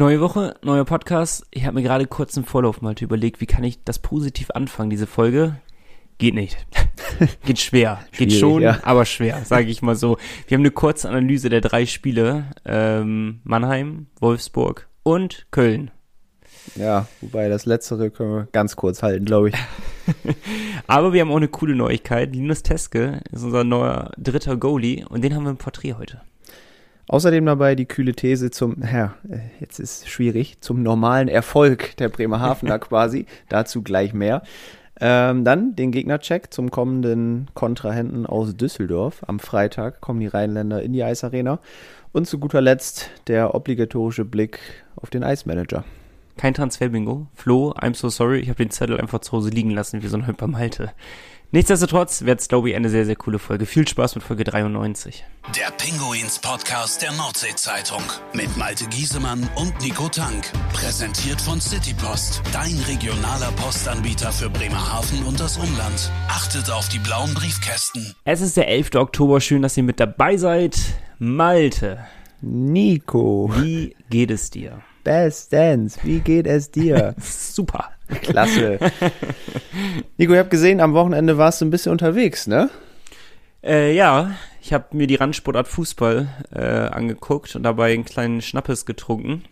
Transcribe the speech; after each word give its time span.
Neue 0.00 0.20
Woche, 0.20 0.54
neuer 0.62 0.84
Podcast. 0.84 1.44
Ich 1.50 1.64
habe 1.64 1.74
mir 1.74 1.82
gerade 1.82 2.06
kurz 2.06 2.36
im 2.36 2.44
Vorlauf 2.44 2.82
mal 2.82 2.94
überlegt, 3.00 3.40
wie 3.40 3.46
kann 3.46 3.64
ich 3.64 3.82
das 3.82 3.98
positiv 3.98 4.52
anfangen, 4.52 4.90
diese 4.90 5.08
Folge. 5.08 5.56
Geht 6.18 6.34
nicht. 6.34 6.56
Geht 7.44 7.58
schwer. 7.58 7.98
Geht 8.12 8.32
schon, 8.32 8.62
ja. 8.62 8.78
aber 8.84 9.04
schwer, 9.06 9.44
sage 9.44 9.66
ich 9.66 9.82
mal 9.82 9.96
so. 9.96 10.16
Wir 10.46 10.54
haben 10.54 10.62
eine 10.62 10.70
kurze 10.70 11.08
Analyse 11.08 11.48
der 11.48 11.62
drei 11.62 11.84
Spiele. 11.84 12.44
Ähm, 12.64 13.40
Mannheim, 13.42 14.06
Wolfsburg 14.20 14.86
und 15.02 15.48
Köln. 15.50 15.90
Ja, 16.76 17.08
wobei 17.20 17.48
das 17.48 17.66
letztere 17.66 18.12
können 18.12 18.32
wir 18.32 18.48
ganz 18.52 18.76
kurz 18.76 19.02
halten, 19.02 19.24
glaube 19.24 19.48
ich. 19.48 19.56
Aber 20.86 21.12
wir 21.12 21.22
haben 21.22 21.32
auch 21.32 21.38
eine 21.38 21.48
coole 21.48 21.74
Neuigkeit. 21.74 22.32
Linus 22.36 22.62
Teske 22.62 23.20
ist 23.32 23.42
unser 23.42 23.64
neuer 23.64 24.12
dritter 24.16 24.56
Goalie 24.56 25.04
und 25.08 25.22
den 25.24 25.34
haben 25.34 25.42
wir 25.42 25.50
im 25.50 25.56
Porträt 25.56 25.94
heute. 25.94 26.20
Außerdem 27.08 27.46
dabei 27.46 27.74
die 27.74 27.86
kühle 27.86 28.12
These 28.12 28.50
zum, 28.50 28.76
ja, 28.82 29.14
äh, 29.28 29.38
jetzt 29.60 29.80
ist 29.80 30.08
schwierig, 30.08 30.60
zum 30.60 30.82
normalen 30.82 31.28
Erfolg 31.28 31.96
der 31.96 32.10
Bremerhavener 32.10 32.78
quasi. 32.78 33.26
Dazu 33.48 33.82
gleich 33.82 34.12
mehr. 34.12 34.42
Ähm, 35.00 35.44
dann 35.44 35.74
den 35.74 35.90
Gegnercheck 35.90 36.52
zum 36.52 36.70
kommenden 36.70 37.48
Kontrahenten 37.54 38.26
aus 38.26 38.56
Düsseldorf. 38.56 39.22
Am 39.26 39.38
Freitag 39.38 40.00
kommen 40.00 40.20
die 40.20 40.26
Rheinländer 40.26 40.82
in 40.82 40.92
die 40.92 41.02
Eisarena. 41.02 41.60
Und 42.12 42.26
zu 42.26 42.38
guter 42.38 42.60
Letzt 42.60 43.10
der 43.26 43.54
obligatorische 43.54 44.24
Blick 44.24 44.58
auf 44.96 45.08
den 45.10 45.22
Eismanager. 45.22 45.84
Kein 46.36 46.54
Transfer-Bingo. 46.54 47.26
Flo, 47.34 47.72
I'm 47.72 47.94
so 47.94 48.08
sorry, 48.08 48.40
ich 48.40 48.48
habe 48.48 48.62
den 48.62 48.70
Zettel 48.70 49.00
einfach 49.00 49.20
zu 49.20 49.32
Hause 49.32 49.50
liegen 49.50 49.70
lassen, 49.70 50.02
wie 50.02 50.08
so 50.08 50.16
ein 50.16 50.26
Hüpper 50.26 50.46
Malte. 50.46 50.92
Nichtsdestotrotz 51.50 52.26
wird 52.26 52.40
es, 52.40 52.48
glaube 52.48 52.68
ich, 52.68 52.76
eine 52.76 52.90
sehr, 52.90 53.06
sehr 53.06 53.16
coole 53.16 53.38
Folge. 53.38 53.64
Viel 53.64 53.88
Spaß 53.88 54.16
mit 54.16 54.22
Folge 54.22 54.44
93. 54.44 55.24
Der 55.56 55.70
Pinguins 55.70 56.38
Podcast 56.38 57.00
der 57.00 57.10
Nordsee-Zeitung 57.12 58.02
mit 58.34 58.54
Malte 58.58 58.84
Giesemann 58.86 59.48
und 59.56 59.72
Nico 59.80 60.10
Tank. 60.10 60.52
Präsentiert 60.74 61.40
von 61.40 61.58
Citypost, 61.58 62.42
dein 62.52 62.78
regionaler 62.86 63.50
Postanbieter 63.52 64.30
für 64.30 64.50
Bremerhaven 64.50 65.22
und 65.24 65.40
das 65.40 65.56
Umland. 65.56 66.10
Achtet 66.28 66.70
auf 66.70 66.90
die 66.90 66.98
blauen 66.98 67.32
Briefkästen. 67.32 68.14
Es 68.24 68.42
ist 68.42 68.58
der 68.58 68.68
11. 68.68 68.96
Oktober, 68.96 69.40
schön, 69.40 69.62
dass 69.62 69.76
ihr 69.78 69.84
mit 69.84 70.00
dabei 70.00 70.36
seid. 70.36 70.76
Malte, 71.18 72.04
Nico, 72.42 73.50
wie 73.56 73.96
geht 74.10 74.30
es 74.30 74.50
dir? 74.50 74.82
bestens, 75.08 75.98
wie 76.04 76.20
geht 76.20 76.46
es 76.46 76.70
dir? 76.70 77.14
Super. 77.20 77.92
Klasse. 78.22 78.78
Nico, 80.16 80.32
ich 80.32 80.38
habe 80.38 80.48
gesehen, 80.48 80.80
am 80.80 80.94
Wochenende 80.94 81.38
warst 81.38 81.60
du 81.60 81.66
ein 81.66 81.70
bisschen 81.70 81.92
unterwegs, 81.92 82.46
ne? 82.46 82.70
Äh, 83.62 83.94
ja, 83.94 84.32
ich 84.62 84.72
habe 84.72 84.96
mir 84.96 85.06
die 85.06 85.16
Randsportart 85.16 85.68
Fußball 85.68 86.28
äh, 86.54 86.60
angeguckt 86.60 87.56
und 87.56 87.62
dabei 87.62 87.92
einen 87.92 88.04
kleinen 88.04 88.40
Schnappes 88.40 88.86
getrunken. 88.86 89.44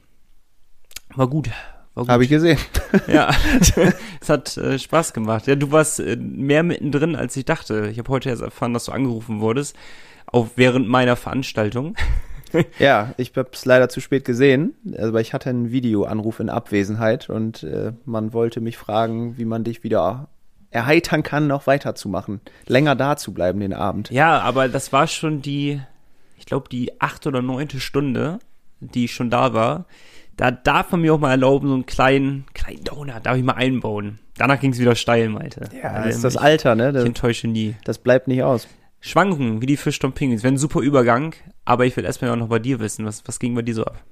War 1.14 1.28
gut. 1.28 1.50
War 1.94 2.04
gut. 2.04 2.10
Habe 2.10 2.24
ich 2.24 2.30
gesehen. 2.30 2.58
Ja, 3.08 3.30
es 4.20 4.28
hat 4.28 4.56
äh, 4.56 4.78
Spaß 4.78 5.12
gemacht. 5.12 5.46
Ja, 5.46 5.54
du 5.54 5.70
warst 5.70 6.00
äh, 6.00 6.16
mehr 6.16 6.62
mittendrin, 6.62 7.16
als 7.16 7.36
ich 7.36 7.44
dachte. 7.44 7.88
Ich 7.90 7.98
habe 7.98 8.08
heute 8.10 8.30
erst 8.30 8.42
erfahren, 8.42 8.72
dass 8.72 8.84
du 8.84 8.92
angerufen 8.92 9.40
wurdest, 9.40 9.76
auch 10.26 10.48
während 10.56 10.88
meiner 10.88 11.16
Veranstaltung. 11.16 11.94
Ja, 12.78 13.14
ich 13.16 13.32
habe 13.36 13.50
es 13.52 13.64
leider 13.64 13.88
zu 13.88 14.00
spät 14.00 14.24
gesehen, 14.24 14.74
aber 14.98 15.20
ich 15.20 15.32
hatte 15.34 15.50
einen 15.50 15.70
Videoanruf 15.72 16.40
in 16.40 16.48
Abwesenheit 16.50 17.28
und 17.30 17.62
äh, 17.62 17.92
man 18.04 18.32
wollte 18.32 18.60
mich 18.60 18.76
fragen, 18.76 19.36
wie 19.38 19.44
man 19.44 19.64
dich 19.64 19.82
wieder 19.84 20.28
erheitern 20.70 21.22
kann, 21.22 21.46
noch 21.46 21.66
weiterzumachen, 21.66 22.40
länger 22.66 22.94
da 22.96 23.16
zu 23.16 23.32
bleiben 23.32 23.60
den 23.60 23.72
Abend. 23.72 24.10
Ja, 24.10 24.40
aber 24.40 24.68
das 24.68 24.92
war 24.92 25.06
schon 25.06 25.40
die, 25.42 25.80
ich 26.38 26.46
glaube, 26.46 26.68
die 26.68 27.00
achte 27.00 27.28
oder 27.30 27.42
neunte 27.42 27.80
Stunde, 27.80 28.38
die 28.80 29.04
ich 29.06 29.12
schon 29.14 29.30
da 29.30 29.54
war. 29.54 29.86
Da 30.36 30.50
darf 30.50 30.92
man 30.92 31.00
mir 31.00 31.14
auch 31.14 31.18
mal 31.18 31.30
erlauben, 31.30 31.68
so 31.68 31.74
einen 31.74 31.86
kleinen, 31.86 32.44
kleinen 32.52 32.84
Donut 32.84 33.14
darf 33.24 33.36
ich 33.38 33.42
mal 33.42 33.54
einbauen. 33.54 34.18
Danach 34.36 34.60
ging 34.60 34.72
es 34.72 34.78
wieder 34.78 34.94
steil, 34.94 35.30
Malte. 35.30 35.70
Ja, 35.82 35.90
Also, 35.92 36.06
das 36.08 36.16
ist 36.16 36.24
das 36.24 36.34
ich, 36.34 36.40
Alter, 36.42 36.74
ne? 36.74 36.88
Ich 36.88 36.94
Das, 36.94 37.04
enttäusche 37.04 37.48
nie. 37.48 37.74
das 37.84 37.96
bleibt 37.96 38.28
nicht 38.28 38.42
aus. 38.42 38.68
Schwanken, 39.00 39.62
wie 39.62 39.66
die 39.66 39.76
Fischton 39.76 40.12
Penguins. 40.12 40.42
Wäre 40.42 40.54
ein 40.54 40.58
super 40.58 40.80
Übergang, 40.80 41.34
aber 41.64 41.86
ich 41.86 41.96
will 41.96 42.04
erstmal 42.04 42.30
auch 42.30 42.36
noch 42.36 42.48
bei 42.48 42.58
dir 42.58 42.80
wissen, 42.80 43.04
was, 43.06 43.22
was 43.26 43.38
ging 43.38 43.54
bei 43.54 43.62
dir 43.62 43.74
so 43.74 43.84
ab? 43.84 44.02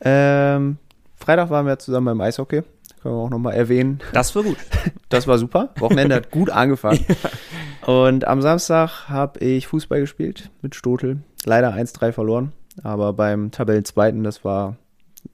Ähm, 0.00 0.78
Freitag 1.16 1.50
waren 1.50 1.66
wir 1.66 1.78
zusammen 1.78 2.06
beim 2.06 2.20
Eishockey. 2.20 2.62
Können 3.02 3.14
wir 3.14 3.20
auch 3.20 3.30
nochmal 3.30 3.54
erwähnen. 3.54 4.00
Das 4.12 4.34
war 4.34 4.42
gut. 4.42 4.56
Das 5.08 5.26
war 5.26 5.36
super. 5.36 5.74
Wochenende 5.78 6.14
hat 6.14 6.30
gut 6.30 6.48
angefangen. 6.48 7.04
Und 7.86 8.26
am 8.26 8.40
Samstag 8.40 9.10
habe 9.10 9.40
ich 9.40 9.66
Fußball 9.66 10.00
gespielt 10.00 10.50
mit 10.62 10.74
Stotel. 10.74 11.18
Leider 11.44 11.74
1-3 11.74 12.12
verloren. 12.12 12.52
Aber 12.82 13.12
beim 13.12 13.50
Tabellenzweiten, 13.50 14.24
das 14.24 14.42
war, 14.42 14.76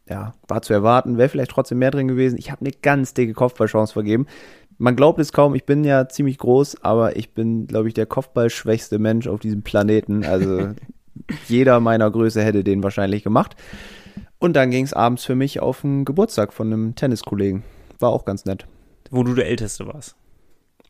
ja, 0.09 0.35
war 0.49 0.63
zu 0.63 0.73
erwarten. 0.73 1.17
Wäre 1.17 1.29
vielleicht 1.29 1.53
trotzdem 1.53 1.79
mehr 1.79 1.93
drin 1.93 2.09
gewesen. 2.09 2.39
Ich 2.39 2.51
habe 2.51 2.63
eine 2.63 2.73
ganz 2.73 3.15
dicke 3.15 3.35
Kopfballchance 3.35 3.93
vergeben. 3.93 4.27
Man 4.79 4.95
glaubt 4.95 5.19
es 5.19 5.33
kaum, 5.33 5.55
ich 5.55 5.65
bin 5.65 5.83
ja 5.85 6.09
ziemlich 6.09 6.39
groß, 6.39 6.83
aber 6.85 7.17
ich 7.17 7.35
bin, 7.35 7.67
glaube 7.67 7.89
ich, 7.89 7.95
der 7.95 8.07
Kopfballschwächste 8.07 8.99
Mensch 8.99 9.27
auf 9.27 9.41
diesem 9.41 9.63
Planeten. 9.63 10.25
Also 10.25 10.69
jeder 11.49 11.81
meiner 11.81 12.11
Größe 12.11 12.43
hätte 12.43 12.63
den 12.63 12.83
wahrscheinlich 12.83 13.25
gemacht. 13.25 13.57
Und 14.39 14.55
dann 14.55 14.71
ging 14.71 14.85
es 14.85 14.93
abends 14.93 15.25
für 15.25 15.35
mich 15.35 15.61
auf 15.61 15.81
den 15.81 16.05
Geburtstag 16.05 16.53
von 16.53 16.73
einem 16.73 16.95
Tenniskollegen. 16.95 17.65
War 17.99 18.11
auch 18.11 18.25
ganz 18.25 18.45
nett. 18.45 18.67
Wo 19.11 19.25
du 19.25 19.35
der 19.35 19.49
Älteste 19.49 19.87
warst. 19.87 20.15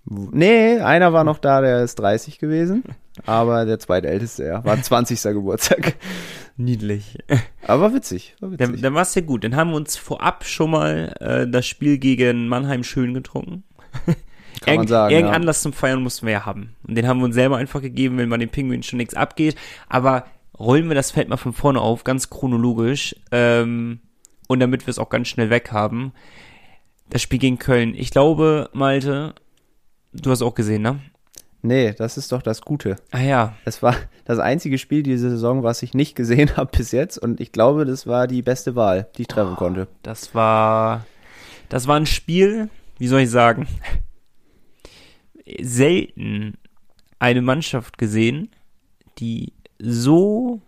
Nee, 0.05 0.79
einer 0.79 1.13
war 1.13 1.25
noch 1.25 1.39
da, 1.39 1.61
der 1.61 1.83
ist 1.83 1.97
30 1.97 2.39
gewesen. 2.39 2.83
Aber 3.27 3.65
der 3.65 3.79
zweitälteste, 3.79 4.45
ja, 4.45 4.65
war 4.65 4.81
20. 4.81 5.21
Geburtstag. 5.35 5.97
Niedlich. 6.57 7.19
Aber 7.67 7.93
witzig, 7.95 8.35
war 8.41 8.51
Dann, 8.51 8.71
witzig. 8.71 8.83
dann 8.83 8.95
war 8.95 9.03
es 9.03 9.15
ja 9.15 9.23
gut. 9.23 9.45
Dann 9.45 9.57
haben 9.57 9.71
wir 9.71 9.77
uns 9.77 9.97
vorab 9.97 10.45
schon 10.45 10.71
mal 10.71 11.15
äh, 11.21 11.47
das 11.49 11.67
Spiel 11.67 11.99
gegen 11.99 12.49
Mannheim 12.49 12.85
schön 12.85 13.15
getrunken. 13.15 13.65
Kann 14.61 14.77
man 14.77 14.87
sagen, 14.89 15.13
Irgendeinen 15.13 15.35
ja. 15.35 15.37
Anlass 15.37 15.63
zum 15.63 15.73
Feiern 15.73 16.03
mussten 16.03 16.27
wir 16.27 16.33
ja 16.33 16.47
haben. 16.47 16.75
Und 16.87 16.97
den 16.97 17.07
haben 17.07 17.19
wir 17.19 17.27
uns 17.27 17.35
selber 17.35 17.57
einfach 17.57 17.81
gegeben, 17.81 18.19
wenn 18.19 18.29
man 18.29 18.41
den 18.41 18.49
Pinguinen 18.49 18.83
schon 18.83 18.97
nichts 18.97 19.15
abgeht. 19.15 19.57
Aber 19.89 20.27
rollen 20.59 20.89
wir 20.89 20.95
das 20.95 21.13
Feld 21.13 21.29
mal 21.29 21.37
von 21.37 21.53
vorne 21.53 21.81
auf, 21.81 22.05
ganz 22.05 22.29
chronologisch. 22.29 23.15
Ähm, 23.31 24.01
und 24.49 24.61
damit 24.61 24.87
wir 24.87 24.91
es 24.91 24.99
auch 24.99 25.11
ganz 25.11 25.29
schnell 25.29 25.51
weg 25.51 25.71
haben. 25.73 26.13
Das 27.11 27.23
Spiel 27.23 27.39
gegen 27.39 27.59
Köln. 27.59 27.95
Ich 27.95 28.11
glaube, 28.11 28.69
Malte, 28.73 29.35
du 30.13 30.31
hast 30.31 30.43
auch 30.43 30.55
gesehen, 30.55 30.83
ne? 30.83 31.01
Nee, 31.63 31.93
das 31.93 32.17
ist 32.17 32.33
doch 32.33 32.43
das 32.43 32.63
Gute. 32.63 32.97
Ah 33.11 33.21
ja, 33.21 33.55
Es 33.65 33.83
war 33.83 33.97
das 34.25 34.39
einzige 34.39 34.79
Spiel 34.79 35.03
diese 35.03 35.31
Saison, 35.31 35.63
was 35.63 35.83
ich 35.83 35.93
nicht 35.93 36.15
gesehen 36.15 36.57
habe 36.57 36.71
bis 36.77 36.93
jetzt. 36.93 37.19
Und 37.19 37.41
ich 37.41 37.53
glaube, 37.53 37.85
das 37.85 38.07
war 38.07 38.27
die 38.27 38.43
beste 38.43 38.77
Wahl, 38.77 39.09
die 39.17 39.23
ich 39.23 39.29
treffen 39.29 39.57
konnte. 39.57 39.89
Das 40.03 40.35
war, 40.35 41.05
das 41.69 41.87
war 41.87 41.97
ein 41.97 42.07
Spiel, 42.07 42.71
wie 42.99 43.09
soll 43.09 43.21
ich 43.21 43.31
sagen, 43.31 43.67
selten 45.61 46.59
eine 47.19 47.43
Mannschaft 47.43 47.99
gesehen, 47.99 48.51
die 49.19 49.53
so 49.79 50.61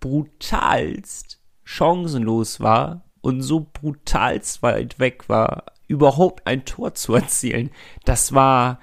brutalst 0.00 1.40
chancenlos 1.64 2.60
war 2.60 3.04
und 3.20 3.42
so 3.42 3.66
brutalst 3.72 4.62
weit 4.62 4.98
weg 4.98 5.28
war, 5.28 5.64
überhaupt 5.86 6.46
ein 6.46 6.64
Tor 6.64 6.94
zu 6.94 7.14
erzielen. 7.14 7.70
Das 8.04 8.32
war, 8.32 8.80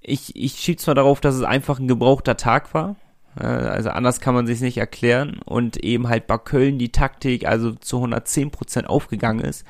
ich, 0.00 0.36
ich 0.36 0.54
schieb's 0.54 0.86
mal 0.86 0.94
darauf, 0.94 1.20
dass 1.20 1.34
es 1.34 1.42
einfach 1.42 1.78
ein 1.78 1.88
gebrauchter 1.88 2.36
Tag 2.36 2.74
war. 2.74 2.96
Äh, 3.38 3.44
Also 3.46 3.90
anders 3.90 4.20
kann 4.20 4.34
man 4.34 4.46
sich 4.46 4.60
nicht 4.60 4.78
erklären 4.78 5.40
und 5.44 5.76
eben 5.78 6.08
halt 6.08 6.26
bei 6.26 6.38
Köln 6.38 6.78
die 6.78 6.92
Taktik 6.92 7.46
also 7.46 7.72
zu 7.72 7.98
110% 7.98 8.84
aufgegangen 8.86 9.44
ist. 9.44 9.64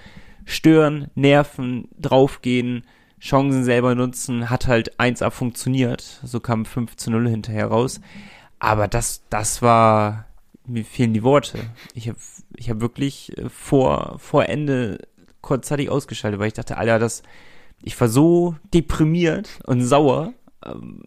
Stören, 0.44 1.10
nerven, 1.14 1.88
draufgehen, 1.98 2.84
Chancen 3.20 3.64
selber 3.64 3.94
nutzen, 3.94 4.50
hat 4.50 4.66
halt 4.66 4.98
1A 4.98 5.30
funktioniert. 5.30 6.20
So 6.24 6.40
kam 6.40 6.64
5 6.64 6.96
zu 6.96 7.10
0 7.10 7.28
hinterher 7.28 7.66
raus. 7.66 8.00
Aber 8.58 8.88
das, 8.88 9.22
das 9.30 9.62
war, 9.62 10.26
mir 10.66 10.84
fehlen 10.84 11.14
die 11.14 11.22
Worte. 11.22 11.58
Ich 11.94 12.08
habe 12.08 12.18
ich 12.56 12.70
hab 12.70 12.80
wirklich 12.80 13.36
äh, 13.38 13.48
vor, 13.48 14.18
vor 14.18 14.48
Ende 14.48 14.98
kurzzeitig 15.40 15.90
ausgeschaltet, 15.90 16.40
weil 16.40 16.48
ich 16.48 16.52
dachte, 16.54 16.76
Alter, 16.76 16.98
das, 16.98 17.22
ich 17.82 18.00
war 18.00 18.08
so 18.08 18.56
deprimiert 18.72 19.60
und 19.66 19.82
sauer. 19.82 20.32
Ähm, 20.64 21.02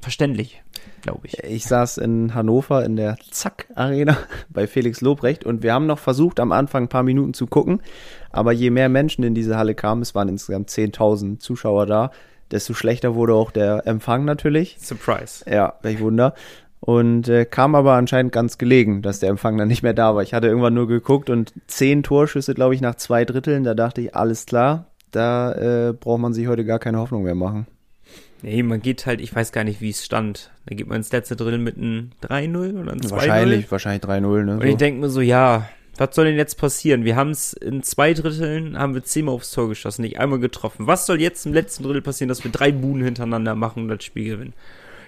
verständlich, 0.00 0.62
glaube 1.02 1.26
ich. 1.26 1.42
Ich 1.44 1.64
saß 1.64 1.98
in 1.98 2.34
Hannover 2.34 2.84
in 2.84 2.96
der 2.96 3.16
Zack-Arena 3.30 4.16
bei 4.50 4.66
Felix 4.66 5.00
Lobrecht 5.00 5.44
und 5.44 5.62
wir 5.62 5.74
haben 5.74 5.86
noch 5.86 5.98
versucht, 5.98 6.40
am 6.40 6.52
Anfang 6.52 6.84
ein 6.84 6.88
paar 6.88 7.02
Minuten 7.02 7.34
zu 7.34 7.46
gucken. 7.46 7.82
Aber 8.30 8.52
je 8.52 8.70
mehr 8.70 8.88
Menschen 8.88 9.24
in 9.24 9.34
diese 9.34 9.56
Halle 9.56 9.74
kamen, 9.74 10.02
es 10.02 10.14
waren 10.14 10.28
insgesamt 10.28 10.70
10.000 10.70 11.38
Zuschauer 11.38 11.86
da, 11.86 12.10
desto 12.50 12.74
schlechter 12.74 13.14
wurde 13.14 13.34
auch 13.34 13.50
der 13.50 13.86
Empfang 13.86 14.24
natürlich. 14.24 14.76
Surprise. 14.80 15.44
Ja, 15.50 15.74
welch 15.82 16.00
Wunder. 16.00 16.34
Und 16.80 17.28
äh, 17.28 17.44
kam 17.44 17.74
aber 17.74 17.92
anscheinend 17.92 18.32
ganz 18.32 18.56
gelegen, 18.56 19.02
dass 19.02 19.20
der 19.20 19.28
Empfang 19.28 19.58
dann 19.58 19.68
nicht 19.68 19.82
mehr 19.82 19.92
da 19.92 20.14
war. 20.14 20.22
Ich 20.22 20.32
hatte 20.32 20.46
irgendwann 20.46 20.74
nur 20.74 20.88
geguckt 20.88 21.28
und 21.28 21.52
zehn 21.66 22.02
Torschüsse, 22.02 22.54
glaube 22.54 22.74
ich, 22.74 22.80
nach 22.80 22.94
zwei 22.94 23.26
Dritteln. 23.26 23.64
Da 23.64 23.74
dachte 23.74 24.00
ich, 24.00 24.16
alles 24.16 24.46
klar, 24.46 24.86
da 25.10 25.52
äh, 25.88 25.92
braucht 25.92 26.20
man 26.20 26.32
sich 26.32 26.48
heute 26.48 26.64
gar 26.64 26.78
keine 26.78 26.98
Hoffnung 26.98 27.22
mehr 27.22 27.34
machen. 27.34 27.66
Nee, 28.42 28.62
man 28.62 28.80
geht 28.80 29.06
halt, 29.06 29.20
ich 29.20 29.34
weiß 29.34 29.52
gar 29.52 29.64
nicht, 29.64 29.80
wie 29.80 29.90
es 29.90 30.04
stand. 30.04 30.50
Da 30.66 30.74
geht 30.74 30.86
man 30.86 30.96
ins 30.96 31.12
letzte 31.12 31.36
Drittel 31.36 31.58
mit 31.58 31.76
einem 31.76 32.10
3-0 32.22 32.80
oder 32.80 32.92
einem 32.92 33.00
2-0. 33.00 33.10
Wahrscheinlich, 33.10 33.70
wahrscheinlich 33.70 34.02
3-0, 34.02 34.44
ne? 34.44 34.54
Und 34.54 34.66
ich 34.66 34.76
denke 34.76 35.00
mir 35.00 35.10
so, 35.10 35.20
ja, 35.20 35.68
was 35.96 36.14
soll 36.14 36.24
denn 36.24 36.36
jetzt 36.36 36.56
passieren? 36.56 37.04
Wir 37.04 37.16
haben 37.16 37.30
es 37.30 37.52
in 37.52 37.82
zwei 37.82 38.14
Dritteln, 38.14 38.78
haben 38.78 38.94
wir 38.94 39.04
zehnmal 39.04 39.34
aufs 39.34 39.50
Tor 39.50 39.68
geschossen, 39.68 40.02
nicht 40.02 40.18
einmal 40.18 40.38
getroffen. 40.38 40.86
Was 40.86 41.04
soll 41.04 41.20
jetzt 41.20 41.44
im 41.44 41.52
letzten 41.52 41.82
Drittel 41.82 42.00
passieren, 42.00 42.28
dass 42.28 42.42
wir 42.42 42.50
drei 42.50 42.72
Buden 42.72 43.02
hintereinander 43.04 43.54
machen 43.54 43.82
und 43.82 43.88
das 43.88 44.04
Spiel 44.04 44.36
gewinnen? 44.36 44.54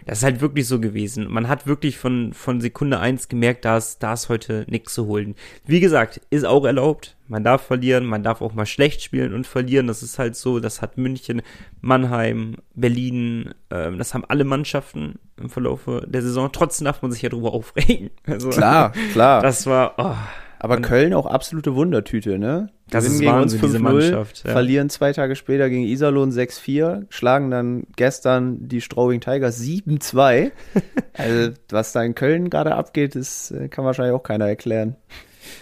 Das 0.06 0.18
ist 0.18 0.24
halt 0.24 0.40
wirklich 0.40 0.66
so 0.66 0.80
gewesen. 0.80 1.26
Man 1.30 1.48
hat 1.48 1.66
wirklich 1.66 1.98
von, 1.98 2.32
von 2.32 2.60
Sekunde 2.60 2.98
eins 2.98 3.28
gemerkt, 3.28 3.64
da 3.64 3.76
ist, 3.76 4.02
da 4.02 4.12
ist 4.12 4.28
heute 4.28 4.64
nichts 4.68 4.94
zu 4.94 5.06
holen. 5.06 5.34
Wie 5.64 5.80
gesagt, 5.80 6.20
ist 6.30 6.44
auch 6.44 6.64
erlaubt. 6.64 7.16
Man 7.28 7.44
darf 7.44 7.62
verlieren, 7.62 8.04
man 8.04 8.22
darf 8.22 8.42
auch 8.42 8.52
mal 8.52 8.66
schlecht 8.66 9.02
spielen 9.02 9.32
und 9.32 9.46
verlieren. 9.46 9.86
Das 9.86 10.02
ist 10.02 10.18
halt 10.18 10.36
so. 10.36 10.60
Das 10.60 10.82
hat 10.82 10.98
München, 10.98 11.42
Mannheim, 11.80 12.56
Berlin, 12.74 13.54
ähm, 13.70 13.98
das 13.98 14.12
haben 14.12 14.24
alle 14.28 14.44
Mannschaften 14.44 15.18
im 15.40 15.48
Verlauf 15.48 15.88
der 16.06 16.22
Saison. 16.22 16.50
Trotzdem 16.52 16.84
darf 16.84 17.00
man 17.02 17.10
sich 17.10 17.22
ja 17.22 17.28
drüber 17.28 17.52
aufregen. 17.52 18.10
Also, 18.26 18.50
klar, 18.50 18.92
klar. 19.12 19.42
Das 19.42 19.66
war, 19.66 19.94
oh, 19.98 20.14
aber 20.62 20.76
und 20.76 20.82
Köln 20.82 21.12
auch 21.12 21.26
absolute 21.26 21.74
Wundertüte, 21.74 22.38
ne? 22.38 22.70
Das 22.88 23.04
ist 23.04 23.18
gegen 23.18 23.32
Wahnsinn, 23.32 23.60
uns 23.60 23.74
5-0, 23.74 24.12
ja. 24.12 24.24
verlieren 24.24 24.90
zwei 24.90 25.12
Tage 25.12 25.34
später 25.34 25.68
gegen 25.68 25.82
Iserlohn 25.82 26.30
6-4, 26.30 27.06
schlagen 27.08 27.50
dann 27.50 27.88
gestern 27.96 28.68
die 28.68 28.80
Straubing 28.80 29.20
Tigers 29.20 29.60
7-2. 29.60 30.52
also, 31.14 31.52
was 31.70 31.90
da 31.90 32.04
in 32.04 32.14
Köln 32.14 32.48
gerade 32.48 32.76
abgeht, 32.76 33.16
das 33.16 33.50
äh, 33.50 33.66
kann 33.68 33.84
wahrscheinlich 33.84 34.14
auch 34.14 34.22
keiner 34.22 34.46
erklären. 34.46 34.94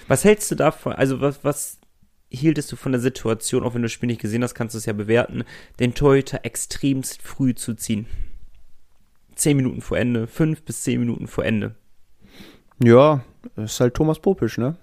Was 0.07 0.25
hältst 0.25 0.51
du 0.51 0.55
davon? 0.55 0.93
Also, 0.93 1.23
was, 1.23 1.43
was 1.45 1.79
hieltest 2.29 2.71
du 2.71 2.77
von 2.77 2.93
der 2.93 3.01
Situation, 3.01 3.63
auch 3.63 3.73
wenn 3.73 3.81
du 3.81 3.87
das 3.87 3.93
Spiel 3.93 4.09
nicht 4.09 4.21
gesehen 4.21 4.45
hast, 4.45 4.55
kannst 4.55 4.75
du 4.75 4.79
es 4.79 4.85
ja 4.85 4.93
bewerten, 4.93 5.45
den 5.79 5.95
Torhüter 5.95 6.41
extremst 6.43 7.23
früh 7.23 7.55
zu 7.55 7.73
ziehen? 7.73 8.05
Zehn 9.35 9.57
Minuten 9.57 9.81
vor 9.81 9.97
Ende, 9.97 10.27
fünf 10.27 10.63
bis 10.63 10.83
zehn 10.83 11.01
Minuten 11.01 11.27
vor 11.27 11.47
Ende. 11.47 11.75
Ja, 12.85 13.25
ist 13.57 13.81
halt 13.81 13.95
Thomas 13.95 14.19
Popisch, 14.19 14.59
ne? 14.59 14.77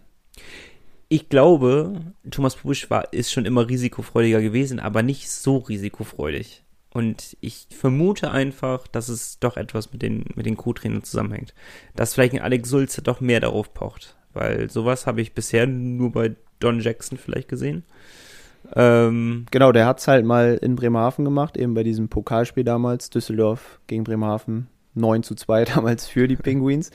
Ich 1.09 1.29
glaube, 1.29 2.13
Thomas 2.29 2.55
Pusch 2.55 2.89
war, 2.89 3.13
ist 3.13 3.31
schon 3.31 3.45
immer 3.45 3.69
risikofreudiger 3.69 4.41
gewesen, 4.41 4.79
aber 4.79 5.03
nicht 5.03 5.29
so 5.29 5.57
risikofreudig. 5.57 6.63
Und 6.91 7.37
ich 7.41 7.67
vermute 7.69 8.31
einfach, 8.31 8.87
dass 8.87 9.07
es 9.07 9.39
doch 9.39 9.55
etwas 9.55 9.91
mit 9.93 10.01
den, 10.01 10.25
mit 10.35 10.45
den 10.45 10.57
Co-Trainern 10.57 11.03
zusammenhängt. 11.03 11.53
Dass 11.95 12.13
vielleicht 12.13 12.33
ein 12.33 12.41
Alex 12.41 12.69
Sulze 12.69 13.01
doch 13.01 13.21
mehr 13.21 13.39
darauf 13.39 13.73
pocht. 13.73 14.15
Weil 14.33 14.69
sowas 14.69 15.05
habe 15.05 15.21
ich 15.21 15.33
bisher 15.33 15.67
nur 15.67 16.11
bei 16.11 16.35
Don 16.59 16.79
Jackson 16.79 17.17
vielleicht 17.17 17.47
gesehen. 17.47 17.83
Ähm, 18.75 19.45
genau, 19.51 19.71
der 19.71 19.85
hat 19.85 19.99
es 19.99 20.07
halt 20.07 20.25
mal 20.25 20.57
in 20.61 20.75
Bremerhaven 20.75 21.23
gemacht, 21.23 21.55
eben 21.55 21.73
bei 21.73 21.83
diesem 21.83 22.09
Pokalspiel 22.09 22.63
damals, 22.63 23.09
Düsseldorf 23.09 23.79
gegen 23.87 24.03
Bremerhaven, 24.03 24.67
9 24.95 25.23
zu 25.23 25.35
2 25.35 25.65
damals 25.75 26.07
für 26.07 26.27
die 26.27 26.35
Penguins. 26.35 26.91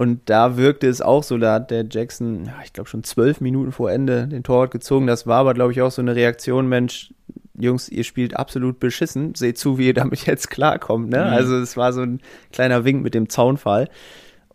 Und 0.00 0.30
da 0.30 0.56
wirkte 0.56 0.88
es 0.88 1.02
auch 1.02 1.22
so, 1.22 1.36
da 1.36 1.52
hat 1.52 1.70
der 1.70 1.84
Jackson, 1.86 2.46
ja, 2.46 2.54
ich 2.64 2.72
glaube 2.72 2.88
schon 2.88 3.04
zwölf 3.04 3.42
Minuten 3.42 3.70
vor 3.70 3.92
Ende 3.92 4.28
den 4.28 4.42
Torwart 4.42 4.70
gezogen. 4.70 5.06
Das 5.06 5.26
war 5.26 5.40
aber, 5.40 5.52
glaube 5.52 5.72
ich, 5.72 5.82
auch 5.82 5.90
so 5.90 6.00
eine 6.00 6.16
Reaktion, 6.16 6.70
Mensch, 6.70 7.12
Jungs, 7.52 7.90
ihr 7.90 8.04
spielt 8.04 8.34
absolut 8.34 8.80
beschissen, 8.80 9.34
seht 9.34 9.58
zu, 9.58 9.76
wie 9.76 9.88
ihr 9.88 9.92
damit 9.92 10.24
jetzt 10.24 10.48
klarkommt. 10.48 11.10
Ne? 11.10 11.18
Mhm. 11.18 11.30
Also 11.30 11.58
es 11.58 11.76
war 11.76 11.92
so 11.92 12.00
ein 12.00 12.20
kleiner 12.50 12.86
Wink 12.86 13.02
mit 13.02 13.12
dem 13.12 13.28
Zaunfall. 13.28 13.90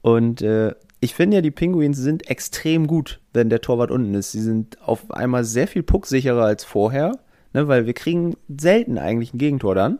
Und 0.01 0.41
äh, 0.41 0.73
ich 0.99 1.13
finde 1.13 1.35
ja, 1.35 1.41
die 1.41 1.51
Penguins 1.51 1.99
sind 1.99 2.27
extrem 2.27 2.87
gut, 2.87 3.19
wenn 3.31 3.51
der 3.51 3.61
Torwart 3.61 3.91
unten 3.91 4.15
ist. 4.15 4.31
Sie 4.31 4.41
sind 4.41 4.81
auf 4.81 5.11
einmal 5.11 5.43
sehr 5.43 5.67
viel 5.67 5.83
pucksicherer 5.83 6.43
als 6.43 6.63
vorher, 6.63 7.19
ne? 7.53 7.67
weil 7.67 7.85
wir 7.85 7.93
kriegen 7.93 8.35
selten 8.47 8.97
eigentlich 8.97 9.35
ein 9.35 9.37
Gegentor 9.37 9.75
dann. 9.75 9.99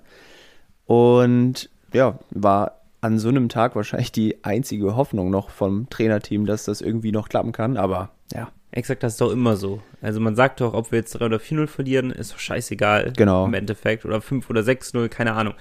Und 0.87 1.69
ja, 1.93 2.17
war 2.31 2.81
an 3.05 3.19
so 3.19 3.29
einem 3.29 3.49
Tag 3.49 3.75
wahrscheinlich 3.75 4.11
die 4.11 4.43
einzige 4.43 4.95
Hoffnung 4.95 5.29
noch 5.29 5.51
vom 5.51 5.87
Trainerteam, 5.89 6.47
dass 6.47 6.65
das 6.65 6.81
irgendwie 6.81 7.11
noch 7.11 7.29
klappen 7.29 7.51
kann, 7.51 7.77
aber 7.77 8.09
ja. 8.33 8.49
Exakt, 8.71 9.03
das 9.03 9.13
ist 9.13 9.21
doch 9.21 9.31
immer 9.31 9.55
so. 9.55 9.81
Also 10.01 10.19
man 10.19 10.35
sagt 10.35 10.59
doch, 10.59 10.73
ob 10.73 10.91
wir 10.91 10.99
jetzt 10.99 11.13
3 11.13 11.25
oder 11.25 11.37
4-0 11.37 11.67
verlieren, 11.67 12.11
ist 12.11 12.33
doch 12.33 12.39
scheißegal. 12.39 13.13
Genau. 13.15 13.45
Im 13.45 13.53
Endeffekt. 13.53 14.03
Oder 14.03 14.19
5 14.19 14.49
oder 14.49 14.61
6-0, 14.61 15.07
keine 15.07 15.31
Ahnung. 15.31 15.53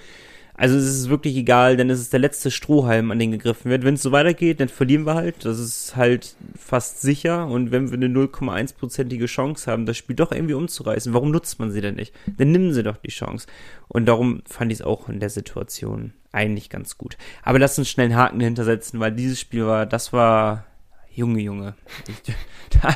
Also 0.57 0.77
es 0.77 0.85
ist 0.85 1.09
wirklich 1.09 1.35
egal, 1.35 1.75
denn 1.75 1.89
es 1.89 1.99
ist 1.99 2.13
der 2.13 2.19
letzte 2.19 2.49
Strohhalm, 2.49 3.11
an 3.11 3.19
den 3.19 3.31
gegriffen 3.31 3.69
wird. 3.69 3.83
Wenn 3.83 3.95
es 3.95 4.01
so 4.01 4.11
weitergeht, 4.11 4.59
dann 4.59 4.69
verlieren 4.69 5.05
wir 5.05 5.15
halt. 5.15 5.43
Das 5.43 5.59
ist 5.59 5.95
halt 5.95 6.35
fast 6.57 7.01
sicher. 7.01 7.47
Und 7.47 7.71
wenn 7.71 7.89
wir 7.89 7.97
eine 7.97 8.07
0,1-prozentige 8.07 9.25
Chance 9.25 9.69
haben, 9.69 9.85
das 9.85 9.97
Spiel 9.97 10.15
doch 10.15 10.31
irgendwie 10.31 10.53
umzureißen, 10.53 11.13
warum 11.13 11.31
nutzt 11.31 11.59
man 11.59 11.71
sie 11.71 11.81
denn 11.81 11.95
nicht? 11.95 12.13
Dann 12.37 12.51
nehmen 12.51 12.73
sie 12.73 12.83
doch 12.83 12.97
die 12.97 13.09
Chance. 13.09 13.47
Und 13.89 14.05
darum 14.05 14.43
fand 14.45 14.71
ich 14.71 14.79
es 14.79 14.85
auch 14.85 15.09
in 15.09 15.19
der 15.19 15.29
Situation 15.29 16.13
eigentlich 16.31 16.69
ganz 16.69 16.97
gut. 16.97 17.17
Aber 17.43 17.59
lass 17.59 17.77
uns 17.77 17.89
schnell 17.89 18.05
einen 18.05 18.15
Haken 18.15 18.39
dahinter 18.39 18.63
setzen, 18.63 18.99
weil 18.99 19.11
dieses 19.11 19.39
Spiel 19.39 19.65
war, 19.65 19.85
das 19.85 20.13
war 20.13 20.65
Junge, 21.15 21.41
Junge. 21.41 21.75
da, 22.81 22.95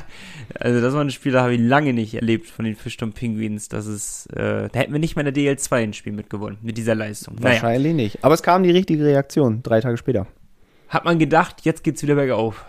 also 0.59 0.81
das 0.81 0.93
war 0.93 1.01
ein 1.01 1.09
Spiel, 1.09 1.31
da 1.31 1.43
habe 1.43 1.55
ich 1.55 1.61
lange 1.61 1.93
nicht 1.93 2.15
erlebt 2.15 2.47
von 2.47 2.65
den 2.65 2.75
Fischturm 2.75 3.13
Penguins. 3.13 3.69
Das 3.69 3.85
ist, 3.85 4.27
äh, 4.33 4.67
da 4.69 4.79
hätten 4.79 4.91
wir 4.91 4.99
nicht 4.99 5.15
mal 5.15 5.25
in 5.25 5.33
der 5.33 5.55
DL2 5.57 5.75
ein 5.75 5.93
Spiel 5.93 6.13
mitgewonnen, 6.13 6.57
mit 6.61 6.77
dieser 6.77 6.95
Leistung. 6.95 7.35
Wahrscheinlich 7.39 7.93
naja. 7.93 8.03
nicht. 8.03 8.23
Aber 8.23 8.33
es 8.33 8.43
kam 8.43 8.63
die 8.63 8.71
richtige 8.71 9.05
Reaktion, 9.05 9.63
drei 9.63 9.79
Tage 9.79 9.97
später. 9.97 10.27
Hat 10.89 11.05
man 11.05 11.17
gedacht, 11.17 11.61
jetzt 11.63 11.83
geht's 11.83 12.03
wieder 12.03 12.15
bergauf. 12.15 12.65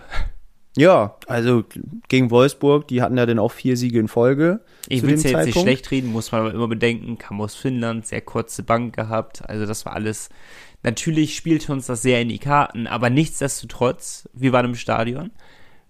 Ja, 0.76 1.16
also 1.26 1.64
gegen 2.08 2.30
Wolfsburg, 2.30 2.86
die 2.86 3.02
hatten 3.02 3.18
ja 3.18 3.26
dann 3.26 3.40
auch 3.40 3.50
vier 3.50 3.76
Siege 3.76 3.98
in 3.98 4.06
Folge. 4.06 4.60
Ich 4.88 5.02
will 5.02 5.14
es 5.14 5.24
ja 5.24 5.30
jetzt 5.30 5.46
nicht 5.46 5.60
schlecht 5.60 5.90
reden, 5.90 6.12
muss 6.12 6.30
man 6.30 6.42
aber 6.42 6.54
immer 6.54 6.68
bedenken, 6.68 7.18
kam 7.18 7.40
aus 7.40 7.56
Finnland, 7.56 8.06
sehr 8.06 8.20
kurze 8.20 8.62
Bank 8.62 8.94
gehabt. 8.94 9.48
Also 9.48 9.66
das 9.66 9.84
war 9.84 9.94
alles 9.94 10.28
Natürlich 10.82 11.36
spielte 11.36 11.72
uns 11.72 11.86
das 11.86 12.02
sehr 12.02 12.22
in 12.22 12.28
die 12.28 12.38
Karten, 12.38 12.86
aber 12.86 13.10
nichtsdestotrotz, 13.10 14.28
wir 14.32 14.52
waren 14.52 14.66
im 14.66 14.74
Stadion. 14.74 15.30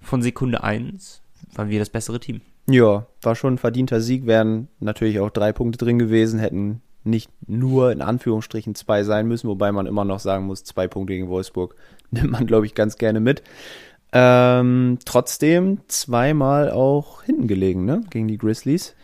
Von 0.01 0.23
Sekunde 0.23 0.65
1 0.65 1.23
waren 1.55 1.69
wir 1.69 1.79
das 1.79 1.91
bessere 1.91 2.21
Team. 2.21 2.41
Ja, 2.69 3.07
war 3.23 3.37
schon 3.37 3.55
ein 3.55 3.59
verdienter 3.59 4.01
Sieg, 4.01 4.27
wären 4.27 4.69
natürlich 4.81 5.21
auch 5.21 5.31
drei 5.31 5.53
Punkte 5.53 5.79
drin 5.79 5.99
gewesen, 5.99 6.39
hätten 6.39 6.83
nicht 7.05 7.31
nur 7.47 7.93
in 7.93 8.03
Anführungsstrichen 8.03 8.75
zwei 8.75 9.05
sein 9.05 9.27
müssen, 9.27 9.49
wobei 9.49 9.73
man 9.73 9.87
immer 9.87 10.05
noch 10.05 10.21
sagen 10.21 10.47
muss, 10.47 10.65
zwei 10.65 10.87
Punkte 10.87 11.15
gegen 11.15 11.29
Wolfsburg 11.29 11.75
nimmt 12.11 12.31
man, 12.31 12.47
glaube 12.47 12.67
ich, 12.67 12.75
ganz 12.75 12.97
gerne 12.97 13.21
mit. 13.21 13.43
Ähm, 14.13 14.99
trotzdem 15.05 15.81
zweimal 15.87 16.71
auch 16.71 17.23
hinten 17.23 17.47
gelegen, 17.47 17.85
ne? 17.85 18.03
Gegen 18.11 18.27
die 18.27 18.39
Grizzlies. 18.39 18.95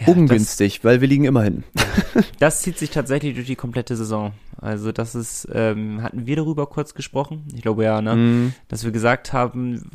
Ja, 0.00 0.08
Ungünstig, 0.08 0.76
das, 0.76 0.84
weil 0.84 1.00
wir 1.00 1.08
liegen 1.08 1.24
immer 1.24 1.42
hinten. 1.42 1.64
Das 2.38 2.62
zieht 2.62 2.78
sich 2.78 2.88
tatsächlich 2.90 3.34
durch 3.34 3.46
die 3.46 3.56
komplette 3.56 3.96
Saison. 3.96 4.32
Also 4.56 4.92
das 4.92 5.14
ist, 5.14 5.46
ähm, 5.52 6.02
hatten 6.02 6.26
wir 6.26 6.36
darüber 6.36 6.66
kurz 6.66 6.94
gesprochen? 6.94 7.46
Ich 7.54 7.60
glaube 7.60 7.84
ja, 7.84 8.00
ne? 8.00 8.16
Mm. 8.16 8.54
Dass 8.68 8.82
wir 8.82 8.92
gesagt 8.92 9.34
haben, 9.34 9.90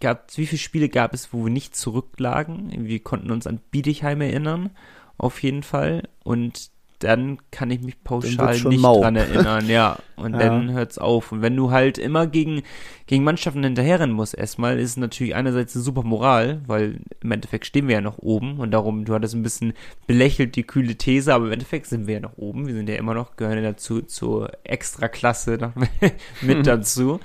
gab, 0.00 0.36
wie 0.36 0.46
viele 0.46 0.60
Spiele 0.60 0.88
gab 0.88 1.12
es, 1.12 1.32
wo 1.32 1.44
wir 1.44 1.52
nicht 1.52 1.74
zurücklagen? 1.74 2.72
Wir 2.86 3.00
konnten 3.00 3.32
uns 3.32 3.48
an 3.48 3.58
Bietigheim 3.72 4.20
erinnern, 4.20 4.70
auf 5.16 5.42
jeden 5.42 5.64
Fall. 5.64 6.08
Und 6.22 6.70
dann 6.98 7.38
kann 7.50 7.70
ich 7.70 7.80
mich 7.80 8.02
pauschal 8.02 8.60
nicht 8.60 8.80
mau. 8.80 9.00
dran 9.00 9.16
erinnern, 9.16 9.68
ja. 9.68 9.98
Und 10.16 10.32
ja. 10.34 10.38
dann 10.38 10.72
hört's 10.72 10.98
auf. 10.98 11.32
Und 11.32 11.42
wenn 11.42 11.54
du 11.54 11.70
halt 11.70 11.96
immer 11.98 12.26
gegen, 12.26 12.62
gegen 13.06 13.24
Mannschaften 13.24 13.62
hinterherrennen 13.62 14.14
musst, 14.14 14.36
erstmal, 14.36 14.78
ist 14.78 14.90
es 14.90 14.96
natürlich 14.96 15.34
einerseits 15.34 15.74
eine 15.74 15.84
super 15.84 16.02
Moral, 16.02 16.60
weil 16.66 17.00
im 17.20 17.30
Endeffekt 17.30 17.66
stehen 17.66 17.86
wir 17.86 17.96
ja 17.96 18.00
noch 18.00 18.18
oben 18.18 18.58
und 18.58 18.72
darum, 18.72 19.04
du 19.04 19.14
hattest 19.14 19.34
ein 19.34 19.42
bisschen 19.42 19.74
belächelt 20.06 20.56
die 20.56 20.64
kühle 20.64 20.96
These, 20.96 21.32
aber 21.32 21.46
im 21.46 21.52
Endeffekt 21.52 21.86
sind 21.86 22.06
wir 22.06 22.14
ja 22.14 22.20
noch 22.20 22.36
oben. 22.36 22.66
Wir 22.66 22.74
sind 22.74 22.88
ja 22.88 22.96
immer 22.96 23.14
noch, 23.14 23.36
gehören 23.36 23.62
ja 23.62 23.70
dazu, 23.70 24.02
zur 24.02 24.50
Extraklasse 24.64 25.72
mit 26.42 26.66
dazu. 26.66 27.20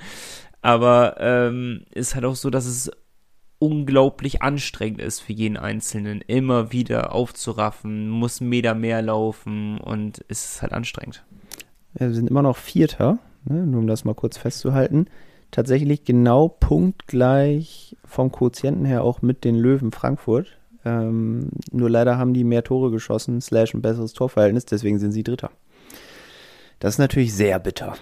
Aber 0.62 1.16
ähm, 1.18 1.82
ist 1.90 2.14
halt 2.14 2.24
auch 2.24 2.36
so, 2.36 2.48
dass 2.48 2.64
es 2.64 2.90
unglaublich 3.64 4.42
anstrengend 4.42 5.00
ist 5.00 5.20
für 5.20 5.32
jeden 5.32 5.56
Einzelnen, 5.56 6.20
immer 6.20 6.70
wieder 6.70 7.14
aufzuraffen, 7.14 8.10
muss 8.10 8.42
einen 8.42 8.50
Meter 8.50 8.74
mehr 8.74 9.00
laufen 9.00 9.78
und 9.78 10.22
es 10.28 10.44
ist 10.44 10.62
halt 10.62 10.74
anstrengend. 10.74 11.24
Ja, 11.98 12.08
wir 12.08 12.14
sind 12.14 12.28
immer 12.28 12.42
noch 12.42 12.58
Vierter, 12.58 13.18
ne, 13.44 13.66
nur 13.66 13.80
um 13.80 13.86
das 13.86 14.04
mal 14.04 14.14
kurz 14.14 14.36
festzuhalten. 14.36 15.06
Tatsächlich 15.50 16.04
genau 16.04 16.48
punktgleich 16.48 17.96
vom 18.04 18.30
Quotienten 18.30 18.84
her 18.84 19.02
auch 19.02 19.22
mit 19.22 19.44
den 19.44 19.54
Löwen 19.54 19.92
Frankfurt. 19.92 20.58
Ähm, 20.84 21.48
nur 21.72 21.88
leider 21.88 22.18
haben 22.18 22.34
die 22.34 22.44
mehr 22.44 22.64
Tore 22.64 22.90
geschossen, 22.90 23.40
slash 23.40 23.72
ein 23.72 23.80
besseres 23.80 24.12
Torverhältnis, 24.12 24.66
deswegen 24.66 24.98
sind 24.98 25.12
sie 25.12 25.22
Dritter. 25.22 25.50
Das 26.80 26.94
ist 26.94 26.98
natürlich 26.98 27.32
sehr 27.32 27.58
bitter. 27.60 27.94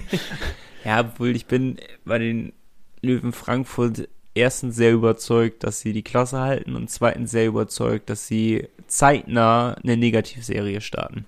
ja, 0.84 1.00
obwohl 1.00 1.36
ich 1.36 1.44
bin 1.44 1.76
bei 2.06 2.18
den 2.18 2.54
Löwen 3.02 3.32
Frankfurt 3.32 4.08
erstens 4.34 4.76
sehr 4.76 4.92
überzeugt, 4.92 5.64
dass 5.64 5.80
sie 5.80 5.92
die 5.92 6.02
Klasse 6.02 6.40
halten 6.40 6.74
und 6.76 6.90
zweitens 6.90 7.30
sehr 7.30 7.46
überzeugt, 7.46 8.10
dass 8.10 8.26
sie 8.26 8.68
zeitnah 8.86 9.76
eine 9.82 9.96
Negativserie 9.96 10.80
starten. 10.80 11.24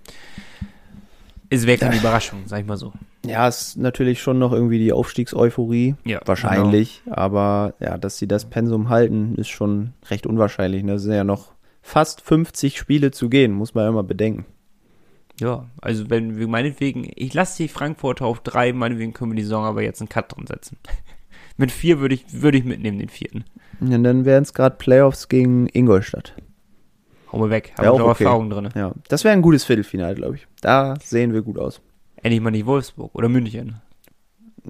Es 1.50 1.66
wäre 1.66 1.78
keine 1.78 1.96
Überraschung, 1.96 2.42
sag 2.46 2.60
ich 2.60 2.66
mal 2.66 2.76
so. 2.76 2.92
Ja, 3.24 3.46
ist 3.46 3.76
natürlich 3.76 4.20
schon 4.20 4.38
noch 4.38 4.52
irgendwie 4.52 4.78
die 4.78 4.92
Aufstiegseuphorie. 4.92 5.94
Ja, 6.04 6.20
wahrscheinlich. 6.24 7.02
Genau. 7.04 7.16
Aber 7.16 7.74
ja, 7.80 7.96
dass 7.96 8.18
sie 8.18 8.26
das 8.26 8.46
Pensum 8.46 8.88
halten, 8.88 9.34
ist 9.36 9.48
schon 9.48 9.92
recht 10.10 10.26
unwahrscheinlich. 10.26 10.82
Ne? 10.82 10.94
Es 10.94 11.02
sind 11.02 11.12
ja 11.12 11.24
noch 11.24 11.52
fast 11.80 12.22
50 12.22 12.78
Spiele 12.78 13.10
zu 13.10 13.28
gehen, 13.28 13.52
muss 13.52 13.74
man 13.74 13.84
ja 13.84 13.90
immer 13.90 14.02
bedenken. 14.02 14.46
Ja, 15.40 15.66
also 15.80 16.10
wenn 16.10 16.38
wir 16.38 16.48
meinetwegen, 16.48 17.10
ich 17.14 17.34
lasse 17.34 17.64
die 17.64 17.68
Frankfurter 17.68 18.24
auf 18.24 18.40
drei, 18.40 18.72
meinetwegen 18.72 19.12
können 19.12 19.32
wir 19.32 19.36
die 19.36 19.42
Saison 19.42 19.64
aber 19.64 19.82
jetzt 19.82 20.00
einen 20.00 20.08
Cut 20.08 20.34
dran 20.34 20.46
setzen. 20.46 20.78
Mit 21.56 21.70
vier 21.70 22.00
würde 22.00 22.14
ich, 22.14 22.24
würde 22.32 22.58
ich 22.58 22.64
mitnehmen, 22.64 22.98
den 22.98 23.08
vierten. 23.08 23.44
Und 23.80 23.90
dann 24.02 24.24
wären 24.24 24.42
es 24.42 24.54
gerade 24.54 24.76
Playoffs 24.76 25.28
gegen 25.28 25.68
Ingolstadt. 25.72 26.34
Hau 27.30 27.38
mal 27.38 27.50
weg. 27.50 27.72
Haben 27.76 27.88
auch 27.88 27.98
wir 27.98 28.04
auch 28.04 28.10
okay. 28.10 28.24
Erfahrung 28.24 28.50
drin. 28.50 28.68
Ja, 28.74 28.92
das 29.08 29.24
wäre 29.24 29.34
ein 29.34 29.42
gutes 29.42 29.64
Viertelfinale, 29.64 30.14
glaube 30.14 30.36
ich. 30.36 30.46
Da 30.60 30.94
sehen 31.02 31.32
wir 31.32 31.42
gut 31.42 31.58
aus. 31.58 31.80
Endlich 32.16 32.40
mal 32.40 32.50
nicht 32.50 32.66
Wolfsburg 32.66 33.14
oder 33.14 33.28
München. 33.28 33.80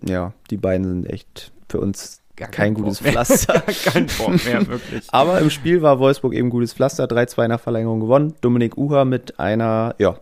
Ja, 0.03 0.33
die 0.51 0.57
beiden 0.57 0.85
sind 0.85 1.11
echt 1.11 1.53
für 1.69 1.81
uns 1.81 2.21
kein 2.37 2.51
keinen 2.51 2.75
gutes 2.75 3.01
Bock. 3.01 3.13
Pflaster. 3.13 3.61
Kein 3.85 4.07
Bock 4.07 4.45
mehr, 4.45 4.67
wirklich. 4.67 5.07
Aber 5.09 5.39
im 5.41 5.51
Spiel 5.51 5.83
war 5.83 6.01
Wolfsburg 6.01 6.35
eben 6.35 6.51
gutes 6.51 6.73
Pflaster, 6.73 7.05
3-2 7.05 7.47
nach 7.47 7.61
Verlängerung 7.61 8.01
gewonnen. 8.01 8.35
Dominik 8.41 8.77
Uha 8.77 9.05
mit 9.05 9.39
einer, 9.39 9.95
ja, 9.99 10.19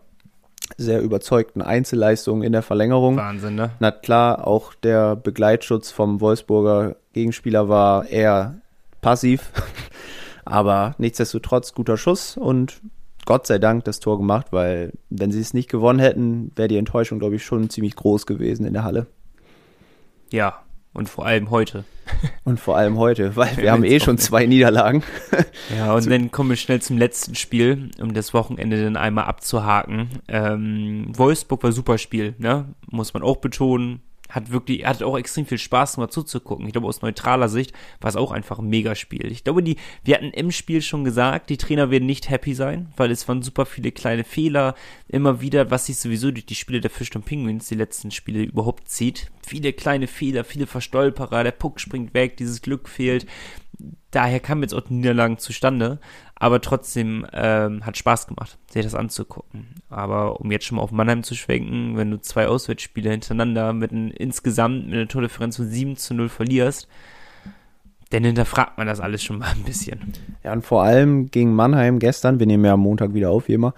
sehr 0.77 1.01
überzeugten 1.01 1.63
Einzelleistung 1.63 2.43
in 2.43 2.53
der 2.53 2.63
Verlängerung. 2.63 3.17
Wahnsinn, 3.17 3.55
ne? 3.55 3.71
Na 3.81 3.91
klar, 3.91 4.47
auch 4.47 4.75
der 4.75 5.17
Begleitschutz 5.17 5.91
vom 5.91 6.21
Wolfsburger 6.21 6.97
Gegenspieler 7.13 7.69
war 7.69 8.07
eher 8.09 8.57
passiv. 9.01 9.51
Aber 10.45 10.95
nichtsdestotrotz 10.99 11.73
guter 11.75 11.97
Schuss 11.97 12.37
und 12.37 12.81
Gott 13.25 13.47
sei 13.47 13.59
Dank 13.59 13.85
das 13.85 14.01
Tor 14.01 14.19
gemacht, 14.19 14.49
weil 14.51 14.93
wenn 15.09 15.31
sie 15.31 15.41
es 15.41 15.55
nicht 15.55 15.71
gewonnen 15.71 16.01
hätten, 16.01 16.51
wäre 16.57 16.69
die 16.69 16.77
Enttäuschung, 16.77 17.21
glaube 17.21 17.37
ich, 17.37 17.45
schon 17.45 17.71
ziemlich 17.71 17.95
groß 17.95 18.27
gewesen 18.27 18.67
in 18.67 18.73
der 18.73 18.85
Halle. 18.85 19.07
Ja. 20.31 20.63
Und 20.93 21.09
vor 21.09 21.25
allem 21.25 21.51
heute. 21.51 21.85
Und 22.45 22.61
vor 22.61 22.77
allem 22.77 22.99
heute, 22.99 23.37
weil 23.37 23.57
wir 23.57 23.73
haben 23.73 23.85
eh 23.85 24.01
schon 24.01 24.19
zwei 24.19 24.47
Niederlagen. 24.47 25.03
Ja, 25.77 25.95
und 25.95 26.11
dann 26.11 26.31
kommen 26.31 26.51
wir 26.51 26.57
schnell 26.57 26.83
zum 26.83 26.99
letzten 26.99 27.35
Spiel, 27.35 27.91
um 28.01 28.13
das 28.13 28.35
Wochenende 28.35 28.83
dann 28.83 28.97
einmal 28.97 29.25
abzuhaken. 29.25 30.09
Ähm, 30.29 31.07
Wolfsburg 31.17 31.63
war 31.63 31.73
super 31.73 31.99
Spiel, 31.99 32.35
ne? 32.39 32.67
Muss 32.91 33.15
man 33.15 33.23
auch 33.23 33.37
betonen. 33.37 34.01
Hat 34.33 34.51
wirklich, 34.51 34.87
hat 34.87 35.03
auch 35.03 35.19
extrem 35.19 35.45
viel 35.45 35.59
Spaß 35.59 35.99
mal 35.99 36.09
zuzugucken. 36.09 36.67
Ich 36.67 36.73
glaube, 36.73 36.87
aus 36.87 37.03
neutraler 37.03 37.51
Sicht 37.51 37.75
war 38.01 38.09
es 38.09 38.17
auch 38.17 38.33
einfach 38.33 38.59
ein 38.59 38.69
Megaspiel. 38.69 39.31
Ich 39.31 39.45
glaube, 39.45 39.63
die, 39.63 39.77
wir 40.05 40.15
hatten 40.15 40.31
im 40.31 40.51
Spiel 40.51 40.81
schon 40.81 41.05
gesagt, 41.05 41.51
die 41.51 41.59
Trainer 41.59 41.91
werden 41.91 42.07
nicht 42.07 42.31
happy 42.31 42.55
sein, 42.55 42.89
weil 42.97 43.11
es 43.11 43.29
waren 43.29 43.43
super 43.43 43.67
viele 43.67 43.93
kleine 43.93 44.25
Fehler. 44.25 44.75
Immer 45.07 45.43
wieder, 45.43 45.71
was 45.71 45.87
sich 45.87 45.99
sowieso 45.99 46.31
durch 46.31 46.47
die 46.47 46.55
Spiele 46.55 46.81
der 46.81 46.91
Fisch 46.91 47.15
und 47.15 47.27
Penguins, 47.27 47.69
die 47.69 47.75
letzten 47.75 48.11
Spiele 48.11 48.43
überhaupt 48.43 48.89
zieht. 48.89 49.31
Viele 49.47 49.75
kleine 49.75 50.07
Fehler, 50.07 50.45
viele 50.45 50.67
Verstolperer, 50.67 51.45
der 51.45 51.53
Puck 51.53 51.79
springt 51.79 52.15
weg, 52.15 52.39
dieses 52.39 52.63
Glück 52.63 52.89
fehlt 52.89 53.27
daher 54.11 54.41
kamen 54.41 54.63
jetzt 54.63 54.75
auch 54.75 54.83
die 54.83 54.95
Niederlagen 54.95 55.39
zustande, 55.39 55.99
aber 56.43 56.61
trotzdem 56.61 57.25
ähm, 57.33 57.87
hat 57.87 57.97
Spaß 57.97 58.27
gemacht, 58.27 58.59
sich 58.69 58.83
das 58.83 58.97
anzugucken. 58.97 59.77
Aber 59.89 60.41
um 60.41 60.51
jetzt 60.51 60.65
schon 60.65 60.75
mal 60.75 60.83
auf 60.83 60.91
Mannheim 60.91 61.23
zu 61.23 61.37
schwenken, 61.37 61.97
wenn 61.97 62.11
du 62.11 62.21
zwei 62.21 62.49
Auswärtsspiele 62.49 63.13
hintereinander 63.13 63.73
mit 63.73 63.93
einem, 63.93 64.11
insgesamt 64.11 64.87
mit 64.87 64.95
einer 64.97 65.07
Tordifferenz 65.07 65.55
von 65.55 65.69
7 65.69 65.97
zu 65.97 66.15
0 66.15 66.29
verlierst, 66.29 66.89
dann 68.11 68.25
hinterfragt 68.25 68.77
man 68.77 68.89
das 68.89 68.99
alles 68.99 69.23
schon 69.23 69.39
mal 69.39 69.53
ein 69.53 69.63
bisschen. 69.63 70.15
Ja, 70.43 70.53
und 70.53 70.67
vor 70.67 70.83
allem 70.83 71.31
gegen 71.31 71.55
Mannheim 71.55 72.01
gestern, 72.01 72.41
wir 72.41 72.49
nehmen 72.49 72.65
ja 72.65 72.73
am 72.73 72.81
Montag 72.81 73.15
wieder 73.15 73.31
auf, 73.31 73.47
wie 73.47 73.53
immer, 73.55 73.73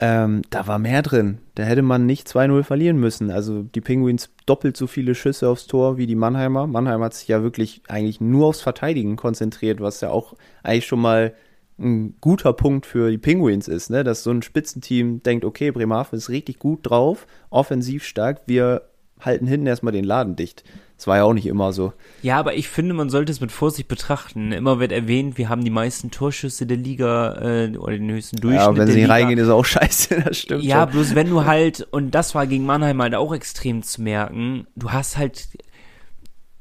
ähm, 0.00 0.42
da 0.50 0.66
war 0.66 0.80
mehr 0.80 1.02
drin. 1.02 1.38
Da 1.54 1.62
hätte 1.62 1.82
man 1.82 2.06
nicht 2.06 2.26
2-0 2.26 2.64
verlieren 2.64 2.96
müssen. 2.96 3.30
Also 3.30 3.62
die 3.62 3.80
Penguins 3.80 4.30
doppelt 4.46 4.76
so 4.76 4.88
viele 4.88 5.14
Schüsse 5.14 5.48
aufs 5.48 5.68
Tor 5.68 5.96
wie 5.96 6.08
die 6.08 6.16
Mannheimer. 6.16 6.66
Mannheim 6.66 7.04
hat 7.04 7.14
sich 7.14 7.28
ja 7.28 7.44
wirklich 7.44 7.82
eigentlich 7.86 8.20
nur 8.20 8.48
aufs 8.48 8.62
Verteidigen 8.62 9.14
konzentriert, 9.14 9.80
was 9.80 10.00
ja 10.00 10.10
auch 10.10 10.34
eigentlich 10.64 10.86
schon 10.86 11.00
mal 11.00 11.34
ein 11.80 12.14
guter 12.20 12.52
Punkt 12.52 12.86
für 12.86 13.10
die 13.10 13.18
Penguins 13.18 13.66
ist, 13.68 13.90
ne? 13.90 14.04
dass 14.04 14.22
so 14.22 14.30
ein 14.30 14.42
Spitzenteam 14.42 15.22
denkt, 15.22 15.44
okay, 15.44 15.70
Bremerhaven 15.70 16.16
ist 16.18 16.28
richtig 16.28 16.58
gut 16.58 16.80
drauf, 16.82 17.26
offensiv 17.50 18.04
stark, 18.04 18.42
wir 18.46 18.82
halten 19.20 19.46
hinten 19.46 19.66
erstmal 19.66 19.92
den 19.92 20.04
Laden 20.04 20.36
dicht. 20.36 20.64
Das 20.96 21.06
war 21.06 21.16
ja 21.16 21.24
auch 21.24 21.32
nicht 21.32 21.46
immer 21.46 21.72
so. 21.72 21.94
Ja, 22.22 22.38
aber 22.38 22.54
ich 22.56 22.68
finde, 22.68 22.92
man 22.92 23.08
sollte 23.08 23.32
es 23.32 23.40
mit 23.40 23.50
Vorsicht 23.52 23.88
betrachten. 23.88 24.52
Immer 24.52 24.80
wird 24.80 24.92
erwähnt, 24.92 25.38
wir 25.38 25.48
haben 25.48 25.64
die 25.64 25.70
meisten 25.70 26.10
Torschüsse 26.10 26.66
der 26.66 26.76
Liga 26.76 27.36
äh, 27.40 27.76
oder 27.78 27.92
den 27.96 28.10
höchsten 28.10 28.36
Durchschnitt 28.36 28.60
Ja, 28.62 28.68
wenn 28.68 28.74
der 28.76 28.86
sie 28.88 28.92
nicht 28.94 29.02
Liga. 29.04 29.14
reingehen, 29.14 29.38
ist 29.38 29.48
auch 29.48 29.64
scheiße, 29.64 30.22
das 30.22 30.36
stimmt 30.36 30.62
Ja, 30.62 30.82
schon. 30.82 30.92
bloß 30.92 31.14
wenn 31.14 31.30
du 31.30 31.46
halt, 31.46 31.86
und 31.90 32.10
das 32.14 32.34
war 32.34 32.46
gegen 32.46 32.66
Mannheim 32.66 33.00
halt 33.00 33.14
auch 33.14 33.32
extrem 33.34 33.82
zu 33.82 34.02
merken, 34.02 34.66
du 34.76 34.92
hast 34.92 35.16
halt, 35.16 35.48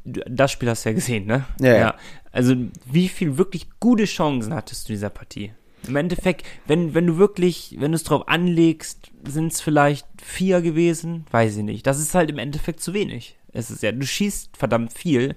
das 0.05 0.51
Spiel 0.51 0.69
hast 0.69 0.85
du 0.85 0.89
ja 0.89 0.95
gesehen, 0.95 1.25
ne? 1.25 1.45
Ja, 1.59 1.77
ja. 1.77 1.95
Also, 2.31 2.55
wie 2.85 3.09
viel 3.09 3.37
wirklich 3.37 3.67
gute 3.79 4.05
Chancen 4.05 4.53
hattest 4.53 4.87
du 4.87 4.93
in 4.93 4.95
dieser 4.95 5.09
Partie? 5.09 5.51
Im 5.87 5.95
Endeffekt, 5.95 6.45
wenn, 6.67 6.93
wenn 6.93 7.07
du 7.07 7.17
wirklich, 7.17 7.75
wenn 7.79 7.91
du 7.91 7.95
es 7.95 8.03
drauf 8.03 8.27
anlegst, 8.27 9.11
sind 9.27 9.53
es 9.53 9.61
vielleicht 9.61 10.05
vier 10.21 10.61
gewesen, 10.61 11.25
weiß 11.31 11.57
ich 11.57 11.63
nicht. 11.63 11.87
Das 11.87 11.99
ist 11.99 12.13
halt 12.15 12.29
im 12.29 12.37
Endeffekt 12.37 12.81
zu 12.81 12.93
wenig. 12.93 13.37
Es 13.53 13.71
ist 13.71 13.81
ja, 13.81 13.91
du 13.91 14.05
schießt 14.05 14.57
verdammt 14.57 14.93
viel, 14.93 15.35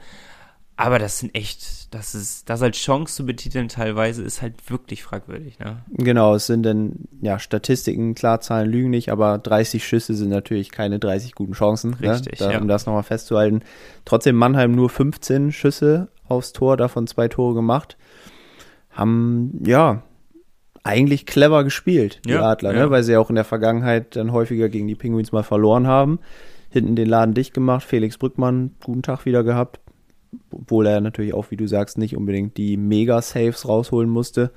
aber 0.77 0.99
das 0.99 1.19
sind 1.19 1.35
echt, 1.35 1.95
das 1.95 2.15
ist, 2.15 2.49
das 2.49 2.63
als 2.63 2.79
Chance 2.79 3.15
zu 3.15 3.27
betiteln 3.27 3.69
teilweise 3.69 4.23
ist 4.23 4.41
halt 4.43 4.71
wirklich 4.71 5.03
fragwürdig, 5.03 5.59
ne? 5.59 5.83
Genau, 5.91 6.35
es 6.35 6.47
sind 6.47 6.63
dann, 6.65 6.93
ja, 7.21 7.39
Statistiken, 7.39 8.15
klar, 8.15 8.41
Zahlen 8.41 8.71
lügen 8.71 8.91
nicht, 8.91 9.11
aber 9.11 9.39
30 9.39 9.87
Schüsse 9.87 10.15
sind 10.15 10.31
natürlich 10.31 10.71
keine 10.71 10.99
30 10.99 11.35
guten 11.35 11.53
Chancen. 11.53 11.95
Richtig, 11.95 12.41
ne? 12.41 12.47
da, 12.47 12.53
ja. 12.53 12.61
Um 12.61 12.69
das 12.69 12.87
nochmal 12.87 13.03
festzuhalten. 13.03 13.61
Trotzdem 14.05 14.37
Mannheim 14.37 14.73
nur 14.73 14.89
15 14.89 15.53
Schüsse 15.53 16.09
aufs 16.27 16.53
Tor, 16.53 16.77
davon 16.77 17.07
zwei 17.07 17.29
Tore 17.29 17.55
gemacht. 17.55 17.97
Haben, 18.91 19.63
ja, 19.65 20.03
eigentlich 20.85 21.27
clever 21.27 21.65
gespielt, 21.65 22.21
die 22.25 22.31
Ja, 22.31 22.43
Adler, 22.43 22.75
ja. 22.75 22.85
ne? 22.85 22.91
weil 22.91 23.03
sie 23.03 23.17
auch 23.17 23.29
in 23.29 23.37
der 23.37 23.45
Vergangenheit 23.45 24.17
dann 24.17 24.33
häufiger 24.33 24.69
gegen 24.69 24.89
die 24.89 24.95
Penguins 24.95 25.33
mal 25.33 25.45
verloren 25.45 25.87
haben. 25.87 26.19
Hinten 26.71 26.97
den 26.97 27.09
Laden 27.09 27.35
dicht 27.35 27.53
gemacht, 27.55 27.85
Felix 27.85 28.17
Brückmann, 28.17 28.73
guten 28.83 29.03
Tag 29.03 29.27
wieder 29.27 29.45
gehabt. 29.45 29.79
Obwohl 30.51 30.87
er 30.87 31.01
natürlich 31.01 31.35
auch, 31.35 31.51
wie 31.51 31.57
du 31.57 31.67
sagst, 31.67 31.99
nicht 31.99 32.17
unbedingt 32.17 32.57
die 32.57 32.77
Mega-Saves 32.77 33.69
rausholen 33.69 34.09
musste. 34.09 34.51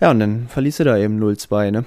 Ja, 0.00 0.10
und 0.10 0.20
dann 0.20 0.48
verließ 0.48 0.80
er 0.80 0.84
da 0.86 0.98
eben 0.98 1.22
0-2, 1.22 1.70
ne? 1.70 1.84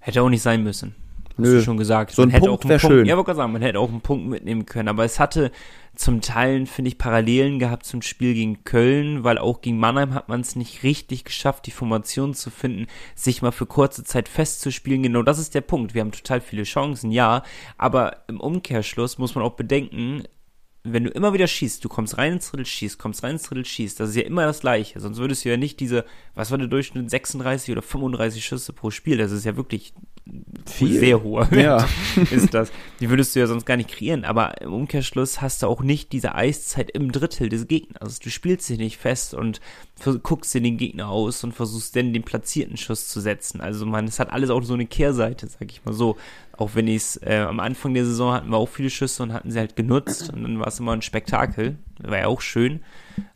Hätte 0.00 0.22
auch 0.22 0.28
nicht 0.28 0.42
sein 0.42 0.62
müssen. 0.62 0.94
Hast 1.30 1.38
Nö. 1.38 1.56
du 1.56 1.62
schon 1.62 1.76
gesagt. 1.76 2.12
So 2.12 2.22
ein 2.22 2.28
Man 2.28 2.30
hätte 2.30 2.46
Punkt 2.46 2.60
auch 2.60 2.64
einen 2.64 2.70
wär 2.70 2.78
Punkt, 2.78 2.94
schön. 2.94 3.06
Ja, 3.06 3.16
wollte 3.16 3.26
gerade 3.26 3.36
sagen, 3.36 3.52
man 3.52 3.62
hätte 3.62 3.78
auch 3.78 3.90
einen 3.90 4.00
Punkt 4.00 4.26
mitnehmen 4.26 4.64
können. 4.64 4.88
Aber 4.88 5.04
es 5.04 5.20
hatte 5.20 5.50
zum 5.94 6.22
Teil, 6.22 6.64
finde 6.64 6.88
ich, 6.88 6.96
Parallelen 6.96 7.58
gehabt 7.58 7.84
zum 7.84 8.00
Spiel 8.00 8.32
gegen 8.32 8.64
Köln, 8.64 9.22
weil 9.22 9.36
auch 9.36 9.60
gegen 9.60 9.78
Mannheim 9.78 10.14
hat 10.14 10.28
man 10.28 10.40
es 10.40 10.56
nicht 10.56 10.82
richtig 10.82 11.24
geschafft, 11.24 11.66
die 11.66 11.72
Formation 11.72 12.32
zu 12.32 12.50
finden, 12.50 12.86
sich 13.14 13.42
mal 13.42 13.52
für 13.52 13.66
kurze 13.66 14.02
Zeit 14.04 14.28
festzuspielen. 14.28 15.02
Genau 15.02 15.22
das 15.22 15.38
ist 15.38 15.54
der 15.54 15.60
Punkt. 15.60 15.92
Wir 15.92 16.00
haben 16.00 16.12
total 16.12 16.40
viele 16.40 16.62
Chancen, 16.62 17.10
ja. 17.10 17.42
Aber 17.76 18.24
im 18.28 18.40
Umkehrschluss 18.40 19.18
muss 19.18 19.34
man 19.34 19.44
auch 19.44 19.54
bedenken, 19.54 20.22
wenn 20.92 21.04
du 21.04 21.10
immer 21.10 21.32
wieder 21.32 21.46
schießt, 21.46 21.84
du 21.84 21.88
kommst 21.88 22.18
rein 22.18 22.34
ins 22.34 22.50
Drittel, 22.50 22.66
schießt, 22.66 22.98
kommst 22.98 23.22
rein 23.22 23.32
ins 23.32 23.42
Drittel, 23.44 23.64
schießt, 23.64 23.98
das 24.00 24.10
ist 24.10 24.16
ja 24.16 24.22
immer 24.22 24.46
das 24.46 24.60
Gleiche. 24.60 25.00
Sonst 25.00 25.18
würdest 25.18 25.44
du 25.44 25.48
ja 25.48 25.56
nicht 25.56 25.80
diese, 25.80 26.04
was 26.34 26.50
war 26.50 26.58
der 26.58 26.68
Durchschnitt, 26.68 27.10
36 27.10 27.72
oder 27.72 27.82
35 27.82 28.44
Schüsse 28.44 28.72
pro 28.72 28.90
Spiel. 28.90 29.18
Das 29.18 29.32
ist 29.32 29.44
ja 29.44 29.56
wirklich 29.56 29.92
Viel. 30.66 30.98
sehr 30.98 31.22
hoher 31.22 31.48
Ja. 31.54 31.86
Wert, 32.16 32.32
ist 32.32 32.52
das. 32.52 32.72
Die 33.00 33.08
würdest 33.08 33.34
du 33.34 33.40
ja 33.40 33.46
sonst 33.46 33.64
gar 33.64 33.76
nicht 33.76 33.90
kreieren. 33.90 34.24
Aber 34.24 34.60
im 34.60 34.72
Umkehrschluss 34.72 35.40
hast 35.40 35.62
du 35.62 35.68
auch 35.68 35.82
nicht 35.82 36.12
diese 36.12 36.34
Eiszeit 36.34 36.90
im 36.90 37.12
Drittel 37.12 37.48
des 37.48 37.68
Gegners. 37.68 38.18
Du 38.18 38.30
spielst 38.30 38.68
dich 38.68 38.78
nicht 38.78 38.96
fest 38.96 39.34
und 39.34 39.60
guckst 40.22 40.52
dir 40.54 40.60
den 40.60 40.76
Gegner 40.76 41.08
aus 41.08 41.44
und 41.44 41.52
versuchst 41.52 41.94
dann 41.94 42.12
den 42.12 42.24
platzierten 42.24 42.76
Schuss 42.76 43.08
zu 43.08 43.20
setzen. 43.20 43.60
Also 43.60 43.86
man, 43.86 44.06
es 44.06 44.18
hat 44.18 44.30
alles 44.32 44.50
auch 44.50 44.62
so 44.62 44.74
eine 44.74 44.86
Kehrseite, 44.86 45.46
sag 45.46 45.70
ich 45.70 45.84
mal 45.84 45.94
so. 45.94 46.16
Auch 46.56 46.70
wenn 46.74 46.88
ich 46.88 46.96
es, 46.96 47.16
äh, 47.22 47.44
am 47.48 47.60
Anfang 47.60 47.94
der 47.94 48.04
Saison 48.04 48.32
hatten 48.32 48.50
wir 48.50 48.56
auch 48.56 48.68
viele 48.68 48.90
Schüsse 48.90 49.22
und 49.22 49.32
hatten 49.32 49.50
sie 49.50 49.58
halt 49.58 49.76
genutzt 49.76 50.32
und 50.32 50.42
dann 50.42 50.58
war 50.58 50.66
es 50.66 50.80
immer 50.80 50.92
ein 50.92 51.02
Spektakel. 51.02 51.76
War 52.00 52.18
ja 52.18 52.26
auch 52.26 52.40
schön. 52.40 52.80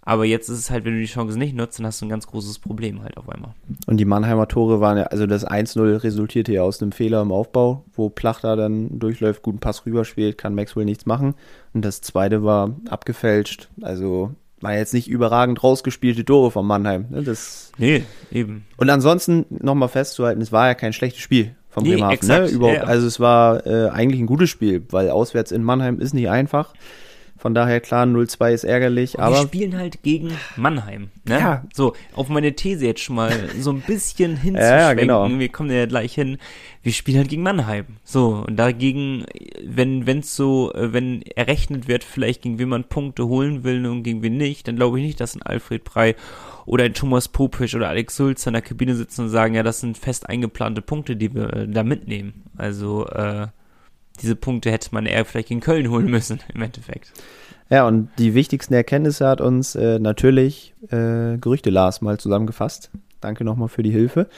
Aber 0.03 0.25
jetzt 0.25 0.49
ist 0.49 0.59
es 0.59 0.71
halt, 0.71 0.85
wenn 0.85 0.95
du 0.95 1.01
die 1.01 1.07
Chance 1.07 1.39
nicht 1.39 1.55
nutzt, 1.55 1.79
dann 1.79 1.87
hast 1.87 2.01
du 2.01 2.07
ein 2.07 2.11
ganz 2.11 2.27
großes 2.27 2.59
Problem 2.59 3.03
halt 3.03 3.17
auf 3.17 3.29
einmal. 3.29 3.55
Und 3.87 3.97
die 3.99 4.05
Mannheimer 4.05 4.49
Tore 4.49 4.81
waren 4.81 4.99
ja, 4.99 5.05
also 5.05 5.27
das 5.27 5.47
1-0 5.47 6.03
resultierte 6.03 6.53
ja 6.53 6.63
aus 6.63 6.83
einem 6.83 6.93
Fehler 6.93 7.23
im 7.23 7.33
Aufbau, 7.33 7.85
wo 7.95 8.09
Plachter 8.11 8.57
dann 8.57 8.99
durchläuft, 8.99 9.43
guten 9.43 9.59
Pass 9.61 9.87
rüberspielt, 9.87 10.39
kann 10.39 10.55
Maxwell 10.55 10.85
nichts 10.85 11.07
machen. 11.07 11.35
Und 11.75 11.85
das 11.85 12.01
zweite 12.01 12.43
war 12.45 12.75
abgefälscht. 12.89 13.69
Also 13.83 14.33
war 14.61 14.75
jetzt 14.75 14.93
nicht 14.95 15.09
überragend 15.09 15.63
rausgespielte 15.63 16.25
Tore 16.25 16.51
von 16.51 16.67
Mannheim. 16.67 17.07
Ne? 17.11 17.23
Das 17.23 17.73
Nee, 17.79 18.05
eben. 18.31 18.67
und 18.77 18.91
ansonsten 18.91 19.47
nochmal 19.49 19.89
festzuhalten, 19.89 20.43
es 20.43 20.53
war 20.53 20.67
ja 20.67 20.75
kein 20.75 20.93
schlechtes 20.93 21.23
Spiel 21.23 21.55
von 21.71 21.83
Nee, 21.85 21.93
Bremerhaven. 21.95 22.15
exakt, 22.15 22.45
ne? 22.47 22.51
Überhaupt, 22.51 22.77
ja. 22.77 22.83
Also 22.85 23.07
es 23.07 23.21
war 23.21 23.67
äh, 23.67 23.89
eigentlich 23.89 24.21
ein 24.21 24.27
gutes 24.27 24.51
Spiel, 24.51 24.85
weil 24.91 25.09
auswärts 25.09 25.53
in 25.53 25.63
Mannheim 25.63 25.99
ist 26.01 26.13
nicht 26.13 26.29
einfach. 26.29 26.75
Von 27.41 27.55
daher 27.55 27.81
klar, 27.81 28.05
0-2 28.05 28.53
ist 28.53 28.65
ärgerlich, 28.65 29.15
wir 29.15 29.21
aber 29.23 29.37
spielen 29.39 29.75
halt 29.79 30.03
gegen 30.03 30.31
Mannheim. 30.57 31.09
Ne? 31.25 31.39
Ja. 31.39 31.65
So, 31.73 31.95
auf 32.15 32.29
meine 32.29 32.55
These 32.55 32.85
jetzt 32.85 33.01
schon 33.01 33.17
mal 33.17 33.33
so 33.59 33.71
ein 33.73 33.81
bisschen 33.81 34.33
Ja, 34.37 34.41
hinzuschwenken. 34.43 34.99
genau. 34.99 35.29
Wir 35.31 35.49
kommen 35.49 35.71
ja 35.71 35.87
gleich 35.87 36.13
hin. 36.15 36.37
Wir 36.83 36.93
spielen 36.93 37.17
halt 37.17 37.31
gegen 37.31 37.43
Mannheim. 37.43 37.87
So, 38.05 38.45
und 38.47 38.57
dagegen, 38.57 39.25
wenn 39.65 40.07
wenn's 40.07 40.37
so, 40.37 40.71
äh, 40.75 40.93
wenn 40.93 41.23
errechnet 41.23 41.89
wird, 41.89 42.05
vielleicht 42.05 42.43
gegen 42.43 42.59
wen 42.59 42.69
man 42.69 42.85
Punkte 42.85 43.27
holen 43.27 43.65
will 43.65 43.87
und 43.87 44.03
gegen 44.03 44.23
wen 44.23 44.37
nicht, 44.37 44.69
dann 44.69 44.77
glaube 44.77 44.99
ich 44.99 45.07
nicht, 45.07 45.19
dass 45.19 45.35
ein 45.35 45.41
Alfred 45.41 45.83
Brei 45.83 46.17
oder 46.67 46.85
ein 46.85 46.93
Thomas 46.93 47.29
Popisch 47.29 47.75
oder 47.75 47.89
Alex 47.89 48.17
Sulz 48.17 48.47
in 48.47 48.53
der 48.53 48.61
Kabine 48.61 48.95
sitzen 48.95 49.23
und 49.23 49.29
sagen, 49.31 49.55
ja, 49.55 49.63
das 49.63 49.81
sind 49.81 49.97
fest 49.97 50.29
eingeplante 50.29 50.83
Punkte, 50.83 51.17
die 51.17 51.35
wir 51.35 51.53
äh, 51.55 51.67
da 51.67 51.85
mitnehmen. 51.85 52.43
Also, 52.59 53.07
äh, 53.07 53.47
diese 54.21 54.37
Punkte 54.37 54.71
hätte 54.71 54.91
man 54.93 55.07
eher 55.07 55.25
vielleicht 55.25 55.49
gegen 55.49 55.61
Köln 55.61 55.91
holen 55.91 56.11
müssen, 56.11 56.41
im 56.55 56.63
Endeffekt. 56.63 57.13
Ja, 57.69 57.87
und 57.87 58.11
die 58.19 58.35
wichtigsten 58.35 58.75
Erkenntnisse 58.75 59.27
hat 59.29 59.41
uns 59.41 59.75
äh, 59.77 59.99
natürlich 59.99 60.75
äh, 60.91 61.39
Gerüchte 61.39 61.71
Lars 61.71 62.01
mal 62.01 62.19
zusammengefasst. 62.19 62.91
Danke 63.21 63.45
nochmal 63.45 63.69
für 63.69 63.83
die 63.83 63.93
Hilfe. 63.93 64.29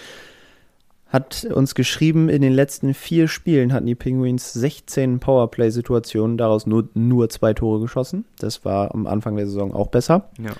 Hat 1.08 1.44
uns 1.44 1.74
geschrieben, 1.74 2.28
in 2.28 2.40
den 2.40 2.54
letzten 2.54 2.94
vier 2.94 3.28
Spielen 3.28 3.72
hatten 3.72 3.86
die 3.86 3.94
Penguins 3.94 4.52
16 4.54 5.20
Powerplay-Situationen, 5.20 6.38
daraus 6.38 6.66
nur, 6.66 6.88
nur 6.94 7.28
zwei 7.28 7.52
Tore 7.52 7.80
geschossen. 7.80 8.24
Das 8.38 8.64
war 8.64 8.94
am 8.94 9.06
Anfang 9.06 9.36
der 9.36 9.46
Saison 9.46 9.74
auch 9.74 9.88
besser. 9.88 10.30
Ja. 10.38 10.52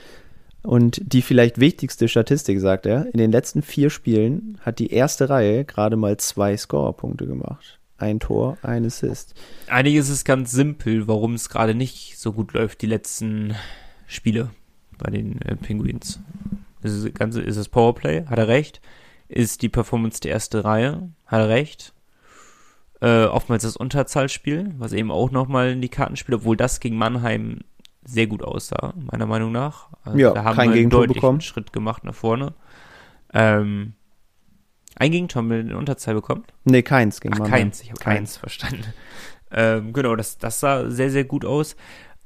Und 0.62 1.00
die 1.12 1.22
vielleicht 1.22 1.58
wichtigste 1.58 2.06
Statistik, 2.06 2.60
sagt 2.60 2.86
er, 2.86 3.06
in 3.06 3.18
den 3.18 3.32
letzten 3.32 3.62
vier 3.62 3.90
Spielen 3.90 4.58
hat 4.60 4.78
die 4.78 4.92
erste 4.92 5.28
Reihe 5.28 5.64
gerade 5.64 5.96
mal 5.96 6.16
zwei 6.18 6.56
Scorerpunkte 6.56 7.26
gemacht. 7.26 7.80
Ein 8.02 8.18
Tor, 8.18 8.58
ein 8.62 8.84
Assist. 8.84 9.34
Eigentlich 9.68 9.94
ist 9.94 10.08
es 10.08 10.24
ganz 10.24 10.50
simpel, 10.50 11.06
warum 11.06 11.34
es 11.34 11.48
gerade 11.48 11.72
nicht 11.74 12.18
so 12.18 12.32
gut 12.32 12.52
läuft, 12.52 12.82
die 12.82 12.86
letzten 12.86 13.54
Spiele 14.08 14.50
bei 14.98 15.10
den 15.12 15.40
äh, 15.42 15.54
Penguins. 15.54 16.18
Ist 16.82 16.94
es, 16.94 17.14
Ganze, 17.14 17.40
ist 17.42 17.56
es 17.56 17.68
Powerplay? 17.68 18.26
Hat 18.26 18.38
er 18.38 18.48
recht? 18.48 18.80
Ist 19.28 19.62
die 19.62 19.68
Performance 19.68 20.20
der 20.20 20.32
erste 20.32 20.64
Reihe? 20.64 21.10
Hat 21.26 21.40
er 21.42 21.48
recht? 21.48 21.94
Äh, 23.00 23.26
oftmals 23.26 23.62
das 23.62 23.76
Unterzahlspiel, 23.76 24.74
was 24.78 24.92
eben 24.92 25.12
auch 25.12 25.30
nochmal 25.30 25.70
in 25.70 25.80
die 25.80 25.88
Karten 25.88 26.16
spielt, 26.16 26.40
obwohl 26.40 26.56
das 26.56 26.80
gegen 26.80 26.96
Mannheim 26.96 27.60
sehr 28.04 28.26
gut 28.26 28.42
aussah, 28.42 28.94
meiner 28.96 29.26
Meinung 29.26 29.52
nach. 29.52 29.90
Also 30.02 30.18
Ja, 30.18 30.32
da 30.32 30.42
haben 30.42 30.56
kein 30.56 30.70
wir 30.70 30.72
einen 30.72 30.74
Gegentor 30.74 31.00
deutlichen 31.02 31.20
bekommen. 31.20 31.40
Schritt 31.40 31.72
gemacht 31.72 32.02
nach 32.02 32.14
vorne. 32.16 32.52
Ähm, 33.32 33.92
ein 34.96 35.10
Gegentor 35.10 35.42
in 35.52 35.72
Unterzahl 35.74 36.14
bekommen. 36.14 36.44
Nee, 36.64 36.82
keins 36.82 37.20
gegen 37.20 37.34
Ach, 37.34 37.40
Mannheim. 37.40 37.60
keins, 37.60 37.82
ich 37.82 37.90
habe 37.90 38.00
keins 38.00 38.36
verstanden. 38.36 38.84
Ähm, 39.54 39.92
genau, 39.92 40.16
das, 40.16 40.38
das 40.38 40.60
sah 40.60 40.88
sehr, 40.88 41.10
sehr 41.10 41.24
gut 41.24 41.44
aus. 41.44 41.76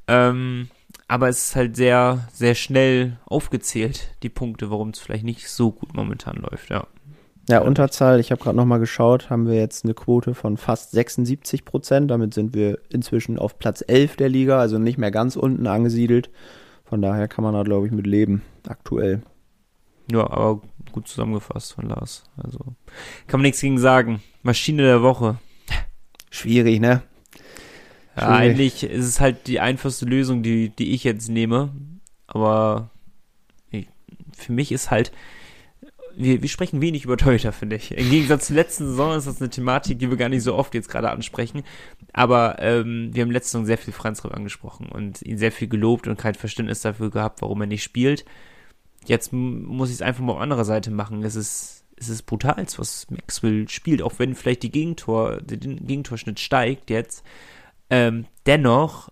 Ähm, 0.06 0.68
aber 1.08 1.28
es 1.28 1.48
ist 1.48 1.56
halt 1.56 1.74
sehr, 1.74 2.28
sehr 2.32 2.54
schnell 2.54 3.18
aufgezählt, 3.26 4.14
die 4.22 4.28
Punkte, 4.28 4.70
warum 4.70 4.90
es 4.90 5.00
vielleicht 5.00 5.24
nicht 5.24 5.48
so 5.48 5.72
gut 5.72 5.92
momentan 5.92 6.36
läuft, 6.36 6.70
ja. 6.70 6.86
Ja, 7.48 7.60
Unterzahl, 7.60 8.18
ich 8.18 8.32
habe 8.32 8.42
gerade 8.42 8.56
nochmal 8.56 8.80
geschaut, 8.80 9.30
haben 9.30 9.46
wir 9.46 9.54
jetzt 9.54 9.84
eine 9.84 9.94
Quote 9.94 10.34
von 10.34 10.56
fast 10.56 10.90
76 10.90 11.64
Prozent. 11.64 12.10
Damit 12.10 12.34
sind 12.34 12.54
wir 12.54 12.80
inzwischen 12.88 13.38
auf 13.38 13.58
Platz 13.60 13.84
11 13.86 14.16
der 14.16 14.28
Liga, 14.28 14.58
also 14.58 14.78
nicht 14.78 14.98
mehr 14.98 15.12
ganz 15.12 15.36
unten 15.36 15.68
angesiedelt. 15.68 16.28
Von 16.84 17.02
daher 17.02 17.28
kann 17.28 17.44
man 17.44 17.54
da, 17.54 17.62
glaube 17.62 17.86
ich, 17.86 17.92
mit 17.92 18.06
leben, 18.06 18.42
aktuell. 18.66 19.22
Ja, 20.10 20.28
aber 20.28 20.60
gut 20.96 21.08
zusammengefasst 21.08 21.74
von 21.74 21.88
Lars. 21.90 22.24
Also 22.38 22.58
kann 23.26 23.40
man 23.40 23.42
nichts 23.42 23.60
gegen 23.60 23.78
sagen. 23.78 24.22
Maschine 24.42 24.82
der 24.82 25.02
Woche. 25.02 25.38
Schwierig, 26.30 26.80
ne? 26.80 27.02
Ja, 28.16 28.22
Schwierig. 28.22 28.50
eigentlich 28.50 28.82
ist 28.84 29.04
es 29.04 29.20
halt 29.20 29.46
die 29.46 29.60
einfachste 29.60 30.06
Lösung, 30.06 30.42
die, 30.42 30.70
die 30.70 30.94
ich 30.94 31.04
jetzt 31.04 31.28
nehme. 31.28 31.70
Aber 32.26 32.90
ich, 33.70 33.88
für 34.34 34.52
mich 34.52 34.72
ist 34.72 34.90
halt, 34.90 35.12
wir, 36.16 36.40
wir 36.40 36.48
sprechen 36.48 36.80
wenig 36.80 37.04
über 37.04 37.18
Torhüter, 37.18 37.52
finde 37.52 37.76
ich. 37.76 37.92
Im 37.92 38.08
Gegensatz 38.08 38.46
zur 38.46 38.56
letzten 38.56 38.86
Saison 38.86 39.14
ist 39.14 39.26
das 39.26 39.38
eine 39.38 39.50
Thematik, 39.50 39.98
die 39.98 40.08
wir 40.08 40.16
gar 40.16 40.30
nicht 40.30 40.44
so 40.44 40.54
oft 40.54 40.72
jetzt 40.74 40.88
gerade 40.88 41.10
ansprechen. 41.10 41.62
Aber 42.14 42.56
ähm, 42.60 43.10
wir 43.12 43.22
haben 43.22 43.30
letzte 43.30 43.52
Saison 43.52 43.66
sehr 43.66 43.76
viel 43.76 43.92
Franz 43.92 44.24
Repp 44.24 44.34
angesprochen 44.34 44.88
und 44.88 45.20
ihn 45.20 45.36
sehr 45.36 45.52
viel 45.52 45.68
gelobt 45.68 46.08
und 46.08 46.18
kein 46.18 46.34
Verständnis 46.34 46.80
dafür 46.80 47.10
gehabt, 47.10 47.42
warum 47.42 47.60
er 47.60 47.66
nicht 47.66 47.82
spielt. 47.82 48.24
Jetzt 49.08 49.32
muss 49.32 49.88
ich 49.88 49.96
es 49.96 50.02
einfach 50.02 50.22
mal 50.22 50.34
auf 50.34 50.40
andere 50.40 50.64
Seite 50.64 50.90
machen. 50.90 51.22
Es 51.22 51.36
ist, 51.36 51.84
es 51.96 52.08
ist 52.08 52.24
brutal, 52.24 52.64
was 52.76 53.10
Maxwell 53.10 53.68
spielt, 53.68 54.02
auch 54.02 54.18
wenn 54.18 54.34
vielleicht 54.34 54.62
die 54.62 54.72
Gegentor, 54.72 55.40
der 55.40 55.58
Gegentorschnitt 55.58 56.40
steigt 56.40 56.90
jetzt. 56.90 57.24
Ähm, 57.88 58.26
dennoch 58.46 59.10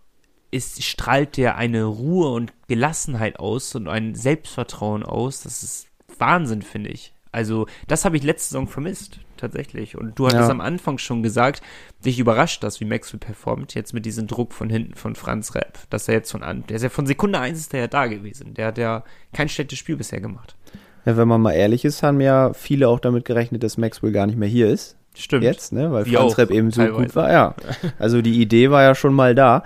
ist, 0.51 0.83
strahlt 0.83 1.37
der 1.37 1.57
eine 1.57 1.85
Ruhe 1.85 2.29
und 2.31 2.53
Gelassenheit 2.69 3.39
aus 3.39 3.75
und 3.75 3.89
ein 3.89 4.15
Selbstvertrauen 4.15 5.03
aus. 5.03 5.43
Das 5.43 5.63
ist 5.63 5.89
Wahnsinn, 6.19 6.63
finde 6.63 6.91
ich. 6.91 7.14
Also, 7.35 7.67
das 7.89 8.05
habe 8.05 8.17
ich 8.17 8.23
letzte 8.23 8.51
Saison 8.51 8.67
vermisst, 8.69 9.19
tatsächlich. 9.37 9.99
Und 9.99 10.19
du 10.19 10.27
hattest 10.27 10.45
Ja. 10.45 10.51
am 10.51 10.61
Anfang 10.61 10.99
schon 10.99 11.23
gesagt, 11.23 11.63
dich 12.05 12.19
überrascht 12.19 12.63
das, 12.63 12.81
wie 12.81 12.85
Maxwell 12.85 13.21
performt, 13.21 13.75
jetzt 13.75 13.93
mit 13.93 14.07
diesem 14.07 14.27
Druck 14.27 14.53
von 14.55 14.71
hinten 14.71 14.95
von 14.95 15.15
Franz 15.15 15.55
Repp. 15.55 15.79
Dass 15.91 16.09
er 16.09 16.15
jetzt 16.15 16.31
von 16.33 16.43
an, 16.43 16.65
der 16.69 16.77
ist 16.77 16.83
ja 16.83 16.89
von 16.89 17.07
Sekunde 17.07 17.39
eins 17.41 17.59
ist 17.59 17.73
der 17.73 17.81
ja 17.81 17.87
da 17.89 18.07
gewesen. 18.07 18.55
Der 18.55 18.67
hat 18.69 18.79
ja 18.79 19.05
kein 19.33 19.49
schlechtes 19.49 19.79
Spiel 19.79 19.97
bisher 19.97 20.21
gemacht. 20.21 20.57
Ja, 21.05 21.17
wenn 21.19 21.29
man 21.29 21.43
mal 21.43 21.53
ehrlich 21.53 21.85
ist, 21.85 22.03
haben 22.03 22.21
ja 22.23 22.55
viele 22.55 22.89
auch 22.89 23.01
damit 23.01 23.25
gerechnet, 23.27 23.63
dass 23.63 23.77
Maxwell 23.77 24.13
gar 24.13 24.27
nicht 24.27 24.39
mehr 24.39 24.49
hier 24.49 24.69
ist. 24.71 24.97
Stimmt. 25.17 25.45
Jetzt, 25.45 25.73
ne? 25.73 25.93
Weil 25.93 26.07
Wir 26.07 26.19
Franz 26.19 26.39
Repp 26.39 26.51
eben 26.51 26.71
so 26.71 26.81
teilweise. 26.81 27.03
gut 27.05 27.15
war. 27.17 27.31
Ja. 27.31 27.55
Also 27.99 28.23
die 28.23 28.41
Idee 28.41 28.71
war 28.71 28.83
ja 28.83 28.95
schon 28.95 29.13
mal 29.13 29.35
da. 29.35 29.65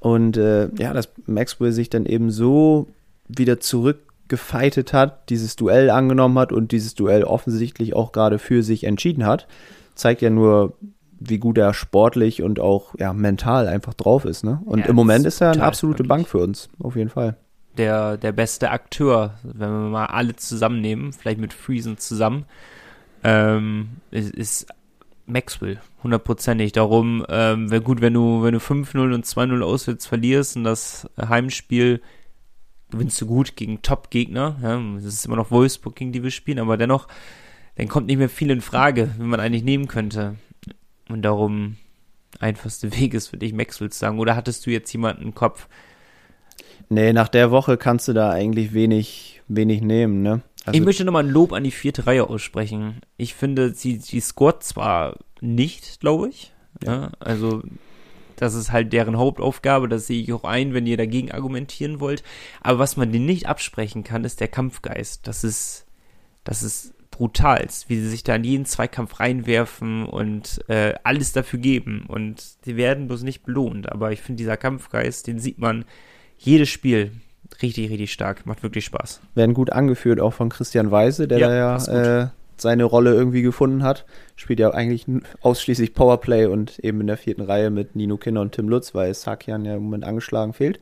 Und 0.00 0.36
äh, 0.38 0.68
ja, 0.78 0.92
dass 0.94 1.10
Maxwell 1.26 1.72
sich 1.72 1.90
dann 1.90 2.06
eben 2.06 2.30
so 2.30 2.88
wieder 3.28 3.60
zurückgefeitet 4.30 4.92
hat, 4.92 5.28
dieses 5.28 5.56
Duell 5.56 5.90
angenommen 5.90 6.38
hat 6.38 6.52
und 6.52 6.72
dieses 6.72 6.94
Duell 6.94 7.24
offensichtlich 7.24 7.94
auch 7.94 8.12
gerade 8.12 8.38
für 8.38 8.62
sich 8.62 8.84
entschieden 8.84 9.26
hat, 9.26 9.46
zeigt 9.94 10.22
ja 10.22 10.30
nur, 10.30 10.74
wie 11.18 11.38
gut 11.38 11.58
er 11.58 11.74
sportlich 11.74 12.42
und 12.42 12.60
auch 12.60 12.94
ja, 12.98 13.12
mental 13.12 13.66
einfach 13.66 13.94
drauf 13.94 14.24
ist. 14.24 14.44
Ne? 14.44 14.60
Und 14.64 14.80
Ja, 14.80 14.86
im 14.86 14.96
Moment 14.96 15.26
ist 15.26 15.34
ist 15.34 15.40
er 15.40 15.50
eine 15.50 15.64
absolute 15.64 16.00
wirklich. 16.00 16.08
Bank 16.08 16.28
für 16.28 16.38
uns, 16.38 16.68
auf 16.78 16.96
jeden 16.96 17.10
Fall. 17.10 17.36
der, 17.76 18.16
der 18.16 18.32
beste 18.32 18.70
Akteur, 18.70 19.34
wenn 19.42 19.70
wir 19.70 19.90
mal 19.90 20.06
alle 20.06 20.36
zusammennehmen, 20.36 21.12
vielleicht 21.12 21.40
mit 21.40 21.52
Friesen 21.52 21.98
zusammen, 21.98 22.44
ähm, 23.22 23.88
ist, 24.10 24.34
ist 24.34 24.66
Maxwell, 25.26 25.78
hundertprozentig. 26.02 26.72
Darum 26.72 27.24
ähm, 27.28 27.70
wäre 27.70 27.82
gut, 27.82 28.00
wenn 28.00 28.14
du, 28.14 28.42
wenn 28.42 28.54
du 28.54 28.58
5-0 28.58 29.14
und 29.14 29.26
2-0 29.26 29.62
auswärts 29.62 30.06
verlierst 30.06 30.56
und 30.56 30.64
das 30.64 31.08
Heimspiel 31.20 32.00
gewinnst 32.90 33.20
du 33.20 33.26
gut 33.26 33.56
gegen 33.56 33.82
Top-Gegner. 33.82 34.56
Ja, 34.62 34.80
es 34.98 35.04
ist 35.04 35.26
immer 35.26 35.36
noch 35.36 35.50
Wolfsburg, 35.50 35.96
gegen 35.96 36.12
die 36.12 36.22
wir 36.22 36.30
spielen, 36.30 36.58
aber 36.58 36.76
dennoch, 36.76 37.08
dann 37.76 37.88
kommt 37.88 38.06
nicht 38.06 38.18
mehr 38.18 38.28
viel 38.28 38.50
in 38.50 38.60
Frage, 38.60 39.14
wie 39.18 39.24
man 39.24 39.40
eigentlich 39.40 39.64
nehmen 39.64 39.88
könnte. 39.88 40.36
Und 41.08 41.22
darum, 41.22 41.76
einfachste 42.38 42.96
Weg 42.98 43.14
ist 43.14 43.28
für 43.28 43.38
dich, 43.38 43.52
Maxwell 43.52 43.90
zu 43.90 43.98
sagen. 43.98 44.18
Oder 44.18 44.36
hattest 44.36 44.66
du 44.66 44.70
jetzt 44.70 44.92
jemanden 44.92 45.22
im 45.22 45.34
Kopf, 45.34 45.68
Nee, 46.92 47.12
nach 47.12 47.28
der 47.28 47.52
Woche 47.52 47.76
kannst 47.76 48.08
du 48.08 48.12
da 48.12 48.30
eigentlich 48.30 48.74
wenig, 48.74 49.42
wenig 49.46 49.80
nehmen, 49.80 50.22
ne? 50.22 50.42
ich 50.72 50.80
möchte 50.80 51.04
nochmal 51.04 51.24
ein 51.24 51.30
Lob 51.30 51.52
an 51.52 51.64
die 51.64 51.70
vierte 51.70 52.06
Reihe 52.06 52.28
aussprechen. 52.28 53.00
Ich 53.16 53.34
finde, 53.34 53.72
sie, 53.72 53.96
sie 53.96 54.20
scoret 54.20 54.62
zwar 54.62 55.16
nicht, 55.40 56.00
glaube 56.00 56.28
ich. 56.28 56.52
Ja. 56.84 57.12
also, 57.18 57.62
das 58.40 58.54
ist 58.54 58.72
halt 58.72 58.92
deren 58.92 59.18
Hauptaufgabe. 59.18 59.88
Das 59.88 60.06
sehe 60.06 60.22
ich 60.22 60.32
auch 60.32 60.44
ein, 60.44 60.72
wenn 60.72 60.86
ihr 60.86 60.96
dagegen 60.96 61.30
argumentieren 61.30 62.00
wollt. 62.00 62.22
Aber 62.62 62.78
was 62.78 62.96
man 62.96 63.12
denen 63.12 63.26
nicht 63.26 63.46
absprechen 63.46 64.02
kann, 64.02 64.24
ist 64.24 64.40
der 64.40 64.48
Kampfgeist. 64.48 65.26
Das 65.28 65.44
ist, 65.44 65.86
das 66.44 66.62
ist 66.62 66.94
brutal, 67.10 67.66
wie 67.88 67.96
sie 68.00 68.08
sich 68.08 68.22
da 68.22 68.36
in 68.36 68.44
jeden 68.44 68.64
Zweikampf 68.64 69.20
reinwerfen 69.20 70.06
und 70.06 70.64
äh, 70.68 70.94
alles 71.04 71.32
dafür 71.32 71.58
geben. 71.58 72.06
Und 72.08 72.42
sie 72.64 72.76
werden 72.76 73.08
bloß 73.08 73.24
nicht 73.24 73.42
belohnt. 73.42 73.92
Aber 73.92 74.12
ich 74.12 74.22
finde, 74.22 74.38
dieser 74.38 74.56
Kampfgeist, 74.56 75.26
den 75.26 75.38
sieht 75.38 75.58
man 75.58 75.84
jedes 76.38 76.70
Spiel 76.70 77.12
richtig, 77.60 77.90
richtig 77.90 78.10
stark. 78.10 78.46
Macht 78.46 78.62
wirklich 78.62 78.86
Spaß. 78.86 79.20
werden 79.34 79.52
gut 79.52 79.70
angeführt, 79.70 80.18
auch 80.18 80.32
von 80.32 80.48
Christian 80.48 80.90
Weise, 80.90 81.28
der 81.28 81.38
Ja, 81.38 81.48
da 81.48 81.54
ja 81.54 82.22
äh, 82.22 82.28
seine 82.60 82.84
Rolle 82.84 83.14
irgendwie 83.14 83.42
gefunden 83.42 83.82
hat. 83.82 84.04
Spielt 84.36 84.60
ja 84.60 84.70
eigentlich 84.70 85.06
ausschließlich 85.40 85.94
Powerplay 85.94 86.46
und 86.46 86.78
eben 86.80 87.00
in 87.00 87.06
der 87.06 87.16
vierten 87.16 87.42
Reihe 87.42 87.70
mit 87.70 87.96
Nino 87.96 88.16
Kinner 88.16 88.40
und 88.40 88.52
Tim 88.52 88.68
Lutz, 88.68 88.94
weil 88.94 89.14
Sakian 89.14 89.64
ja 89.64 89.76
im 89.76 89.84
Moment 89.84 90.04
angeschlagen 90.04 90.52
fehlt. 90.52 90.80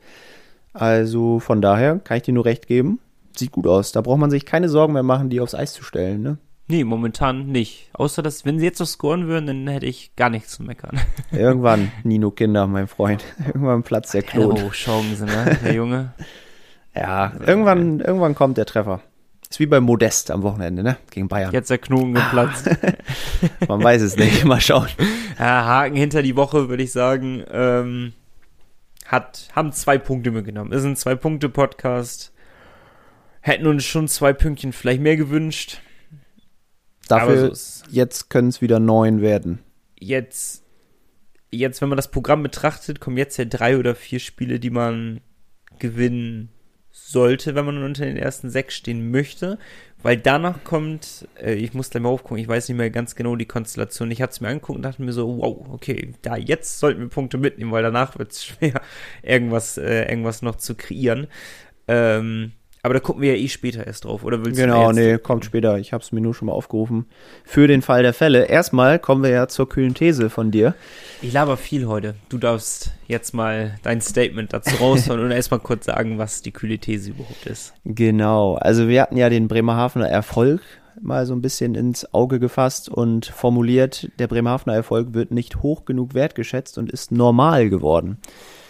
Also 0.73 1.39
von 1.39 1.61
daher 1.61 1.99
kann 1.99 2.17
ich 2.17 2.23
dir 2.23 2.33
nur 2.33 2.45
recht 2.45 2.67
geben. 2.67 2.99
Sieht 3.35 3.51
gut 3.51 3.67
aus. 3.67 3.91
Da 3.91 4.01
braucht 4.01 4.19
man 4.19 4.31
sich 4.31 4.45
keine 4.45 4.69
Sorgen 4.69 4.93
mehr 4.93 5.03
machen, 5.03 5.29
die 5.29 5.41
aufs 5.41 5.55
Eis 5.55 5.73
zu 5.73 5.83
stellen. 5.83 6.21
Ne? 6.21 6.37
Nee, 6.71 6.83
momentan 6.83 7.47
nicht. 7.47 7.89
Außer, 7.93 8.21
dass, 8.21 8.45
wenn 8.45 8.59
sie 8.59 8.65
jetzt 8.65 8.79
noch 8.79 8.85
scoren 8.85 9.27
würden, 9.27 9.47
dann 9.47 9.67
hätte 9.67 9.87
ich 9.87 10.15
gar 10.15 10.29
nichts 10.29 10.51
zu 10.51 10.61
meckern. 10.61 10.99
Irgendwann, 11.31 11.91
Nino 12.03 12.29
Kinder, 12.29 12.67
mein 12.67 12.87
Freund. 12.87 13.23
Irgendwann 13.47 13.81
platzt 13.81 14.13
der 14.13 14.21
Klon. 14.21 14.51
Oh, 14.51 14.69
Chance, 14.69 15.25
ne, 15.25 15.57
der 15.63 15.73
Junge. 15.73 16.13
Ja, 16.95 17.31
irgendwann, 17.45 17.99
irgendwann 17.99 18.33
kommt 18.33 18.57
der 18.57 18.65
Treffer. 18.65 18.99
Ist 19.49 19.59
wie 19.59 19.65
bei 19.65 19.79
Modest 19.79 20.29
am 20.29 20.43
Wochenende, 20.43 20.83
ne? 20.83 20.97
Gegen 21.09 21.27
Bayern. 21.27 21.51
Jetzt 21.51 21.71
der 21.71 21.79
Knoten 21.79 22.13
geplatzt. 22.13 22.69
Man 23.67 23.83
weiß 23.83 24.03
es 24.03 24.15
nicht. 24.15 24.45
Mal 24.45 24.61
schauen. 24.61 24.89
Ja, 25.39 25.65
Haken 25.65 25.95
hinter 25.95 26.21
die 26.21 26.35
Woche, 26.35 26.69
würde 26.69 26.83
ich 26.83 26.91
sagen. 26.91 27.43
Ähm, 27.49 28.13
hat, 29.05 29.49
haben 29.55 29.71
zwei 29.71 29.97
Punkte 29.97 30.29
mitgenommen. 30.29 30.71
Ist 30.71 30.83
ein 30.83 30.95
Zwei-Punkte-Podcast. 30.95 32.31
Hätten 33.41 33.65
uns 33.65 33.85
schon 33.85 34.07
zwei 34.07 34.33
Pünktchen 34.33 34.71
vielleicht 34.71 35.01
mehr 35.01 35.17
gewünscht. 35.17 35.81
Dafür, 37.07 37.55
so 37.55 37.85
jetzt 37.89 38.29
können 38.29 38.49
es 38.49 38.61
wieder 38.61 38.79
neun 38.79 39.19
werden. 39.21 39.63
jetzt, 39.97 40.63
jetzt, 41.49 41.81
wenn 41.81 41.89
man 41.89 41.95
das 41.95 42.11
Programm 42.11 42.43
betrachtet, 42.43 42.99
kommen 42.99 43.17
jetzt 43.17 43.37
ja 43.37 43.45
drei 43.45 43.79
oder 43.79 43.95
vier 43.95 44.19
Spiele, 44.19 44.59
die 44.59 44.69
man 44.69 45.21
gewinnen 45.79 46.49
sollte, 47.07 47.55
wenn 47.55 47.65
man 47.65 47.83
unter 47.83 48.05
den 48.05 48.17
ersten 48.17 48.49
sechs 48.49 48.75
stehen 48.75 49.11
möchte, 49.11 49.57
weil 50.01 50.17
danach 50.17 50.63
kommt, 50.63 51.27
äh, 51.41 51.53
ich 51.53 51.73
muss 51.73 51.89
gleich 51.89 52.03
mal 52.03 52.09
aufgucken, 52.09 52.37
ich 52.37 52.47
weiß 52.47 52.69
nicht 52.69 52.77
mehr 52.77 52.89
ganz 52.89 53.15
genau 53.15 53.35
die 53.35 53.45
Konstellation. 53.45 54.11
Ich 54.11 54.21
hatte 54.21 54.31
es 54.31 54.41
mir 54.41 54.47
angeguckt 54.47 54.77
und 54.77 54.83
dachte 54.83 55.01
mir 55.01 55.11
so, 55.11 55.37
wow, 55.37 55.67
okay, 55.71 56.13
da 56.21 56.37
jetzt 56.37 56.79
sollten 56.79 57.01
wir 57.01 57.09
Punkte 57.09 57.37
mitnehmen, 57.37 57.71
weil 57.71 57.83
danach 57.83 58.17
wird 58.17 58.31
es 58.31 58.45
schwer, 58.45 58.81
irgendwas, 59.23 59.77
äh, 59.77 60.09
irgendwas 60.09 60.41
noch 60.41 60.55
zu 60.55 60.75
kreieren. 60.75 61.27
Ähm, 61.87 62.53
aber 62.81 62.93
da 62.93 62.99
gucken 63.01 63.21
wir 63.21 63.35
ja 63.35 63.41
eh 63.41 63.49
später 63.49 63.85
erst 63.85 64.05
drauf, 64.05 64.23
oder 64.23 64.45
willst 64.45 64.59
genau, 64.59 64.91
du 64.91 64.99
nee, 64.99 65.17
kommt 65.17 65.43
später. 65.43 65.77
Ich 65.77 65.91
habe 65.91 66.03
es 66.03 66.11
mir 66.11 66.21
nur 66.21 66.33
schon 66.33 66.45
mal 66.45 66.53
aufgerufen. 66.53 67.05
Für 67.43 67.67
den 67.67 67.81
Fall 67.81 68.03
der 68.03 68.13
Fälle. 68.13 68.45
Erstmal 68.45 68.99
kommen 68.99 69.23
wir 69.23 69.31
ja 69.31 69.47
zur 69.47 69.67
kühlen 69.67 69.93
These 69.93 70.29
von 70.29 70.51
dir. 70.51 70.75
Ich 71.21 71.33
laber 71.33 71.57
viel 71.57 71.87
heute. 71.87 72.15
Du 72.29 72.37
darfst 72.37 72.93
jetzt 73.07 73.33
mal 73.33 73.75
dein 73.83 73.99
Statement 73.99 74.53
dazu 74.53 74.75
raushauen 74.77 75.19
und 75.19 75.31
erstmal 75.31 75.59
kurz 75.59 75.85
sagen, 75.85 76.17
was 76.17 76.41
die 76.41 76.51
kühle 76.51 76.77
These 76.77 77.11
überhaupt 77.11 77.45
ist. 77.45 77.73
Genau, 77.83 78.55
also 78.55 78.87
wir 78.87 79.01
hatten 79.01 79.17
ja 79.17 79.29
den 79.29 79.47
Bremerhavener 79.47 80.07
Erfolg 80.07 80.61
mal 81.01 81.25
so 81.25 81.33
ein 81.33 81.41
bisschen 81.41 81.75
ins 81.75 82.13
Auge 82.13 82.39
gefasst 82.39 82.89
und 82.89 83.25
formuliert, 83.25 84.09
der 84.19 84.27
Bremerhavener 84.27 84.75
Erfolg 84.75 85.13
wird 85.13 85.31
nicht 85.31 85.63
hoch 85.63 85.85
genug 85.85 86.13
wertgeschätzt 86.13 86.77
und 86.77 86.91
ist 86.91 87.11
normal 87.11 87.69
geworden. 87.69 88.17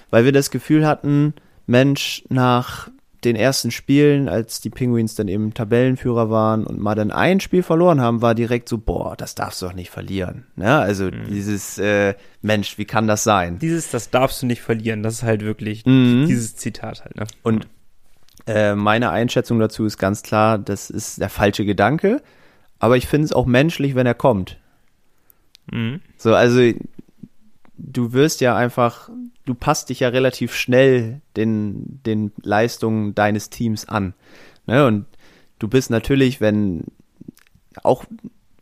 Weil 0.09 0.25
wir 0.25 0.31
das 0.31 0.51
Gefühl 0.51 0.87
hatten, 0.87 1.33
Mensch, 1.65 2.23
nach 2.29 2.89
den 3.23 3.35
ersten 3.35 3.71
Spielen, 3.71 4.29
als 4.29 4.61
die 4.61 4.69
Penguins 4.69 5.15
dann 5.15 5.27
eben 5.27 5.53
Tabellenführer 5.53 6.29
waren 6.29 6.65
und 6.65 6.79
mal 6.79 6.95
dann 6.95 7.11
ein 7.11 7.39
Spiel 7.39 7.63
verloren 7.63 7.99
haben, 7.99 8.21
war 8.21 8.35
direkt 8.35 8.69
so, 8.69 8.77
boah, 8.77 9.15
das 9.17 9.35
darfst 9.35 9.61
du 9.61 9.65
doch 9.65 9.73
nicht 9.73 9.89
verlieren. 9.89 10.45
Ja, 10.55 10.79
also 10.79 11.05
mhm. 11.05 11.25
dieses, 11.29 11.77
äh, 11.77 12.15
Mensch, 12.41 12.77
wie 12.77 12.85
kann 12.85 13.07
das 13.07 13.23
sein? 13.23 13.59
Dieses, 13.59 13.91
das 13.91 14.09
darfst 14.09 14.41
du 14.41 14.45
nicht 14.45 14.61
verlieren, 14.61 15.03
das 15.03 15.15
ist 15.15 15.23
halt 15.23 15.43
wirklich 15.43 15.85
mhm. 15.85 16.25
dieses 16.27 16.55
Zitat 16.55 17.03
halt. 17.03 17.17
Ne? 17.17 17.25
Und 17.43 17.67
äh, 18.47 18.75
meine 18.75 19.09
Einschätzung 19.09 19.59
dazu 19.59 19.85
ist 19.85 19.97
ganz 19.97 20.23
klar, 20.23 20.57
das 20.57 20.89
ist 20.89 21.19
der 21.19 21.29
falsche 21.29 21.65
Gedanke, 21.65 22.21
aber 22.79 22.95
ich 22.95 23.07
finde 23.07 23.25
es 23.25 23.33
auch 23.33 23.45
menschlich, 23.45 23.95
wenn 23.95 24.07
er 24.07 24.15
kommt. 24.15 24.57
Mhm. 25.71 26.01
So, 26.17 26.33
also 26.33 26.61
du 27.79 28.13
wirst 28.13 28.41
ja 28.41 28.55
einfach, 28.55 29.09
du 29.45 29.53
passt 29.55 29.89
dich 29.89 30.01
ja 30.01 30.09
relativ 30.09 30.53
schnell 30.53 31.21
den, 31.35 32.01
den 32.05 32.31
Leistungen 32.41 33.15
deines 33.15 33.49
Teams 33.49 33.87
an. 33.87 34.13
Ne? 34.65 34.85
Und 34.85 35.05
du 35.59 35.67
bist 35.67 35.89
natürlich, 35.89 36.41
wenn 36.41 36.85
auch 37.83 38.05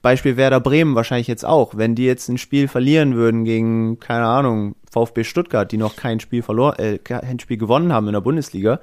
Beispiel 0.01 0.37
Werder 0.37 0.59
Bremen 0.59 0.95
wahrscheinlich 0.95 1.27
jetzt 1.27 1.45
auch, 1.45 1.75
wenn 1.75 1.95
die 1.95 2.05
jetzt 2.05 2.29
ein 2.29 2.37
Spiel 2.37 2.67
verlieren 2.67 3.15
würden 3.15 3.43
gegen, 3.43 3.99
keine 3.99 4.25
Ahnung, 4.25 4.75
VfB 4.91 5.23
Stuttgart, 5.23 5.71
die 5.71 5.77
noch 5.77 5.95
kein 5.95 6.19
Spiel 6.19 6.43
verloren, 6.43 6.77
äh, 6.79 6.97
kein 6.97 7.39
Spiel 7.39 7.57
gewonnen 7.57 7.91
haben 7.91 8.07
in 8.07 8.13
der 8.13 8.21
Bundesliga, 8.21 8.79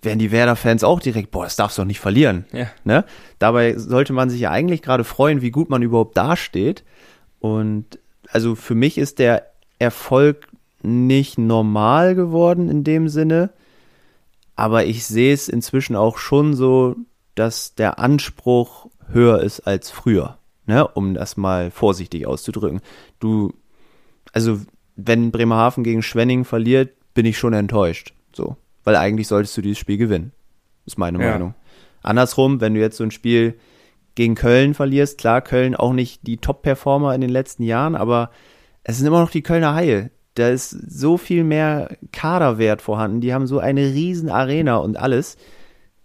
wären 0.00 0.18
die 0.18 0.30
Werder-Fans 0.30 0.84
auch 0.84 1.00
direkt, 1.00 1.30
boah, 1.30 1.44
das 1.44 1.56
darfst 1.56 1.78
du 1.78 1.82
doch 1.82 1.86
nicht 1.86 2.00
verlieren. 2.00 2.44
Ja. 2.52 2.68
Ne? 2.84 3.04
Dabei 3.38 3.76
sollte 3.76 4.12
man 4.12 4.30
sich 4.30 4.40
ja 4.40 4.50
eigentlich 4.50 4.82
gerade 4.82 5.04
freuen, 5.04 5.42
wie 5.42 5.50
gut 5.50 5.70
man 5.70 5.82
überhaupt 5.82 6.16
dasteht. 6.16 6.84
Und 7.40 7.98
also 8.30 8.54
für 8.54 8.74
mich 8.74 8.98
ist 8.98 9.18
der 9.18 9.53
Erfolg 9.84 10.48
nicht 10.82 11.38
normal 11.38 12.14
geworden 12.14 12.68
in 12.68 12.84
dem 12.84 13.08
Sinne, 13.08 13.50
aber 14.56 14.84
ich 14.84 15.04
sehe 15.04 15.32
es 15.32 15.48
inzwischen 15.48 15.96
auch 15.96 16.18
schon 16.18 16.54
so, 16.54 16.96
dass 17.34 17.74
der 17.74 17.98
Anspruch 17.98 18.86
höher 19.08 19.40
ist 19.40 19.60
als 19.60 19.90
früher, 19.90 20.38
ne? 20.66 20.86
um 20.86 21.14
das 21.14 21.36
mal 21.36 21.70
vorsichtig 21.70 22.26
auszudrücken. 22.26 22.80
Du, 23.18 23.52
also 24.32 24.60
wenn 24.96 25.32
Bremerhaven 25.32 25.84
gegen 25.84 26.02
Schwenning 26.02 26.44
verliert, 26.44 26.92
bin 27.14 27.26
ich 27.26 27.38
schon 27.38 27.52
enttäuscht, 27.52 28.14
so, 28.32 28.56
weil 28.84 28.96
eigentlich 28.96 29.28
solltest 29.28 29.56
du 29.56 29.62
dieses 29.62 29.78
Spiel 29.78 29.96
gewinnen, 29.96 30.32
ist 30.86 30.98
meine 30.98 31.22
ja. 31.22 31.30
Meinung. 31.30 31.54
Andersrum, 32.02 32.60
wenn 32.60 32.74
du 32.74 32.80
jetzt 32.80 32.98
so 32.98 33.04
ein 33.04 33.10
Spiel 33.10 33.58
gegen 34.14 34.34
Köln 34.34 34.74
verlierst, 34.74 35.18
klar, 35.18 35.40
Köln 35.40 35.74
auch 35.74 35.92
nicht 35.92 36.26
die 36.26 36.36
Top-Performer 36.36 37.14
in 37.14 37.20
den 37.20 37.30
letzten 37.30 37.62
Jahren, 37.62 37.96
aber 37.96 38.30
es 38.84 38.98
sind 38.98 39.06
immer 39.06 39.20
noch 39.20 39.30
die 39.30 39.42
Kölner 39.42 39.74
Haie. 39.74 40.10
Da 40.34 40.48
ist 40.48 40.70
so 40.70 41.16
viel 41.16 41.42
mehr 41.42 41.96
Kaderwert 42.12 42.82
vorhanden. 42.82 43.20
Die 43.20 43.32
haben 43.32 43.46
so 43.46 43.58
eine 43.58 43.80
riesen 43.80 44.28
Arena 44.28 44.76
und 44.76 44.98
alles. 44.98 45.36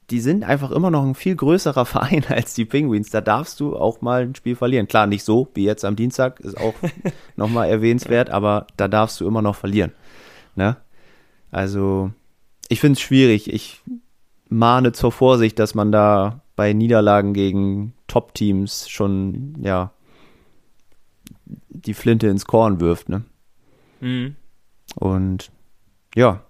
Die 0.09 0.21
sind 0.21 0.43
einfach 0.43 0.71
immer 0.71 0.89
noch 0.89 1.03
ein 1.03 1.15
viel 1.15 1.35
größerer 1.35 1.85
Verein 1.85 2.23
als 2.29 2.53
die 2.53 2.65
Penguins. 2.65 3.09
Da 3.09 3.21
darfst 3.21 3.59
du 3.59 3.75
auch 3.75 4.01
mal 4.01 4.23
ein 4.23 4.35
Spiel 4.35 4.55
verlieren. 4.55 4.87
Klar, 4.87 5.07
nicht 5.07 5.23
so 5.23 5.49
wie 5.53 5.65
jetzt 5.65 5.83
am 5.83 5.95
Dienstag, 5.95 6.39
ist 6.39 6.57
auch 6.57 6.73
nochmal 7.35 7.69
erwähnenswert, 7.69 8.29
aber 8.29 8.65
da 8.77 8.87
darfst 8.87 9.19
du 9.19 9.27
immer 9.27 9.41
noch 9.41 9.55
verlieren. 9.55 9.91
Ne? 10.55 10.77
Also, 11.51 12.11
ich 12.69 12.79
finde 12.79 12.97
es 12.97 13.01
schwierig. 13.01 13.51
Ich 13.51 13.81
mahne 14.47 14.93
zur 14.93 15.11
Vorsicht, 15.11 15.59
dass 15.59 15.75
man 15.75 15.91
da 15.91 16.41
bei 16.55 16.73
Niederlagen 16.73 17.33
gegen 17.33 17.93
Top-Teams 18.07 18.89
schon, 18.89 19.57
ja, 19.61 19.91
die 21.69 21.93
Flinte 21.93 22.27
ins 22.27 22.45
Korn 22.45 22.79
wirft, 22.79 23.10
ne? 23.10 23.23
Mhm. 24.01 24.36
Und 24.95 25.51
ja, 26.15 26.43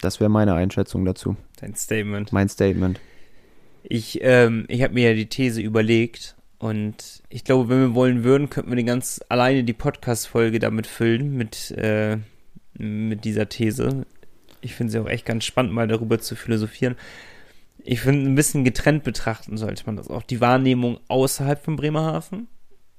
das 0.00 0.20
wäre 0.20 0.30
meine 0.30 0.54
Einschätzung 0.54 1.04
dazu. 1.04 1.36
Dein 1.60 1.74
Statement. 1.74 2.32
Mein 2.32 2.48
Statement. 2.48 3.00
Ich, 3.82 4.18
ähm, 4.22 4.64
ich 4.68 4.82
habe 4.82 4.94
mir 4.94 5.10
ja 5.10 5.14
die 5.14 5.28
These 5.28 5.60
überlegt 5.60 6.36
und 6.58 7.22
ich 7.28 7.44
glaube, 7.44 7.68
wenn 7.68 7.80
wir 7.80 7.94
wollen 7.94 8.24
würden, 8.24 8.50
könnten 8.50 8.70
wir 8.70 8.76
die 8.76 8.84
ganz 8.84 9.20
alleine 9.28 9.64
die 9.64 9.72
Podcast-Folge 9.72 10.58
damit 10.58 10.86
füllen, 10.86 11.36
mit, 11.36 11.70
äh, 11.72 12.18
mit 12.78 13.24
dieser 13.24 13.48
These. 13.48 14.06
Ich 14.60 14.74
finde 14.74 14.92
sie 14.92 14.98
auch 14.98 15.08
echt 15.08 15.26
ganz 15.26 15.44
spannend, 15.44 15.74
mal 15.74 15.88
darüber 15.88 16.18
zu 16.18 16.36
philosophieren. 16.36 16.96
Ich 17.78 18.00
finde, 18.00 18.28
ein 18.28 18.34
bisschen 18.34 18.64
getrennt 18.64 19.04
betrachten 19.04 19.58
sollte 19.58 19.84
man 19.84 19.96
das 19.96 20.08
auch. 20.08 20.22
Die 20.22 20.40
Wahrnehmung 20.40 20.98
außerhalb 21.08 21.62
von 21.62 21.76
Bremerhaven 21.76 22.48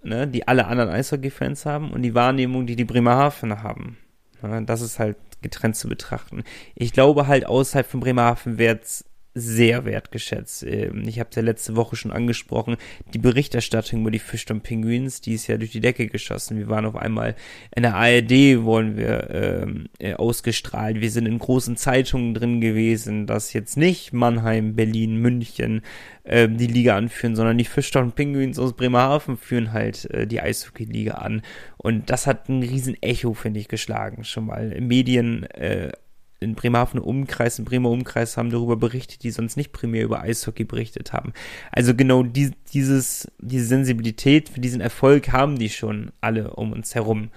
ne, 0.06 0.28
die 0.28 0.48
alle 0.48 0.68
anderen 0.68 0.90
Eishockey-Fans 0.90 1.66
haben 1.66 1.92
und 1.92 2.02
die 2.02 2.16
Wahrnehmung, 2.16 2.66
die 2.66 2.76
die 2.76 2.86
Bremerhaven 2.86 3.64
haben. 3.64 3.98
Ja, 4.42 4.62
das 4.62 4.82
ist 4.82 5.00
halt 5.00 5.18
getrennt 5.42 5.76
zu 5.76 5.88
betrachten. 5.88 6.44
Ich 6.76 6.94
glaube 6.94 7.28
halt 7.28 7.46
außerhalb 7.46 7.88
von 7.88 8.00
Bremerhaven 8.00 8.58
wäre 8.58 8.80
es 8.82 9.06
sehr 9.36 9.84
wertgeschätzt. 9.84 10.64
Ähm, 10.64 11.04
ich 11.06 11.20
habe 11.20 11.30
es 11.30 11.36
ja 11.36 11.42
letzte 11.42 11.76
Woche 11.76 11.98
schon 11.98 12.12
angesprochen, 12.12 12.78
die 13.14 13.20
Berichterstattung 13.20 14.02
über 14.02 14.12
die 14.12 14.20
Fischton 14.20 14.62
Penguins, 14.62 15.20
die 15.20 15.34
ist 15.34 15.48
ja 15.48 15.58
durch 15.58 15.72
die 15.72 15.82
Decke 15.82 16.08
geschossen. 16.08 16.58
Wir 16.58 16.70
waren 16.70 16.86
auf 16.86 16.96
einmal 16.96 17.36
in 17.76 17.84
der 17.84 17.96
ARD, 17.96 18.64
wollen 18.64 18.96
wir 18.96 19.30
ähm, 19.30 19.90
äh, 20.00 20.14
ausgestrahlt. 20.14 21.02
Wir 21.02 21.12
sind 21.12 21.28
in 21.28 21.38
großen 21.38 21.76
Zeitungen 21.76 22.34
drin 22.34 22.62
gewesen, 22.62 23.28
dass 23.28 23.52
jetzt 23.52 23.76
nicht 23.76 24.14
Mannheim, 24.14 24.76
Berlin, 24.76 25.18
München 25.18 25.82
äh, 26.24 26.48
die 26.48 26.68
Liga 26.68 26.96
anführen, 26.96 27.36
sondern 27.36 27.58
die 27.58 27.66
Fischton 27.66 28.14
Penguins 28.14 28.58
aus 28.58 28.74
Bremerhaven 28.74 29.38
führen 29.38 29.74
halt 29.74 30.10
äh, 30.12 30.26
die 30.26 30.40
Eishockey-Liga 30.40 31.16
an. 31.16 31.42
Und 31.78 32.10
das 32.10 32.26
hat 32.26 32.48
ein 32.48 32.64
riesen 32.64 32.96
Echo, 33.02 33.34
finde 33.34 33.60
ich, 33.60 33.68
geschlagen. 33.68 34.24
Schon 34.24 34.46
mal 34.46 34.80
Medien 34.80 35.44
äh, 35.44 35.92
in 36.40 36.56
Bremerhaven 36.56 37.00
Umkreis, 37.00 37.60
im 37.60 37.66
Bremer 37.66 37.90
Umkreis 37.90 38.38
haben 38.38 38.50
darüber 38.50 38.76
berichtet, 38.76 39.24
die 39.24 39.32
sonst 39.32 39.56
nicht 39.56 39.72
primär 39.72 40.04
über 40.04 40.22
Eishockey 40.22 40.64
berichtet 40.64 41.14
haben. 41.14 41.34
Also 41.72 41.96
genau 41.96 42.24
die, 42.24 42.52
dieses, 42.74 43.32
diese 43.40 43.66
Sensibilität 43.66 44.50
für 44.50 44.60
diesen 44.60 44.82
Erfolg 44.82 45.32
haben 45.32 45.58
die 45.58 45.70
schon 45.70 46.12
alle 46.22 46.52
um 46.52 46.74
uns 46.74 46.94
herum. 46.96 47.30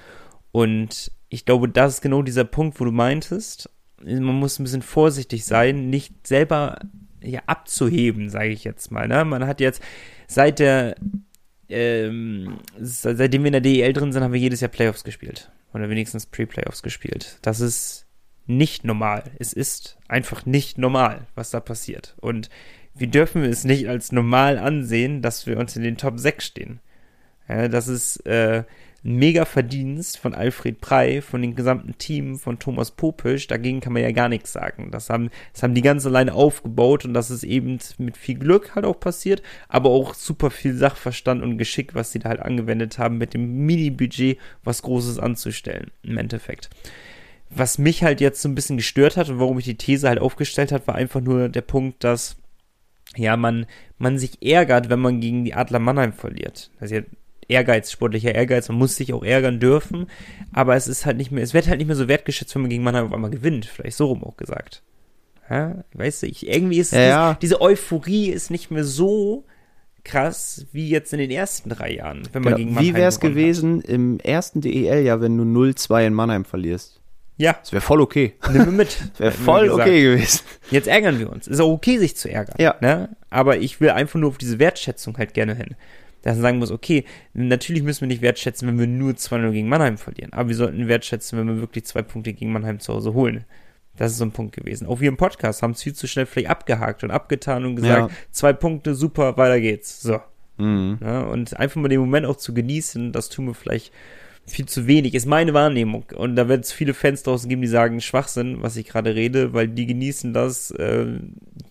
Und 0.52 1.12
ich 1.28 1.44
glaube, 1.44 1.68
das 1.68 1.94
ist 1.94 2.00
genau 2.02 2.22
dieser 2.22 2.44
Punkt, 2.44 2.80
wo 2.80 2.84
du 2.84 2.92
meintest, 2.92 3.70
man 4.02 4.22
muss 4.22 4.58
ein 4.58 4.64
bisschen 4.64 4.82
vorsichtig 4.82 5.44
sein, 5.44 5.90
nicht 5.90 6.26
selber 6.26 6.78
ja, 7.22 7.40
abzuheben, 7.46 8.30
sage 8.30 8.50
ich 8.50 8.64
jetzt 8.64 8.90
mal. 8.90 9.08
Ne? 9.08 9.24
Man 9.24 9.46
hat 9.46 9.60
jetzt 9.60 9.82
seit 10.26 10.58
der 10.58 10.96
ähm, 11.68 12.60
seitdem 12.80 13.42
wir 13.42 13.48
in 13.48 13.52
der 13.52 13.60
DEL 13.60 13.92
drin 13.92 14.12
sind, 14.12 14.22
haben 14.22 14.32
wir 14.32 14.40
jedes 14.40 14.60
Jahr 14.60 14.70
Playoffs 14.70 15.04
gespielt. 15.04 15.50
Oder 15.74 15.90
wenigstens 15.90 16.26
Pre-Playoffs 16.26 16.82
gespielt. 16.82 17.38
Das 17.42 17.60
ist 17.60 18.06
nicht 18.48 18.84
normal. 18.84 19.24
Es 19.38 19.52
ist 19.52 19.98
einfach 20.08 20.46
nicht 20.46 20.78
normal, 20.78 21.26
was 21.34 21.50
da 21.50 21.60
passiert. 21.60 22.16
Und 22.20 22.48
wir 22.94 23.06
dürfen 23.06 23.44
es 23.44 23.64
nicht 23.64 23.88
als 23.88 24.10
normal 24.10 24.58
ansehen, 24.58 25.22
dass 25.22 25.46
wir 25.46 25.58
uns 25.58 25.76
in 25.76 25.82
den 25.82 25.98
Top 25.98 26.18
6 26.18 26.44
stehen. 26.44 26.80
Ja, 27.48 27.68
das 27.68 27.88
ist 27.88 28.26
äh, 28.26 28.64
ein 29.04 29.16
mega 29.16 29.44
Verdienst 29.44 30.18
von 30.18 30.34
Alfred 30.34 30.80
Prey, 30.80 31.22
von 31.22 31.40
dem 31.42 31.54
gesamten 31.54 31.96
Team, 31.98 32.36
von 32.38 32.58
Thomas 32.58 32.90
Popisch. 32.90 33.46
Dagegen 33.46 33.80
kann 33.80 33.92
man 33.92 34.02
ja 34.02 34.12
gar 34.12 34.28
nichts 34.28 34.52
sagen. 34.52 34.90
Das 34.90 35.10
haben, 35.10 35.30
das 35.52 35.62
haben 35.62 35.74
die 35.74 35.82
ganz 35.82 36.04
alleine 36.06 36.34
aufgebaut 36.34 37.04
und 37.04 37.14
das 37.14 37.30
ist 37.30 37.44
eben 37.44 37.78
mit 37.98 38.16
viel 38.16 38.38
Glück 38.38 38.74
halt 38.74 38.84
auch 38.84 38.98
passiert, 38.98 39.42
aber 39.68 39.90
auch 39.90 40.14
super 40.14 40.50
viel 40.50 40.74
Sachverstand 40.74 41.42
und 41.42 41.58
Geschick, 41.58 41.94
was 41.94 42.12
sie 42.12 42.18
da 42.18 42.30
halt 42.30 42.40
angewendet 42.40 42.98
haben, 42.98 43.18
mit 43.18 43.34
dem 43.34 43.66
Mini-Budget 43.66 44.38
was 44.64 44.82
Großes 44.82 45.18
anzustellen, 45.18 45.90
im 46.02 46.18
Endeffekt 46.18 46.70
was 47.50 47.78
mich 47.78 48.02
halt 48.02 48.20
jetzt 48.20 48.42
so 48.42 48.48
ein 48.48 48.54
bisschen 48.54 48.76
gestört 48.76 49.16
hat 49.16 49.28
und 49.30 49.38
warum 49.40 49.58
ich 49.58 49.64
die 49.64 49.76
These 49.76 50.08
halt 50.08 50.18
aufgestellt 50.20 50.72
hat, 50.72 50.86
war 50.86 50.94
einfach 50.94 51.20
nur 51.20 51.48
der 51.48 51.62
Punkt, 51.62 52.04
dass 52.04 52.36
ja 53.16 53.36
man 53.36 53.66
man 53.98 54.18
sich 54.18 54.42
ärgert, 54.42 54.90
wenn 54.90 55.00
man 55.00 55.20
gegen 55.20 55.44
die 55.44 55.54
Adler 55.54 55.78
Mannheim 55.78 56.12
verliert. 56.12 56.70
Das 56.78 56.90
ist 56.90 56.96
ja 56.96 57.02
Ehrgeiz, 57.50 57.90
sportlicher 57.90 58.34
Ehrgeiz, 58.34 58.68
man 58.68 58.76
muss 58.76 58.96
sich 58.96 59.14
auch 59.14 59.24
ärgern 59.24 59.58
dürfen, 59.58 60.06
aber 60.52 60.76
es 60.76 60.86
ist 60.86 61.06
halt 61.06 61.16
nicht 61.16 61.30
mehr, 61.30 61.42
es 61.42 61.54
wird 61.54 61.66
halt 61.66 61.78
nicht 61.78 61.86
mehr 61.86 61.96
so 61.96 62.06
wertgeschätzt, 62.06 62.54
wenn 62.54 62.60
man 62.62 62.68
gegen 62.70 62.82
Mannheim 62.84 63.06
auf 63.06 63.12
einmal 63.14 63.30
gewinnt, 63.30 63.64
vielleicht 63.64 63.96
so 63.96 64.06
rum 64.06 64.22
auch 64.22 64.36
gesagt. 64.36 64.82
Ja, 65.48 65.82
weißt 65.94 66.22
du, 66.22 66.26
ich, 66.26 66.46
irgendwie 66.46 66.76
ist 66.78 66.92
Ja, 66.92 66.98
dies- 66.98 67.08
ja. 67.08 67.38
diese 67.40 67.60
Euphorie 67.62 68.28
ist 68.28 68.50
nicht 68.50 68.70
mehr 68.70 68.84
so 68.84 69.46
krass 70.04 70.66
wie 70.72 70.90
jetzt 70.90 71.12
in 71.14 71.18
den 71.18 71.30
ersten 71.30 71.70
drei 71.70 71.92
Jahren, 71.94 72.22
wenn 72.34 72.42
man 72.42 72.52
Genau. 72.54 72.56
gegen 72.58 72.70
Wie 72.70 72.74
Mannheim 72.74 72.94
wäre 72.94 73.08
es 73.08 73.20
gewesen 73.20 73.80
im 73.80 74.20
ersten 74.20 74.60
DEL-Jahr, 74.60 75.22
wenn 75.22 75.36
du 75.38 75.44
0-2 75.44 76.06
in 76.06 76.12
Mannheim 76.14 76.44
verlierst? 76.44 76.97
Ja, 77.38 77.56
Das 77.60 77.72
wäre 77.72 77.80
voll 77.80 78.00
okay. 78.00 78.34
nimm 78.52 78.64
mir 78.66 78.72
mit. 78.72 78.98
Das 79.12 79.20
wäre 79.20 79.32
voll 79.32 79.70
okay 79.70 80.02
gewesen. 80.02 80.40
Jetzt 80.70 80.88
ärgern 80.88 81.18
wir 81.18 81.30
uns. 81.30 81.46
Ist 81.46 81.60
auch 81.60 81.70
okay, 81.72 81.96
sich 81.98 82.16
zu 82.16 82.28
ärgern. 82.30 82.56
Ja. 82.58 82.74
Ne? 82.80 83.16
Aber 83.30 83.58
ich 83.58 83.80
will 83.80 83.90
einfach 83.90 84.18
nur 84.18 84.28
auf 84.28 84.38
diese 84.38 84.58
Wertschätzung 84.58 85.16
halt 85.18 85.34
gerne 85.34 85.54
hin. 85.54 85.76
Dass 86.22 86.34
man 86.34 86.42
sagen 86.42 86.58
muss, 86.58 86.72
okay, 86.72 87.04
natürlich 87.34 87.84
müssen 87.84 88.00
wir 88.02 88.08
nicht 88.08 88.22
wertschätzen, 88.22 88.66
wenn 88.66 88.78
wir 88.78 88.88
nur 88.88 89.12
2-0 89.12 89.52
gegen 89.52 89.68
Mannheim 89.68 89.98
verlieren. 89.98 90.32
Aber 90.32 90.48
wir 90.48 90.56
sollten 90.56 90.88
wertschätzen, 90.88 91.38
wenn 91.38 91.46
wir 91.46 91.60
wirklich 91.60 91.84
zwei 91.84 92.02
Punkte 92.02 92.32
gegen 92.32 92.50
Mannheim 92.52 92.80
zu 92.80 92.92
Hause 92.92 93.14
holen. 93.14 93.44
Das 93.96 94.10
ist 94.12 94.18
so 94.18 94.24
ein 94.24 94.32
Punkt 94.32 94.54
gewesen. 94.56 94.86
Auch 94.88 94.98
wir 95.00 95.08
im 95.08 95.16
Podcast 95.16 95.62
haben 95.62 95.72
es 95.72 95.82
viel 95.82 95.94
zu 95.94 96.06
schnell 96.08 96.26
vielleicht 96.26 96.50
abgehakt 96.50 97.04
und 97.04 97.12
abgetan 97.12 97.64
und 97.64 97.76
gesagt, 97.76 98.10
Ja. 98.10 98.16
zwei 98.32 98.52
Punkte, 98.52 98.94
super, 98.96 99.36
weiter 99.36 99.60
geht's. 99.60 100.02
So. 100.02 100.20
Mhm. 100.56 100.98
Ja, 101.00 101.20
und 101.22 101.56
einfach 101.58 101.80
mal 101.80 101.88
den 101.88 102.00
Moment 102.00 102.26
auch 102.26 102.36
zu 102.36 102.52
genießen, 102.52 103.12
das 103.12 103.28
tun 103.28 103.46
wir 103.46 103.54
vielleicht 103.54 103.92
viel 104.48 104.66
zu 104.66 104.86
wenig, 104.86 105.14
ist 105.14 105.26
meine 105.26 105.54
Wahrnehmung. 105.54 106.04
Und 106.14 106.36
da 106.36 106.48
wird 106.48 106.64
es 106.64 106.72
viele 106.72 106.94
Fans 106.94 107.22
draußen 107.22 107.48
geben, 107.48 107.62
die 107.62 107.68
sagen 107.68 108.00
Schwachsinn, 108.00 108.62
was 108.62 108.76
ich 108.76 108.86
gerade 108.86 109.14
rede, 109.14 109.52
weil 109.52 109.68
die 109.68 109.86
genießen 109.86 110.32
das 110.32 110.70
äh, 110.72 111.06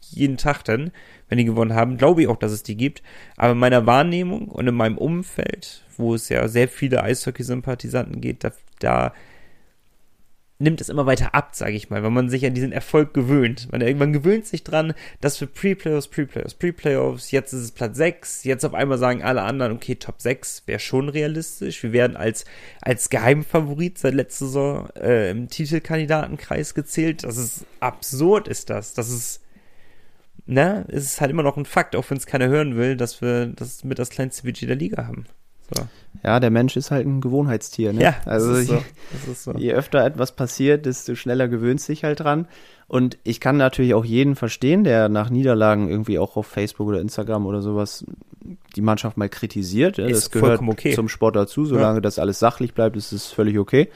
jeden 0.09 0.37
Tag 0.37 0.63
dann, 0.63 0.91
wenn 1.29 1.37
die 1.37 1.45
gewonnen 1.45 1.73
haben. 1.73 1.97
Glaube 1.97 2.21
ich 2.21 2.27
auch, 2.27 2.37
dass 2.37 2.51
es 2.51 2.63
die 2.63 2.77
gibt. 2.77 3.03
Aber 3.35 3.53
in 3.53 3.59
meiner 3.59 3.85
Wahrnehmung 3.85 4.47
und 4.47 4.67
in 4.67 4.75
meinem 4.75 4.97
Umfeld, 4.97 5.83
wo 5.97 6.13
es 6.13 6.29
ja 6.29 6.47
sehr 6.47 6.67
viele 6.67 7.03
Eishockey-Sympathisanten 7.03 8.21
geht, 8.21 8.43
da, 8.43 8.51
da 8.79 9.13
nimmt 10.59 10.81
es 10.81 10.89
immer 10.89 11.05
weiter 11.05 11.35
ab, 11.35 11.51
sage 11.53 11.73
ich 11.73 11.89
mal, 11.89 12.03
wenn 12.03 12.13
man 12.13 12.29
sich 12.29 12.45
an 12.45 12.53
diesen 12.53 12.71
Erfolg 12.71 13.13
gewöhnt. 13.13 13.71
Man 13.71 13.81
irgendwann 13.81 14.13
gewöhnt 14.13 14.45
sich 14.47 14.63
dran, 14.63 14.93
dass 15.21 15.39
wir 15.39 15.47
Pre-Playoffs, 15.47 16.07
Pre-Playoffs, 16.07 16.55
Pre-Playoffs, 16.55 17.31
jetzt 17.31 17.53
ist 17.53 17.61
es 17.61 17.71
Platz 17.71 17.97
6, 17.97 18.43
jetzt 18.43 18.65
auf 18.65 18.73
einmal 18.73 18.97
sagen 18.97 19.21
alle 19.23 19.43
anderen, 19.43 19.73
okay, 19.73 19.95
Top 19.95 20.19
6 20.19 20.63
wäre 20.65 20.79
schon 20.79 21.09
realistisch. 21.09 21.83
Wir 21.83 21.93
werden 21.93 22.17
als, 22.17 22.45
als 22.81 23.09
Geheimfavorit 23.09 23.99
seit 23.99 24.15
letzter 24.15 24.45
Saison 24.45 24.89
äh, 24.95 25.29
im 25.29 25.47
Titelkandidatenkreis 25.47 26.73
gezählt. 26.73 27.23
Das 27.23 27.37
ist 27.37 27.65
absurd, 27.79 28.47
ist 28.47 28.71
das. 28.71 28.93
Das 28.93 29.09
ist, 29.09 29.41
ne, 30.47 30.85
ist 30.87 31.21
halt 31.21 31.29
immer 31.29 31.43
noch 31.43 31.57
ein 31.57 31.65
Fakt, 31.65 31.95
auch 31.95 32.09
wenn 32.09 32.17
es 32.17 32.25
keiner 32.25 32.47
hören 32.47 32.75
will, 32.77 32.97
dass 32.97 33.21
wir 33.21 33.47
das 33.47 33.83
mit 33.83 33.99
das 33.99 34.09
kleinste 34.09 34.43
Budget 34.43 34.69
der 34.69 34.75
Liga 34.75 35.05
haben. 35.05 35.27
So. 35.75 35.83
Ja, 36.23 36.39
der 36.39 36.49
Mensch 36.49 36.75
ist 36.75 36.91
halt 36.91 37.05
ein 37.05 37.21
Gewohnheitstier, 37.21 37.93
ne? 37.93 38.01
Ja, 38.01 38.15
also 38.25 38.51
das 38.51 38.59
ist 38.61 38.67
so. 38.67 38.73
je, 38.75 38.81
Das 39.11 39.27
ist 39.27 39.43
so. 39.43 39.51
je 39.53 39.73
öfter 39.73 40.03
etwas 40.03 40.31
passiert, 40.35 40.85
desto 40.85 41.15
schneller 41.15 41.47
gewöhnt 41.47 41.81
sich 41.81 42.03
halt 42.03 42.19
dran. 42.21 42.47
Und 42.87 43.17
ich 43.23 43.39
kann 43.39 43.57
natürlich 43.57 43.93
auch 43.93 44.05
jeden 44.05 44.35
verstehen, 44.35 44.83
der 44.83 45.09
nach 45.09 45.29
Niederlagen 45.29 45.89
irgendwie 45.89 46.19
auch 46.19 46.37
auf 46.37 46.47
Facebook 46.47 46.87
oder 46.87 47.01
Instagram 47.01 47.45
oder 47.45 47.61
sowas 47.61 48.05
die 48.75 48.81
Mannschaft 48.81 49.17
mal 49.17 49.27
kritisiert. 49.29 49.97
Ja, 49.97 50.05
Ist 50.07 50.23
das 50.23 50.31
gehört 50.31 50.61
okay. 50.65 50.93
zum 50.93 51.09
Sport 51.09 51.35
dazu. 51.35 51.65
Solange 51.65 52.01
das 52.01 52.17
alles 52.17 52.39
sachlich 52.39 52.73
bleibt, 52.73 52.95
ist 52.95 53.11
es 53.11 53.27
völlig 53.27 53.59
okay. 53.59 53.89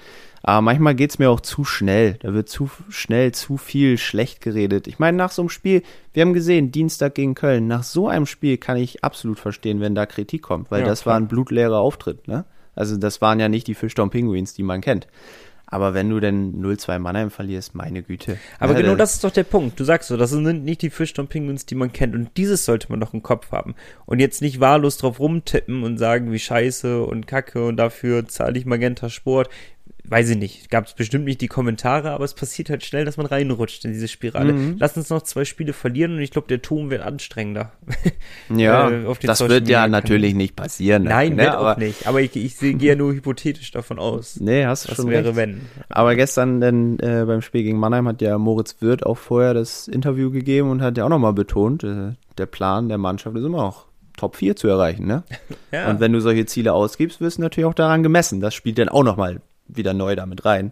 Aber 0.44 0.62
manchmal 0.62 0.96
geht's 0.96 1.20
mir 1.20 1.30
auch 1.30 1.40
zu 1.42 1.64
schnell. 1.64 2.16
Da 2.22 2.34
wird 2.34 2.50
zu 2.50 2.70
schnell 2.90 3.32
zu 3.32 3.58
viel 3.58 3.98
schlecht 3.98 4.42
geredet. 4.42 4.88
Ich 4.88 4.98
meine, 4.98 5.16
nach 5.18 5.32
so 5.32 5.44
einem 5.44 5.50
Spiel, 5.50 5.84
wir 6.14 6.22
haben 6.22 6.34
gesehen, 6.34 6.72
Dienstag 6.72 7.14
gegen 7.16 7.36
Köln, 7.36 7.68
nach 7.68 7.84
so 7.84 8.08
einem 8.08 8.26
Spiel 8.26 8.58
kann 8.58 8.78
ich 8.78 9.04
absolut 9.04 9.40
verstehen, 9.40 9.82
wenn 9.82 9.94
da 9.94 10.06
Kritik 10.08 10.42
kommt, 10.42 10.72
weil 10.72 10.82
Ja, 10.82 10.88
das 10.88 11.04
klar. 11.04 11.14
war 11.14 11.20
ein 11.22 11.28
blutleerer 11.28 11.78
Auftritt. 11.80 12.28
Ne? 12.28 12.46
Also 12.76 12.98
das 12.98 13.22
waren 13.22 13.40
ja 13.40 13.50
nicht 13.50 13.68
die 13.68 13.76
Fischtown 13.76 14.10
Penguins, 14.10 14.54
die 14.56 14.64
man 14.64 14.82
kennt. 14.82 15.08
Aber 15.74 15.94
wenn 15.94 16.10
du 16.10 16.20
denn 16.20 16.62
0-2 16.62 17.00
Mannheim 17.00 17.32
verlierst, 17.32 17.76
meine 17.76 18.02
Güte. 18.04 18.38
Aber 18.60 18.74
Ja, 18.74 18.80
genau 18.80 18.92
da- 18.92 18.98
das 18.98 19.14
ist 19.14 19.24
doch 19.24 19.32
der 19.32 19.44
Punkt. 19.46 19.80
Du 19.80 19.86
sagst 19.86 20.10
so, 20.10 20.18
das 20.18 20.32
sind 20.32 20.66
nicht 20.66 20.82
die 20.82 20.90
Fischton 20.90 21.28
Penguins, 21.30 21.66
die 21.66 21.76
man 21.76 21.94
kennt. 21.94 22.14
Und 22.14 22.32
dieses 22.36 22.66
sollte 22.66 22.88
man 22.90 23.00
doch 23.00 23.14
im 23.14 23.24
Kopf 23.24 23.54
haben. 23.54 23.76
Und 24.06 24.20
jetzt 24.20 24.42
nicht 24.42 24.60
wahllos 24.60 24.98
drauf 24.98 25.20
rumtippen 25.22 25.84
und 25.84 25.98
sagen, 25.98 26.34
wie 26.34 26.40
scheiße 26.40 27.02
und 27.04 27.26
kacke 27.26 27.66
und 27.66 27.78
dafür 27.78 28.28
zahle 28.28 28.60
ich 28.60 28.66
Magenta 28.66 29.08
Sport. 29.08 29.50
Weiß 30.08 30.30
ich 30.30 30.38
nicht. 30.38 30.70
Gab 30.70 30.88
es 30.88 30.94
bestimmt 30.94 31.26
nicht 31.26 31.42
die 31.42 31.48
Kommentare, 31.48 32.12
aber 32.12 32.26
es 32.26 32.34
passiert 32.34 32.70
halt 32.70 32.84
schnell, 32.84 33.06
dass 33.06 33.18
man 33.18 33.26
reinrutscht 33.26 33.86
in 33.86 33.94
diese 33.94 34.08
Spirale. 34.08 34.54
Mhm. 34.54 34.76
Lass 34.80 34.98
uns 34.98 35.10
noch 35.10 35.22
zwei 35.22 35.46
Spiele 35.46 35.74
verlieren 35.74 36.14
und 36.16 36.20
ich 36.20 36.32
glaube, 36.32 36.48
der 36.48 36.62
Ton 36.62 36.90
wird 36.90 37.02
anstrengender. 37.02 37.72
Ja, 38.54 38.90
äh, 38.90 39.16
das 39.24 39.38
Social 39.38 39.56
wird 39.56 39.70
ja 39.70 39.88
natürlich 39.88 40.34
nicht 40.34 40.56
passieren. 40.56 41.04
Nein, 41.04 41.36
ne? 41.36 41.44
wird 41.44 41.54
aber, 41.54 41.74
auch 41.74 41.78
nicht. 41.78 42.08
Aber 42.08 42.22
ich, 42.22 42.36
ich 42.36 42.60
gehe 42.60 42.78
ja 42.78 42.96
nur 42.96 43.14
hypothetisch 43.14 43.72
davon 43.72 44.00
aus. 44.00 44.40
Nee, 44.42 44.66
hast 44.66 44.86
du 44.86 44.90
Was 44.90 44.98
schon 44.98 45.10
wäre, 45.10 45.28
recht. 45.28 45.36
wenn? 45.38 45.62
Aber 45.90 46.16
gestern 46.16 46.60
denn, 46.60 47.00
äh, 47.00 47.24
beim 47.26 47.42
Spiel 47.42 47.64
gegen 47.64 47.80
Mannheim 47.80 48.08
hat 48.08 48.22
ja 48.22 48.38
Moritz 48.38 48.78
Wirth 48.82 49.06
auch 49.06 49.18
vorher 49.18 49.54
das 49.54 49.88
Interview 49.88 50.32
gegeben 50.32 50.70
und 50.70 50.82
hat 50.82 50.98
ja 50.98 51.06
auch 51.06 51.10
nochmal 51.10 51.34
betont, 51.34 51.84
äh, 51.84 52.14
der 52.38 52.46
Plan 52.46 52.90
der 52.90 52.98
Mannschaft 52.98 53.36
ist 53.38 53.46
immer 53.46 53.60
noch 53.60 53.86
Top 54.18 54.36
4 54.36 54.56
zu 54.56 54.68
erreichen. 54.68 55.08
Ne? 55.08 55.24
Ja. 55.72 55.90
Und 55.90 56.02
wenn 56.02 56.12
du 56.12 56.20
solche 56.20 56.46
Ziele 56.46 56.74
ausgibst, 56.74 57.22
wirst 57.22 57.38
du 57.38 57.44
natürlich 57.44 57.66
auch 57.66 57.74
daran 57.74 58.04
gemessen. 58.04 58.42
Das 58.42 58.54
spielt 58.54 58.78
dann 58.78 58.90
auch 58.90 59.04
nochmal 59.04 59.40
wieder 59.76 59.94
neu 59.94 60.16
damit 60.16 60.46
rein. 60.46 60.72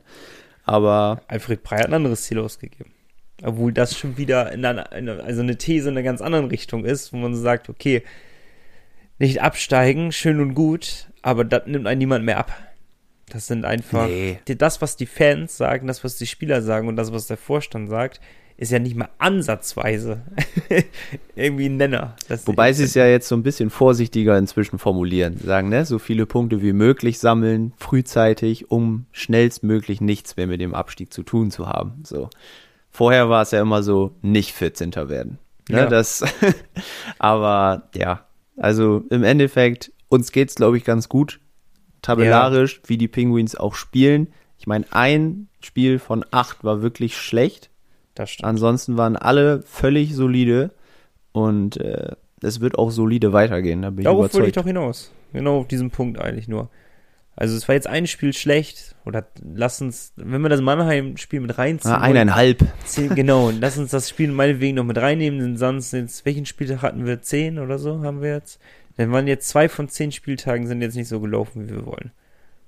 Aber 0.63 1.21
Alfred 1.27 1.63
Prey 1.63 1.79
hat 1.79 1.87
ein 1.87 1.93
anderes 1.93 2.23
Ziel 2.23 2.39
ausgegeben. 2.39 2.91
Obwohl 3.41 3.71
das 3.71 3.97
schon 3.97 4.17
wieder 4.17 4.51
in 4.51 4.65
einer, 4.65 4.91
in 4.91 5.09
einer, 5.09 5.23
also 5.23 5.41
eine 5.41 5.57
These 5.57 5.89
in 5.89 5.95
einer 5.95 6.03
ganz 6.03 6.21
anderen 6.21 6.45
Richtung 6.47 6.85
ist, 6.85 7.13
wo 7.13 7.17
man 7.17 7.35
sagt, 7.35 7.69
okay, 7.69 8.03
nicht 9.17 9.41
absteigen, 9.41 10.11
schön 10.11 10.39
und 10.39 10.53
gut, 10.53 11.09
aber 11.21 11.43
das 11.45 11.65
nimmt 11.65 11.87
einen 11.87 11.99
niemand 11.99 12.25
mehr 12.25 12.37
ab. 12.37 12.51
Das 13.29 13.47
sind 13.47 13.63
einfach, 13.65 14.07
Nee. 14.07 14.39
das, 14.45 14.81
was 14.81 14.95
die 14.95 15.05
Fans 15.05 15.55
sagen, 15.55 15.87
das, 15.87 16.03
was 16.03 16.17
die 16.17 16.27
Spieler 16.27 16.61
sagen 16.61 16.87
und 16.87 16.95
das, 16.95 17.11
was 17.11 17.27
der 17.27 17.37
Vorstand 17.37 17.89
sagt, 17.89 18.19
ist 18.59 18.73
ja 18.73 18.79
nicht 18.79 18.97
mal 18.97 19.07
ansatzweise 19.19 20.21
irgendwie 21.35 21.67
ein 21.67 21.77
Nenner. 21.77 22.17
Wobei 22.43 22.73
sie 22.73 22.83
es 22.83 22.93
ja 22.93 23.07
jetzt 23.07 23.29
so 23.29 23.35
ein 23.35 23.41
bisschen 23.41 23.69
vorsichtiger 23.69 24.37
inzwischen 24.37 24.79
formulieren. 24.79 25.37
Sagen, 25.37 25.69
ne, 25.69 25.85
so 25.85 25.97
viele 25.97 26.25
Punkte 26.25 26.61
wie 26.61 26.73
möglich 26.73 27.19
sammeln, 27.19 27.71
frühzeitig, 27.77 28.69
um 28.69 29.05
schnellstmöglich 29.13 30.01
nichts 30.01 30.35
mehr 30.35 30.45
mit 30.45 30.59
dem 30.59 30.75
Abstieg 30.75 31.13
zu 31.13 31.23
tun 31.23 31.51
zu 31.51 31.69
haben. 31.69 32.03
So. 32.03 32.29
Vorher 32.91 33.29
war 33.29 33.43
es 33.43 33.51
ja 33.51 33.61
immer 33.61 33.81
so, 33.81 34.11
nicht 34.21 34.51
14. 34.51 34.93
werden. 35.07 35.39
Ne, 35.69 35.77
Ja. 35.77 35.85
das, 35.85 36.25
aber 37.17 37.89
ja, 37.95 38.25
also 38.57 39.05
im 39.09 39.23
Endeffekt, 39.23 39.93
uns 40.09 40.33
geht's, 40.33 40.55
glaube 40.55 40.75
ich, 40.75 40.83
ganz 40.83 41.07
gut. 41.07 41.39
Tabellarisch, 42.01 42.81
wie 42.87 42.97
die 42.97 43.07
Penguins 43.07 43.55
auch 43.55 43.75
spielen. 43.75 44.27
Ich 44.57 44.67
meine, 44.67 44.85
ein 44.91 45.47
Spiel 45.61 45.97
von 45.97 46.25
acht 46.31 46.65
war 46.65 46.81
wirklich 46.81 47.15
schlecht. 47.15 47.69
Das 48.19 48.29
stimmt. 48.31 48.47
Ansonsten 48.47 48.97
waren 48.97 49.15
alle 49.15 49.61
völlig 49.63 50.13
solide 50.15 50.71
und 51.31 51.77
äh, 51.77 52.11
es 52.41 52.61
wird 52.61 52.77
auch 52.77 52.91
solide 52.91 53.33
weitergehen, 53.33 53.81
da 53.81 53.89
bin 53.89 53.99
ich 53.99 54.03
Darauf 54.05 54.19
wollte 54.21 54.37
ich 54.37 54.43
überzeugt. 54.43 54.57
doch 54.57 54.65
hinaus. 54.65 55.11
Genau 55.33 55.59
auf 55.59 55.67
diesen 55.67 55.89
Punkt 55.91 56.19
eigentlich 56.19 56.47
nur. 56.47 56.69
Also 57.35 57.55
es 57.55 57.67
war 57.69 57.75
jetzt 57.75 57.87
ein 57.87 58.05
Spiel 58.07 58.33
schlecht 58.33 58.95
oder 59.05 59.25
lass 59.55 59.81
uns, 59.81 60.11
wenn 60.17 60.41
wir 60.41 60.49
das 60.49 60.59
Mannheim-Spiel 60.61 61.39
mit 61.39 61.57
reinziehen, 61.57 61.93
Ah, 61.93 61.99
eineinhalb. 62.01 62.65
zehn, 62.83 63.15
genau, 63.15 63.51
lass 63.57 63.77
uns 63.77 63.91
das 63.91 64.09
Spiel 64.09 64.31
meinetwegen 64.31 64.75
noch 64.75 64.83
mit 64.83 64.97
reinnehmen, 64.97 65.39
denn 65.39 65.57
sonst 65.57 65.93
jetzt, 65.93 66.25
welchen 66.25 66.45
Spieltag 66.45 66.81
hatten 66.81 67.05
wir? 67.05 67.21
Zehn 67.21 67.57
oder 67.59 67.79
so 67.79 68.01
haben 68.03 68.21
wir 68.21 68.33
jetzt? 68.33 68.59
Dann 68.97 69.11
waren 69.13 69.27
jetzt 69.27 69.47
zwei 69.47 69.69
von 69.69 69.87
zehn 69.87 70.11
Spieltagen 70.11 70.67
sind 70.67 70.81
jetzt 70.81 70.95
nicht 70.95 71.07
so 71.07 71.21
gelaufen, 71.21 71.69
wie 71.69 71.75
wir 71.75 71.85
wollen. 71.85 72.11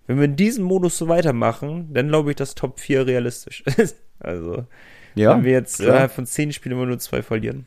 Wenn 0.08 0.18
wir 0.18 0.26
in 0.26 0.38
diesem 0.38 0.64
Modus 0.64 0.98
so 0.98 1.10
weitermachen, 1.10 1.90
dann 1.94 2.08
glaube 2.08 2.30
ich, 2.30 2.38
dass 2.38 2.56
Top 2.56 2.80
4 2.80 3.08
realistisch 3.08 3.62
ist. 3.78 3.98
Also, 4.20 4.66
Ja, 5.16 5.36
wenn 5.36 5.44
wir 5.44 5.52
jetzt 5.52 5.78
klar. 5.78 5.90
innerhalb 5.90 6.12
von 6.12 6.26
zehn 6.26 6.52
Spielen 6.54 6.76
immer 6.78 6.86
nur 6.86 7.00
zwei 7.00 7.22
verlieren. 7.22 7.66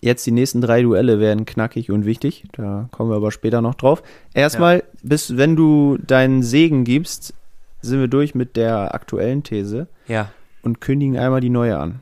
Jetzt 0.00 0.24
die 0.26 0.30
nächsten 0.30 0.60
drei 0.60 0.82
Duelle 0.82 1.18
werden 1.18 1.44
knackig 1.44 1.90
und 1.90 2.06
wichtig. 2.06 2.44
Da 2.52 2.88
kommen 2.92 3.10
wir 3.10 3.16
aber 3.16 3.32
später 3.32 3.60
noch 3.60 3.74
drauf. 3.74 4.02
Erstmal, 4.32 4.84
bis 5.02 5.36
wenn 5.36 5.56
du 5.56 5.98
deinen 5.98 6.42
Segen 6.44 6.84
gibst, 6.84 7.34
sind 7.80 7.98
wir 8.00 8.08
durch 8.08 8.34
mit 8.34 8.56
der 8.56 8.94
aktuellen 8.94 9.42
These 9.42 9.88
Ja. 10.06 10.30
und 10.62 10.80
kündigen 10.80 11.18
einmal 11.18 11.40
die 11.40 11.50
neue 11.50 11.78
an. 11.78 12.00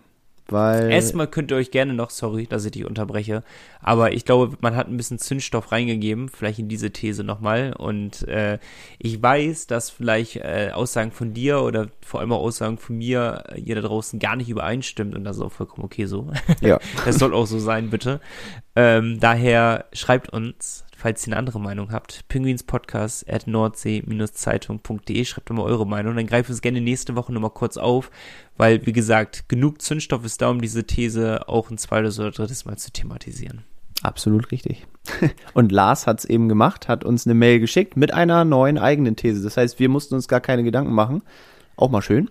Weil 0.49 0.93
Erstmal 0.93 1.27
könnt 1.27 1.51
ihr 1.51 1.57
euch 1.57 1.73
gerne 1.73 1.93
noch, 1.93 2.11
sorry, 2.11 2.47
dass 2.47 2.65
ich 2.65 2.71
dich 2.71 2.85
unterbreche, 2.85 3.43
aber 3.81 4.13
ich 4.13 4.25
glaube, 4.25 4.57
man 4.61 4.77
hat 4.77 4.87
ein 4.87 4.97
bisschen 4.97 5.19
Zündstoff 5.19 5.73
reingegeben, 5.73 6.29
vielleicht 6.29 6.61
in 6.61 6.69
diese 6.69 6.93
These 6.93 7.25
nochmal. 7.25 7.73
Und 7.77 8.27
äh, 8.29 8.59
ich 8.99 9.21
weiß, 9.21 9.67
dass 9.67 9.91
vielleicht 9.91 10.37
äh, 10.37 10.71
Aussagen 10.73 11.11
von 11.11 11.35
dir 11.35 11.63
oder 11.63 11.89
vor 12.01 12.21
allem 12.21 12.33
auch 12.33 12.43
Aussagen 12.43 12.79
von 12.79 12.97
mir, 12.97 13.43
äh, 13.49 13.61
ihr 13.61 13.75
da 13.75 13.81
draußen 13.81 14.21
gar 14.21 14.37
nicht 14.37 14.49
übereinstimmt 14.49 15.17
und 15.17 15.25
das 15.25 15.37
ist 15.37 15.43
auch 15.43 15.53
vollkommen 15.53 15.85
okay 15.85 16.07
so. 16.07 16.31
ja, 16.61 16.79
Das 17.05 17.17
soll 17.17 17.35
auch 17.35 17.47
so 17.47 17.59
sein, 17.59 17.91
bitte. 17.91 18.21
Ähm, 18.77 19.19
daher 19.19 19.87
schreibt 19.93 20.33
uns, 20.33 20.86
falls 20.97 21.27
ihr 21.27 21.33
eine 21.33 21.39
andere 21.39 21.61
Meinung 21.61 21.93
habt, 21.93 22.27
pinguinspodcast 22.29 23.31
at 23.31 23.47
nordsee-zeitung.de, 23.47 25.25
schreibt 25.25 25.51
mal 25.51 25.63
eure 25.63 25.87
Meinung, 25.87 26.17
dann 26.17 26.27
greift 26.27 26.49
uns 26.49 26.63
gerne 26.63 26.81
nächste 26.81 27.15
Woche 27.15 27.33
nochmal 27.33 27.51
kurz 27.51 27.77
auf, 27.77 28.11
weil, 28.57 28.85
wie 28.87 28.93
gesagt, 28.93 29.49
genug 29.49 29.83
Zündstoff 29.83 30.25
ist 30.25 30.41
da, 30.41 30.49
um 30.49 30.61
diese 30.61 30.85
These 30.85 31.49
auch 31.49 31.71
ein 31.71 31.79
zweites 31.79 32.19
oder 32.19 32.31
drittes 32.31 32.65
Mal 32.65 32.79
zu 32.79 32.91
thematisieren. 32.91 33.65
absolut 34.03 34.51
richtig. 34.51 34.87
Und 35.55 35.71
Lars 35.71 36.07
hat 36.07 36.21
es 36.21 36.25
eben 36.25 36.49
gemacht, 36.49 36.89
hat 36.89 37.05
uns 37.05 37.27
eine 37.27 37.35
Mail 37.35 37.61
geschickt 37.61 37.97
mit 37.97 38.15
einer 38.15 38.45
neuen 38.45 38.79
eigenen 38.79 39.17
These. 39.17 39.43
Das 39.43 39.57
heißt, 39.57 39.79
wir 39.79 39.89
mussten 39.89 40.15
uns 40.15 40.29
gar 40.29 40.41
keine 40.41 40.65
Gedanken 40.65 40.93
machen. 40.93 41.23
Auch 41.77 41.91
mal 41.91 42.03
schön. 42.03 42.31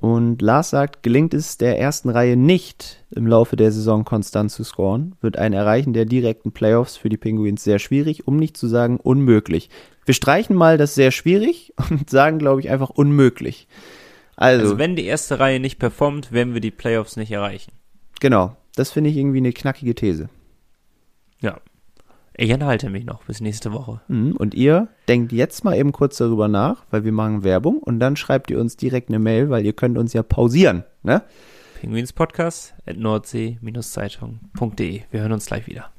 Und 0.00 0.42
Lars 0.42 0.70
sagt, 0.70 1.02
gelingt 1.02 1.34
es 1.34 1.58
der 1.58 1.80
ersten 1.80 2.08
Reihe 2.08 2.36
nicht, 2.36 3.04
im 3.10 3.26
Laufe 3.26 3.56
der 3.56 3.72
Saison 3.72 4.04
konstant 4.04 4.52
zu 4.52 4.62
scoren, 4.62 5.16
wird 5.20 5.36
ein 5.36 5.52
Erreichen 5.52 5.92
der 5.92 6.04
direkten 6.04 6.52
Playoffs 6.52 6.96
für 6.96 7.08
die 7.08 7.16
Penguins 7.16 7.64
sehr 7.64 7.80
schwierig, 7.80 8.28
um 8.28 8.36
nicht 8.36 8.56
zu 8.56 8.68
sagen 8.68 8.98
unmöglich. 8.98 9.70
Wir 10.04 10.14
streichen 10.14 10.54
mal 10.54 10.78
das 10.78 10.94
sehr 10.94 11.10
schwierig 11.10 11.74
und 11.90 12.08
sagen, 12.08 12.38
glaube 12.38 12.60
ich, 12.60 12.70
einfach 12.70 12.90
unmöglich. 12.90 13.66
Also, 14.36 14.66
Also 14.66 14.78
wenn 14.78 14.94
die 14.94 15.04
erste 15.04 15.40
Reihe 15.40 15.58
nicht 15.58 15.80
performt, 15.80 16.30
werden 16.30 16.54
wir 16.54 16.60
die 16.60 16.70
Playoffs 16.70 17.16
nicht 17.16 17.32
erreichen. 17.32 17.72
genau, 18.20 18.56
das 18.76 18.92
finde 18.92 19.10
ich 19.10 19.16
irgendwie 19.16 19.38
eine 19.38 19.52
knackige 19.52 19.96
These. 19.96 20.28
Ja. 21.40 21.58
Ich 22.40 22.50
enthalte 22.50 22.88
mich 22.88 23.04
noch 23.04 23.24
bis 23.24 23.40
nächste 23.40 23.72
Woche. 23.72 24.00
Mhm, 24.06 24.36
Und 24.36 24.54
ihr 24.54 24.86
denkt 25.08 25.32
jetzt 25.32 25.64
mal 25.64 25.76
eben 25.76 25.90
kurz 25.90 26.18
darüber 26.18 26.46
nach, 26.46 26.84
weil 26.92 27.02
wir 27.02 27.10
machen 27.10 27.42
Werbung 27.42 27.78
und 27.78 27.98
dann 27.98 28.14
schreibt 28.14 28.48
ihr 28.52 28.60
uns 28.60 28.76
direkt 28.76 29.08
eine 29.08 29.18
Mail, 29.18 29.50
weil 29.50 29.66
ihr 29.66 29.72
könnt 29.72 29.98
uns 29.98 30.12
ja 30.12 30.22
pausieren, 30.22 30.84
ne? 31.02 31.24
Pinguinspodcast 31.80 32.74
at 32.86 32.96
nordsee-zeitung.de. 32.96 35.02
Wir 35.10 35.20
hören 35.20 35.32
uns 35.32 35.46
gleich 35.46 35.66
wieder. 35.66 35.90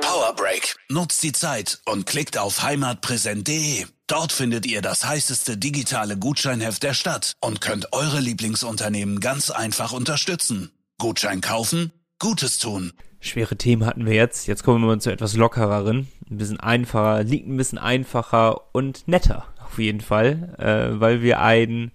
Power 0.00 0.32
Break. 0.34 0.76
Nutzt 0.90 1.22
die 1.22 1.32
Zeit 1.32 1.78
und 1.84 2.06
klickt 2.06 2.38
auf 2.38 2.62
heimatpräsent.de. 2.62 3.84
Dort 4.06 4.32
findet 4.32 4.64
ihr 4.66 4.80
das 4.80 5.04
heißeste 5.06 5.58
digitale 5.58 6.16
Gutscheinheft 6.16 6.82
der 6.82 6.94
Stadt 6.94 7.34
und 7.42 7.60
könnt 7.60 7.92
eure 7.92 8.20
Lieblingsunternehmen 8.20 9.20
ganz 9.20 9.50
einfach 9.50 9.92
unterstützen. 9.92 10.70
Gutschein 10.98 11.42
kaufen, 11.42 11.92
Gutes 12.20 12.58
tun. 12.58 12.92
Schwere 13.18 13.56
Themen 13.56 13.86
hatten 13.86 14.04
wir 14.04 14.12
jetzt. 14.12 14.46
Jetzt 14.46 14.62
kommen 14.62 14.82
wir 14.82 14.88
mal 14.88 15.00
zu 15.00 15.10
etwas 15.10 15.36
lockereren. 15.36 16.06
Ein 16.30 16.36
bisschen 16.36 16.60
einfacher, 16.60 17.24
liegt 17.24 17.48
ein 17.48 17.56
bisschen 17.56 17.78
einfacher 17.78 18.60
und 18.74 19.08
netter. 19.08 19.46
Auf 19.64 19.78
jeden 19.78 20.02
Fall. 20.02 20.54
Äh, 20.58 21.00
weil 21.00 21.22
wir 21.22 21.40
einen 21.40 21.92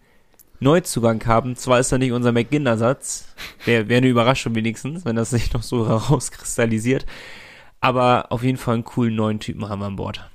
Neuzugang 0.59 1.23
haben. 1.27 1.55
Zwar 1.55 1.79
ist 1.79 1.91
er 1.91 1.99
nicht 1.99 2.11
unser 2.11 2.31
McGinn-Ersatz. 2.31 3.35
Wäre 3.65 3.87
wär 3.87 3.97
eine 3.97 4.07
Überraschung 4.07 4.55
wenigstens, 4.55 5.05
wenn 5.05 5.15
das 5.15 5.29
sich 5.29 5.53
noch 5.53 5.61
so 5.61 5.87
herauskristallisiert. 5.87 7.05
Aber 7.79 8.31
auf 8.31 8.41
jeden 8.41 8.57
Fall 8.57 8.73
einen 8.73 8.83
coolen 8.83 9.13
neuen 9.13 9.39
Typen 9.39 9.69
haben 9.69 9.79
wir 9.79 9.85
an 9.85 9.95
Bord. 9.95 10.27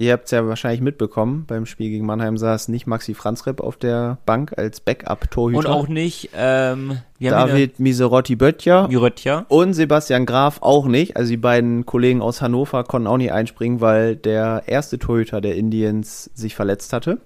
Ihr 0.00 0.14
habt 0.14 0.24
es 0.24 0.30
ja 0.30 0.46
wahrscheinlich 0.46 0.80
mitbekommen, 0.80 1.44
beim 1.46 1.66
Spiel 1.66 1.90
gegen 1.90 2.06
Mannheim 2.06 2.38
saß 2.38 2.68
nicht 2.68 2.86
Maxi 2.86 3.12
Franzrepp 3.12 3.60
auf 3.60 3.76
der 3.76 4.16
Bank 4.24 4.54
als 4.56 4.80
Backup-Torhüter. 4.80 5.58
Und 5.58 5.66
auch 5.66 5.88
nicht, 5.88 6.30
ähm, 6.34 7.02
David 7.20 7.78
Miserotti 7.80 8.34
Böttcher 8.34 8.84
wieder 8.84 8.92
Jurötja. 8.94 9.44
und 9.48 9.74
Sebastian 9.74 10.24
Graf 10.24 10.62
auch 10.62 10.86
nicht. 10.86 11.18
Also 11.18 11.28
die 11.28 11.36
beiden 11.36 11.84
Kollegen 11.84 12.22
aus 12.22 12.40
Hannover 12.40 12.82
konnten 12.84 13.08
auch 13.08 13.18
nicht 13.18 13.32
einspringen, 13.32 13.82
weil 13.82 14.16
der 14.16 14.62
erste 14.64 14.98
Torhüter 14.98 15.42
der 15.42 15.56
Indians 15.56 16.30
sich 16.32 16.54
verletzt 16.54 16.94
hatte. 16.94 17.20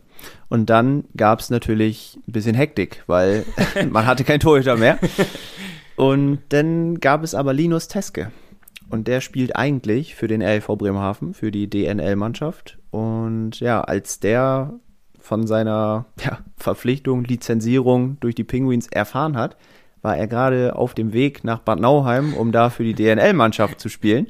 Und 0.48 0.68
dann 0.68 1.04
gab 1.16 1.38
es 1.38 1.50
natürlich 1.50 2.18
ein 2.26 2.32
bisschen 2.32 2.56
Hektik, 2.56 3.04
weil 3.06 3.44
man 3.88 4.04
hatte 4.04 4.24
keinen 4.24 4.40
Torhüter 4.40 4.76
mehr. 4.76 4.98
Und 5.94 6.40
dann 6.48 6.98
gab 6.98 7.22
es 7.22 7.36
aber 7.36 7.52
Linus 7.52 7.86
Teske. 7.86 8.32
Und 8.90 9.08
der 9.08 9.20
spielt 9.20 9.56
eigentlich 9.56 10.14
für 10.14 10.28
den 10.28 10.42
RLV 10.42 10.66
Bremerhaven, 10.66 11.34
für 11.34 11.50
die 11.50 11.68
DNL-Mannschaft. 11.68 12.78
Und 12.90 13.60
ja, 13.60 13.80
als 13.80 14.20
der 14.20 14.74
von 15.18 15.46
seiner 15.46 16.06
ja, 16.20 16.38
Verpflichtung, 16.56 17.24
Lizenzierung 17.24 18.18
durch 18.20 18.34
die 18.34 18.44
Penguins 18.44 18.86
erfahren 18.88 19.36
hat, 19.36 19.56
war 20.02 20.16
er 20.16 20.26
gerade 20.26 20.76
auf 20.76 20.94
dem 20.94 21.12
Weg 21.14 21.44
nach 21.44 21.60
Bad 21.60 21.80
Nauheim, 21.80 22.34
um 22.34 22.52
da 22.52 22.68
für 22.68 22.84
die 22.84 22.94
DNL-Mannschaft 22.94 23.80
zu 23.80 23.88
spielen. 23.88 24.28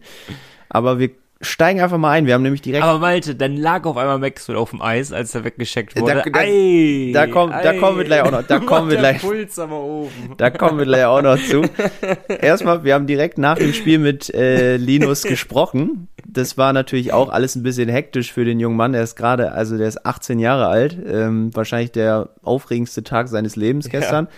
Aber 0.69 1.01
wir 1.01 1.11
steigen 1.41 1.81
einfach 1.81 1.99
mal 1.99 2.11
ein. 2.13 2.27
Wir 2.27 2.35
haben 2.35 2.43
nämlich 2.43 2.63
direkt. 2.63 2.85
Aber 2.85 2.99
Malte, 2.99 3.35
dann 3.35 3.57
lag 3.57 3.85
auf 3.85 3.97
einmal 3.97 4.19
Maxwell 4.19 4.57
auf 4.57 4.71
dem 4.71 4.81
Eis, 4.81 5.13
als 5.13 5.35
er 5.35 5.45
weggescheckt 5.45 5.97
Da- 5.97 6.01
wurde. 6.03 6.23
da- 6.33 6.39
Ei, 6.41 7.11
da 7.13 7.27
kommt- 7.27 7.53
da 7.53 7.71
ei. 7.71 7.79
kommen 7.79 7.99
wir 7.99 8.05
gleich 8.05 8.23
auch 8.23 8.31
noch- 8.31 8.43
da 8.43 8.59
kommen 8.61 8.89
wir 8.91 8.97
gleich- 8.99 9.21
Puls 9.21 9.59
aber 9.59 9.79
oben. 9.81 10.11
Da 10.39 10.51
kommen 10.51 10.79
wir 10.79 10.87
gleich 10.87 11.05
auch 11.05 11.23
noch 11.23 11.39
zu. 11.39 11.63
Erstmal, 12.29 12.85
wir 12.85 12.95
haben 12.95 13.07
direkt 13.07 13.39
nach 13.39 13.57
dem 13.59 13.73
Spiel 13.73 13.99
mit 13.99 14.33
äh, 14.35 14.77
Linus 14.77 15.23
gesprochen. 15.23 16.09
Das 16.27 16.57
war 16.57 16.73
natürlich 16.73 17.13
auch 17.13 17.29
alles 17.29 17.55
ein 17.55 17.63
bisschen 17.63 17.89
hektisch 17.89 18.33
für 18.33 18.45
den 18.45 18.59
jungen 18.59 18.77
Mann. 18.77 18.95
Er 18.95 19.03
ist 19.03 19.15
gerade, 19.15 19.53
also 19.53 19.77
der 19.77 19.87
ist 19.89 20.05
18 20.07 20.39
Jahre 20.39 20.67
alt. 20.69 20.97
Ähm, 21.07 21.51
wahrscheinlich 21.55 21.93
der 21.93 22.31
aufregendste 22.43 23.05
Tag 23.05 23.29
seines 23.29 23.57
Lebens 23.57 23.89
gestern. 23.91 24.29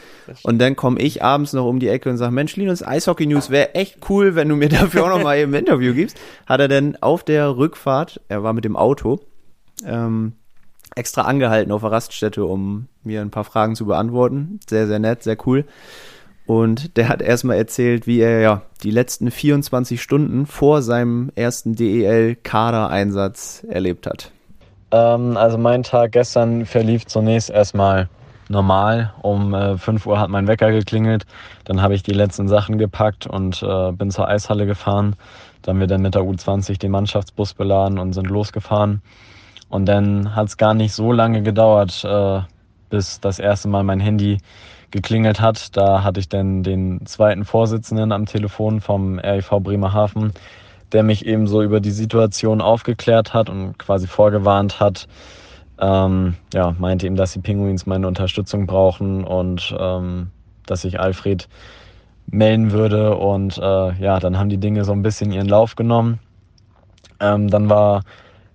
und 0.42 0.58
dann 0.58 0.74
komme 0.76 1.00
ich 1.00 1.22
abends 1.22 1.52
noch 1.52 1.64
um 1.66 1.78
die 1.78 1.88
Ecke 1.88 2.10
und 2.10 2.16
sage, 2.16 2.32
Mensch, 2.32 2.56
Linus, 2.56 2.82
Eishockey 2.82 3.26
News 3.26 3.50
wäre 3.50 3.74
echt 3.74 3.98
cool, 4.10 4.34
wenn 4.34 4.48
du 4.48 4.56
mir 4.56 4.68
dafür 4.68 5.04
auch 5.04 5.08
noch 5.10 5.22
mal 5.22 5.38
eben 5.38 5.54
ein 5.54 5.60
Interview 5.60 5.94
gibst. 5.94 6.18
Hat 6.46 6.60
er 6.60 6.68
denn 6.68 6.85
auf 6.94 7.24
der 7.24 7.56
Rückfahrt, 7.56 8.20
er 8.28 8.42
war 8.42 8.52
mit 8.52 8.64
dem 8.64 8.76
Auto, 8.76 9.20
ähm, 9.84 10.34
extra 10.94 11.22
angehalten 11.22 11.72
auf 11.72 11.82
der 11.82 11.92
Raststätte, 11.92 12.44
um 12.44 12.88
mir 13.02 13.20
ein 13.20 13.30
paar 13.30 13.44
Fragen 13.44 13.74
zu 13.74 13.86
beantworten. 13.86 14.60
Sehr, 14.68 14.86
sehr 14.86 14.98
nett, 14.98 15.22
sehr 15.22 15.36
cool. 15.46 15.64
Und 16.46 16.96
der 16.96 17.08
hat 17.08 17.22
erstmal 17.22 17.56
erzählt, 17.56 18.06
wie 18.06 18.20
er 18.20 18.40
ja 18.40 18.62
die 18.82 18.92
letzten 18.92 19.30
24 19.30 20.00
Stunden 20.00 20.46
vor 20.46 20.80
seinem 20.80 21.32
ersten 21.34 21.74
DEL-Kadereinsatz 21.74 23.66
erlebt 23.68 24.06
hat. 24.06 24.30
Ähm, 24.92 25.36
also 25.36 25.58
mein 25.58 25.82
Tag 25.82 26.12
gestern 26.12 26.64
verlief 26.64 27.06
zunächst 27.06 27.50
erstmal 27.50 28.08
normal. 28.48 29.12
Um 29.22 29.54
äh, 29.54 29.76
5 29.76 30.06
Uhr 30.06 30.20
hat 30.20 30.30
mein 30.30 30.46
Wecker 30.46 30.70
geklingelt. 30.70 31.26
Dann 31.64 31.82
habe 31.82 31.94
ich 31.94 32.04
die 32.04 32.12
letzten 32.12 32.46
Sachen 32.48 32.78
gepackt 32.78 33.26
und 33.26 33.62
äh, 33.62 33.92
bin 33.92 34.10
zur 34.10 34.28
Eishalle 34.28 34.66
gefahren. 34.66 35.16
Dann 35.66 35.74
haben 35.74 35.80
wir 35.80 35.88
dann 35.88 36.02
mit 36.02 36.14
der 36.14 36.22
U20 36.22 36.78
den 36.78 36.92
Mannschaftsbus 36.92 37.54
beladen 37.54 37.98
und 37.98 38.12
sind 38.12 38.28
losgefahren. 38.28 39.02
Und 39.68 39.86
dann 39.86 40.36
hat 40.36 40.46
es 40.46 40.56
gar 40.56 40.74
nicht 40.74 40.92
so 40.92 41.10
lange 41.10 41.42
gedauert, 41.42 42.04
äh, 42.04 42.40
bis 42.88 43.20
das 43.20 43.40
erste 43.40 43.66
Mal 43.66 43.82
mein 43.82 43.98
Handy 43.98 44.38
geklingelt 44.92 45.40
hat. 45.40 45.76
Da 45.76 46.04
hatte 46.04 46.20
ich 46.20 46.28
dann 46.28 46.62
den 46.62 47.04
zweiten 47.06 47.44
Vorsitzenden 47.44 48.12
am 48.12 48.26
Telefon 48.26 48.80
vom 48.80 49.18
RIV 49.18 49.50
Bremerhaven, 49.60 50.32
der 50.92 51.02
mich 51.02 51.26
eben 51.26 51.48
so 51.48 51.62
über 51.62 51.80
die 51.80 51.90
Situation 51.90 52.60
aufgeklärt 52.60 53.34
hat 53.34 53.50
und 53.50 53.76
quasi 53.76 54.06
vorgewarnt 54.06 54.78
hat. 54.78 55.08
Ähm, 55.80 56.36
ja, 56.54 56.76
meinte 56.78 57.08
ihm, 57.08 57.16
dass 57.16 57.32
die 57.32 57.40
Pinguins 57.40 57.86
meine 57.86 58.06
Unterstützung 58.06 58.66
brauchen 58.66 59.24
und 59.24 59.74
ähm, 59.76 60.28
dass 60.64 60.84
ich 60.84 61.00
Alfred 61.00 61.48
melden 62.26 62.72
würde. 62.72 63.16
Und 63.16 63.58
äh, 63.58 63.92
ja, 63.94 64.18
dann 64.18 64.38
haben 64.38 64.48
die 64.48 64.58
Dinge 64.58 64.84
so 64.84 64.92
ein 64.92 65.02
bisschen 65.02 65.32
ihren 65.32 65.48
Lauf 65.48 65.76
genommen. 65.76 66.18
Ähm, 67.20 67.48
dann 67.48 67.68
war 67.68 68.02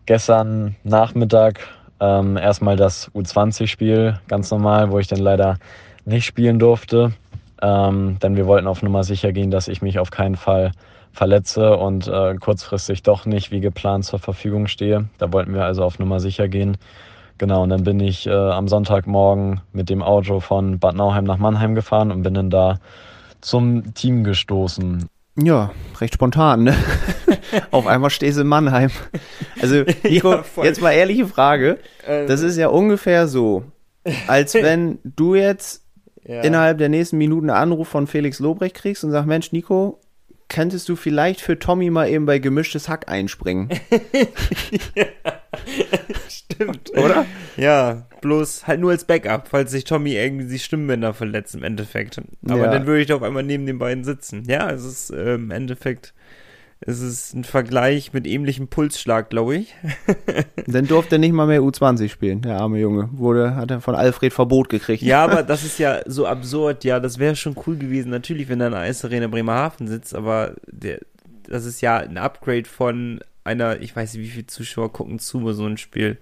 gestern 0.06 0.76
Nachmittag 0.84 1.62
ähm, 2.00 2.38
erstmal 2.38 2.76
das 2.76 3.12
U20-Spiel, 3.12 4.20
ganz 4.28 4.52
normal, 4.52 4.92
wo 4.92 5.00
ich 5.00 5.08
dann 5.08 5.20
leider 5.20 5.58
nicht 6.06 6.26
spielen 6.26 6.60
durfte. 6.60 7.14
Ähm, 7.62 8.18
denn 8.22 8.36
wir 8.36 8.48
wollten 8.48 8.68
auf 8.68 8.82
Nummer 8.82 9.04
sicher 9.04 9.32
gehen, 9.32 9.52
dass 9.52 9.68
ich 9.68 9.82
mich 9.82 10.00
auf 10.00 10.10
keinen 10.10 10.36
Fall 10.36 10.72
verletze 11.14 11.78
und 11.78 12.08
äh, 12.08 12.36
kurzfristig 12.36 13.04
doch 13.04 13.26
nicht 13.26 13.52
wie 13.52 13.60
geplant 13.60 14.06
zur 14.06 14.20
Verfügung 14.20 14.68
stehe. 14.68 15.10
Da 15.18 15.32
wollten 15.32 15.54
wir 15.54 15.66
also 15.66 15.84
auf 15.84 16.00
Nummer 16.00 16.20
sicher 16.20 16.48
gehen. 16.48 16.78
Genau, 17.38 17.64
und 17.64 17.70
dann 17.70 17.84
bin 17.84 18.00
ich 18.00 18.28
äh, 18.28 18.32
am 18.32 18.68
Sonntagmorgen 18.68 19.62
mit 19.74 19.90
dem 19.90 20.02
Auto 20.02 20.40
von 20.40 20.80
Bad 20.80 20.96
Nauheim 20.96 21.26
nach 21.26 21.38
Mannheim 21.38 21.76
gefahren 21.76 22.12
und 22.12 22.24
bin 22.24 22.34
dann 22.34 22.50
da 22.50 22.80
zum 23.42 23.94
Team 23.94 24.24
gestoßen. 24.24 25.08
Ja, 25.38 25.72
recht 26.00 26.14
spontan, 26.14 26.64
ne? 26.64 26.76
Auf 27.72 27.88
einmal 27.88 28.10
stehst 28.10 28.38
du 28.38 28.42
in 28.42 28.48
Mannheim. 28.48 28.90
Also, 29.62 29.84
Nico, 30.04 30.34
Ja, 30.58 30.64
jetzt 30.64 30.82
mal 30.82 30.92
ehrliche 30.92 31.26
Frage. 31.28 31.80
Ähm. 32.06 32.28
Das 32.28 32.42
ist 32.42 32.58
ja 32.58 32.68
ungefähr 32.68 33.28
so, 33.28 33.64
als 34.28 34.54
wenn 34.56 35.00
du 35.04 35.36
jetzt 35.36 35.84
Ja. 36.26 36.42
innerhalb 36.42 36.78
der 36.80 36.90
nächsten 36.90 37.18
Minuten 37.18 37.50
einen 37.50 37.58
Anruf 37.72 37.88
von 37.88 38.08
Felix 38.08 38.40
Lobrecht 38.40 38.76
kriegst 38.76 39.04
und 39.04 39.12
sagst, 39.12 39.28
Mensch, 39.28 39.52
Nico, 39.54 40.00
könntest 40.52 40.88
du 40.90 40.96
vielleicht 40.96 41.42
für 41.42 41.58
Tommy 41.58 41.90
mal 41.90 42.10
eben 42.10 42.26
bei 42.26 42.38
gemischtes 42.38 42.90
Hack 42.90 43.10
einspringen? 43.10 43.70
Stimmt. 46.30 46.92
Oder? 46.98 47.26
Ja, 47.58 48.06
bloß 48.22 48.68
halt 48.68 48.80
nur 48.82 48.92
als 48.92 49.06
Backup, 49.06 49.48
falls 49.48 49.72
sich 49.72 49.84
Tommy 49.86 50.14
irgendwie 50.16 50.48
die 50.48 50.60
Stimmbänder 50.60 51.14
verletzt 51.14 51.56
im 51.56 51.64
Endeffekt. 51.64 52.22
Aber 52.48 52.66
Ja. 52.66 52.68
dann 52.72 52.86
würde 52.86 53.02
ich 53.02 53.08
doch 53.08 53.22
einmal 53.22 53.44
neben 53.44 53.66
den 53.66 53.80
beiden 53.80 54.04
sitzen. 54.04 54.44
Ja, 54.48 54.70
es 54.70 54.84
ist 54.84 55.10
äh, 55.12 55.36
im 55.36 55.52
Endeffekt, 55.52 56.14
es 56.84 57.00
ist 57.00 57.36
ein 57.36 57.44
Vergleich 57.44 58.12
mit 58.12 58.26
ähnlichem 58.26 58.68
Pulsschlag, 58.68 59.30
glaube 59.30 59.58
ich. 59.58 59.76
Dann 60.68 60.88
durfte 60.88 61.16
er 61.16 61.20
nicht 61.20 61.32
mal 61.32 61.46
mehr 61.46 61.62
U20 61.62 62.10
spielen, 62.10 62.42
der 62.42 62.58
arme 62.58 62.80
Junge. 62.80 63.10
Wurde, 63.14 63.56
hat 63.56 63.70
er 63.70 63.82
von 63.82 63.94
Alfred 63.94 64.34
Verbot 64.34 64.68
gekriegt. 64.70 65.04
Ja, 65.04 65.24
aber 65.24 65.44
das 65.44 65.64
ist 65.64 65.78
ja 65.78 66.02
so 66.08 66.26
absurd. 66.26 66.84
Ja, 66.84 67.00
das 67.00 67.20
wäre 67.20 67.36
schon 67.36 67.56
cool 67.68 67.78
gewesen, 67.78 68.10
natürlich, 68.10 68.50
wenn 68.50 68.60
da 68.60 68.66
eine 68.68 68.78
Eisarena 68.78 69.28
Bremerhaven 69.28 69.88
sitzt, 69.88 70.16
aber 70.16 70.56
der, 70.72 71.00
das 71.48 71.66
ist 71.66 71.82
ja 71.82 71.98
ein 71.98 72.18
Upgrade 72.18 72.66
von 72.66 73.20
einer, 73.44 73.80
ich 73.80 73.96
weiß 73.96 74.16
nicht, 74.16 74.24
wie 74.24 74.32
viele 74.32 74.48
Zuschauer 74.48 74.92
gucken 74.92 75.20
zu 75.20 75.42
bei 75.42 75.54
so 75.54 75.66
einem 75.66 75.78
Spiel. 75.78 76.18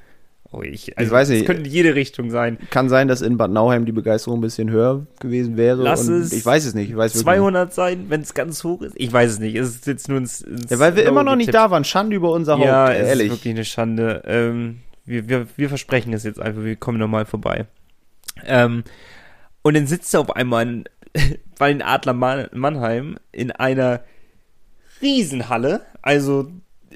Oh, 0.51 0.63
ich, 0.63 0.97
also, 0.97 1.11
weiß 1.11 1.29
nicht. 1.29 1.41
Es 1.41 1.45
könnte 1.45 1.63
in 1.63 1.69
jede 1.69 1.93
Richtung 1.93 2.31
sein. 2.31 2.57
Kann 2.71 2.89
sein, 2.89 3.07
dass 3.07 3.21
in 3.21 3.37
Bad 3.37 3.51
Nauheim 3.51 3.85
die 3.85 3.91
Begeisterung 3.91 4.39
ein 4.39 4.41
bisschen 4.41 4.71
höher 4.71 5.05
gewesen 5.19 5.57
wäre. 5.57 5.83
Lass 5.83 6.07
es 6.07 6.31
ich 6.31 6.43
weiß 6.43 6.65
es 6.65 6.73
nicht. 6.73 6.89
Ich 6.89 6.97
weiß 6.97 7.13
wirklich 7.13 7.23
200 7.23 7.71
sein, 7.71 8.05
wenn 8.09 8.21
es 8.21 8.33
ganz 8.33 8.63
hoch 8.63 8.81
ist? 8.81 8.93
Ich 8.97 9.13
weiß 9.13 9.31
es 9.33 9.39
nicht. 9.39 9.55
Es 9.55 9.69
ist 9.69 9.85
jetzt 9.85 10.09
nur 10.09 10.17
ins, 10.17 10.41
ins 10.41 10.61
nicht. 10.61 10.71
Ja, 10.71 10.79
weil 10.79 10.95
wir 10.95 11.05
immer 11.05 11.23
noch 11.23 11.35
nicht 11.35 11.53
da 11.53 11.69
waren. 11.69 11.83
Schande 11.83 12.15
über 12.15 12.31
unser 12.31 12.53
Haupt, 12.53 12.65
Ja, 12.65 12.91
es 12.91 13.09
ehrlich. 13.09 13.27
ist 13.27 13.33
wirklich 13.33 13.53
eine 13.53 13.65
Schande. 13.65 14.23
Ähm, 14.25 14.79
Wir, 15.05 15.29
wir, 15.29 15.47
wir 15.55 15.69
versprechen 15.69 16.13
es 16.13 16.23
jetzt 16.23 16.41
einfach, 16.41 16.63
wir 16.63 16.75
kommen 16.75 16.97
nochmal 16.97 17.25
vorbei. 17.25 17.65
Ähm, 18.45 18.83
und 19.61 19.75
dann 19.75 19.85
sitzt 19.87 20.13
er 20.13 20.21
auf 20.21 20.35
einmal 20.35 20.63
in, 20.63 20.83
bei 21.59 21.71
den 21.71 21.81
Adler 21.83 22.13
Mannheim 22.13 23.17
in 23.31 23.51
einer 23.51 24.01
Riesenhalle, 25.01 25.81
also 26.01 26.49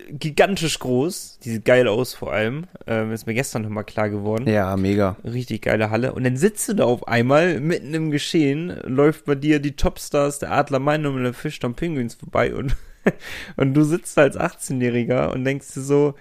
gigantisch 0.10 0.80
groß. 0.80 1.40
Die 1.44 1.52
sieht 1.52 1.66
geil 1.66 1.88
aus 1.88 2.14
vor 2.14 2.34
allem. 2.34 2.66
Ähm, 2.88 3.12
ist 3.12 3.28
mir 3.28 3.34
gestern 3.34 3.64
nochmal 3.64 3.84
klar 3.84 4.10
geworden. 4.10 4.48
Ja, 4.48 4.76
mega. 4.78 5.18
Richtig 5.24 5.64
geile 5.64 5.90
Halle. 5.90 6.14
Und 6.14 6.24
dann 6.24 6.38
sitzt 6.38 6.68
du 6.70 6.74
da 6.74 6.86
auf 6.86 7.08
einmal 7.08 7.60
mitten 7.60 7.94
im 7.94 8.12
Geschehen, 8.12 8.78
läuft 8.84 9.26
bei 9.26 9.36
dir 9.36 9.60
die 9.60 9.76
Topstars 9.76 10.40
der 10.40 10.52
Adler 10.52 10.80
Mannheim 10.80 11.16
und 11.16 11.24
der 11.24 11.34
Fischtown 11.34 11.76
Penguins 11.76 12.16
vorbei 12.16 12.54
und, 12.54 12.76
und 13.58 13.74
du 13.74 13.84
sitzt 13.84 14.18
da 14.18 14.22
als 14.22 14.38
18-Jähriger 14.38 15.32
und 15.32 15.46
denkst 15.46 15.74
dir 15.74 15.82
so, 15.82 16.16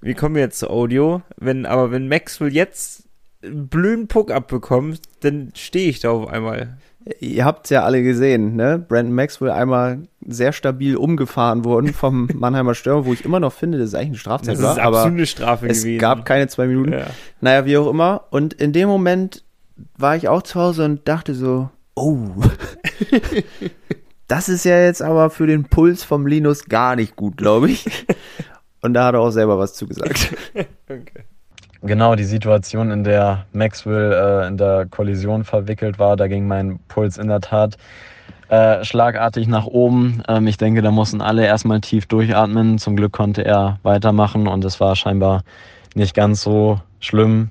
wie 0.00 0.14
kommen 0.14 0.34
wir 0.34 0.42
jetzt 0.42 0.58
zu 0.58 0.70
Audio? 0.70 1.22
Wenn, 1.36 1.66
aber 1.66 1.90
wenn 1.90 2.08
Maxwell 2.08 2.52
jetzt 2.52 3.04
einen 3.42 3.68
blöden 3.68 4.08
Puck 4.08 4.30
abbekommt, 4.30 5.00
dann 5.20 5.52
stehe 5.54 5.88
ich 5.88 6.00
da 6.00 6.10
auf 6.10 6.28
einmal. 6.28 6.78
Ihr 7.18 7.44
habt 7.46 7.64
es 7.66 7.70
ja 7.70 7.84
alle 7.84 8.02
gesehen, 8.02 8.56
ne? 8.56 8.78
Brandon 8.78 9.14
Maxwell 9.14 9.50
einmal 9.50 10.00
sehr 10.26 10.52
stabil 10.52 10.96
umgefahren 10.96 11.64
worden 11.64 11.94
vom 11.94 12.28
Mannheimer 12.34 12.74
Stürmer, 12.74 13.06
wo 13.06 13.12
ich 13.12 13.24
immer 13.24 13.40
noch 13.40 13.52
finde, 13.54 13.78
das 13.78 13.88
ist 13.88 13.94
eigentlich 13.94 14.08
eine 14.08 14.18
Strafzeit 14.18 14.54
Das 14.54 14.58
ist 14.60 14.64
war, 14.76 14.78
aber 14.80 14.98
absolute 14.98 15.26
Strafe 15.26 15.68
es 15.68 15.82
gewesen. 15.82 15.98
gab 15.98 16.24
keine 16.26 16.48
zwei 16.48 16.66
Minuten. 16.66 16.92
Ja. 16.92 17.06
Naja, 17.40 17.64
wie 17.64 17.78
auch 17.78 17.88
immer. 17.88 18.24
Und 18.30 18.52
in 18.54 18.72
dem 18.72 18.88
Moment 18.88 19.44
war 19.96 20.14
ich 20.14 20.28
auch 20.28 20.42
zu 20.42 20.60
Hause 20.60 20.84
und 20.84 21.08
dachte 21.08 21.34
so, 21.34 21.70
oh, 21.94 22.18
das 24.28 24.48
ist 24.50 24.64
ja 24.64 24.78
jetzt 24.80 25.02
aber 25.02 25.30
für 25.30 25.46
den 25.46 25.64
Puls 25.64 26.04
vom 26.04 26.26
Linus 26.26 26.66
gar 26.66 26.96
nicht 26.96 27.16
gut, 27.16 27.36
glaube 27.38 27.70
ich. 27.70 27.86
Und 28.82 28.94
da 28.94 29.04
hat 29.04 29.14
er 29.14 29.20
auch 29.20 29.30
selber 29.30 29.58
was 29.58 29.74
zugesagt. 29.74 30.34
Okay. 30.88 31.24
Genau, 31.82 32.14
die 32.14 32.24
Situation, 32.24 32.90
in 32.90 33.04
der 33.04 33.46
Maxwell 33.52 34.12
äh, 34.12 34.46
in 34.48 34.58
der 34.58 34.86
Kollision 34.90 35.44
verwickelt 35.44 35.98
war, 35.98 36.14
da 36.16 36.28
ging 36.28 36.46
mein 36.46 36.78
Puls 36.88 37.16
in 37.16 37.28
der 37.28 37.40
Tat 37.40 37.78
äh, 38.50 38.84
schlagartig 38.84 39.48
nach 39.48 39.64
oben. 39.64 40.22
Ähm, 40.28 40.46
ich 40.46 40.58
denke, 40.58 40.82
da 40.82 40.90
mussten 40.90 41.22
alle 41.22 41.46
erstmal 41.46 41.80
tief 41.80 42.04
durchatmen. 42.06 42.78
Zum 42.78 42.96
Glück 42.96 43.12
konnte 43.12 43.44
er 43.44 43.78
weitermachen 43.82 44.46
und 44.46 44.64
es 44.64 44.78
war 44.78 44.94
scheinbar 44.94 45.42
nicht 45.94 46.14
ganz 46.14 46.42
so 46.42 46.80
schlimm. 46.98 47.50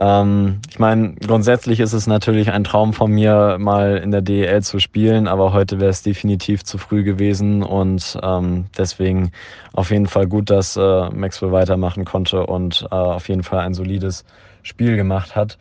Ähm, 0.00 0.60
ich 0.70 0.78
meine, 0.78 1.14
grundsätzlich 1.14 1.78
ist 1.78 1.92
es 1.92 2.06
natürlich 2.06 2.50
ein 2.50 2.64
Traum 2.64 2.94
von 2.94 3.12
mir, 3.12 3.58
mal 3.60 3.98
in 3.98 4.10
der 4.10 4.22
DEL 4.22 4.62
zu 4.62 4.78
spielen, 4.78 5.28
aber 5.28 5.52
heute 5.52 5.78
wäre 5.78 5.90
es 5.90 6.02
definitiv 6.02 6.64
zu 6.64 6.78
früh 6.78 7.04
gewesen 7.04 7.62
und 7.62 8.18
ähm, 8.22 8.64
deswegen 8.78 9.30
auf 9.74 9.90
jeden 9.90 10.06
Fall 10.06 10.26
gut, 10.26 10.48
dass 10.48 10.76
äh, 10.76 11.10
Maxwell 11.10 11.52
weitermachen 11.52 12.06
konnte 12.06 12.46
und 12.46 12.86
äh, 12.90 12.94
auf 12.94 13.28
jeden 13.28 13.42
Fall 13.42 13.60
ein 13.60 13.74
solides 13.74 14.24
Spiel 14.62 14.96
gemacht 14.96 15.36
hat. 15.36 15.58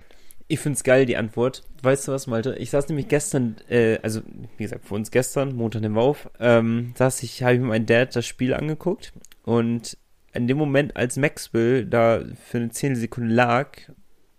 Ich 0.48 0.62
find's 0.62 0.84
geil, 0.84 1.06
die 1.06 1.18
Antwort. 1.18 1.64
Weißt 1.84 2.08
du 2.08 2.14
was, 2.14 2.26
Malte? 2.26 2.56
Ich 2.56 2.70
saß 2.70 2.88
nämlich 2.88 3.10
gestern, 3.10 3.58
äh, 3.70 4.00
also 4.02 4.22
wie 4.58 4.64
gesagt, 4.64 4.86
für 4.86 4.96
uns 4.96 5.12
gestern, 5.12 5.54
Montag 5.54 5.84
im 5.84 5.98
Auf, 5.98 6.30
ähm, 6.40 6.94
saß 6.98 7.24
ich, 7.24 7.44
habe 7.44 7.56
ich 7.56 7.60
mit 7.60 7.70
meinem 7.70 7.86
Dad 7.86 8.16
das 8.16 8.26
Spiel 8.26 8.54
angeguckt 8.54 9.12
und 9.44 9.98
in 10.34 10.48
dem 10.48 10.58
Moment, 10.58 10.96
als 10.96 11.18
Maxwell 11.18 11.86
da 11.86 12.22
für 12.46 12.58
eine 12.58 12.70
Zehntelsekunde 12.70 13.34
lag, 13.34 13.72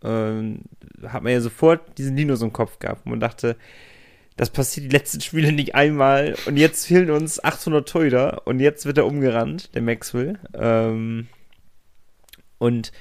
ähm, 0.03 0.62
hat 1.07 1.22
man 1.22 1.32
ja 1.32 1.40
sofort 1.40 1.98
diesen 1.98 2.16
Linus 2.16 2.42
im 2.42 2.53
Kopf 2.53 2.78
gehabt 2.78 3.05
und 3.05 3.11
man 3.11 3.20
dachte, 3.20 3.57
das 4.36 4.51
passiert 4.51 4.86
die 4.86 4.96
letzten 4.96 5.20
Spiele 5.20 5.53
nicht 5.53 5.74
einmal 5.74 6.34
und 6.46 6.57
jetzt 6.57 6.86
fehlen 6.86 7.11
uns 7.11 7.42
800 7.42 7.88
Teuter 7.88 8.46
und 8.46 8.61
jetzt 8.61 8.86
wird 8.86 8.98
er 8.98 9.07
umgerannt, 9.07 9.74
der 9.74 9.82
Maxwell. 9.82 10.38
Ähm, 10.55 11.28
und 12.59 12.92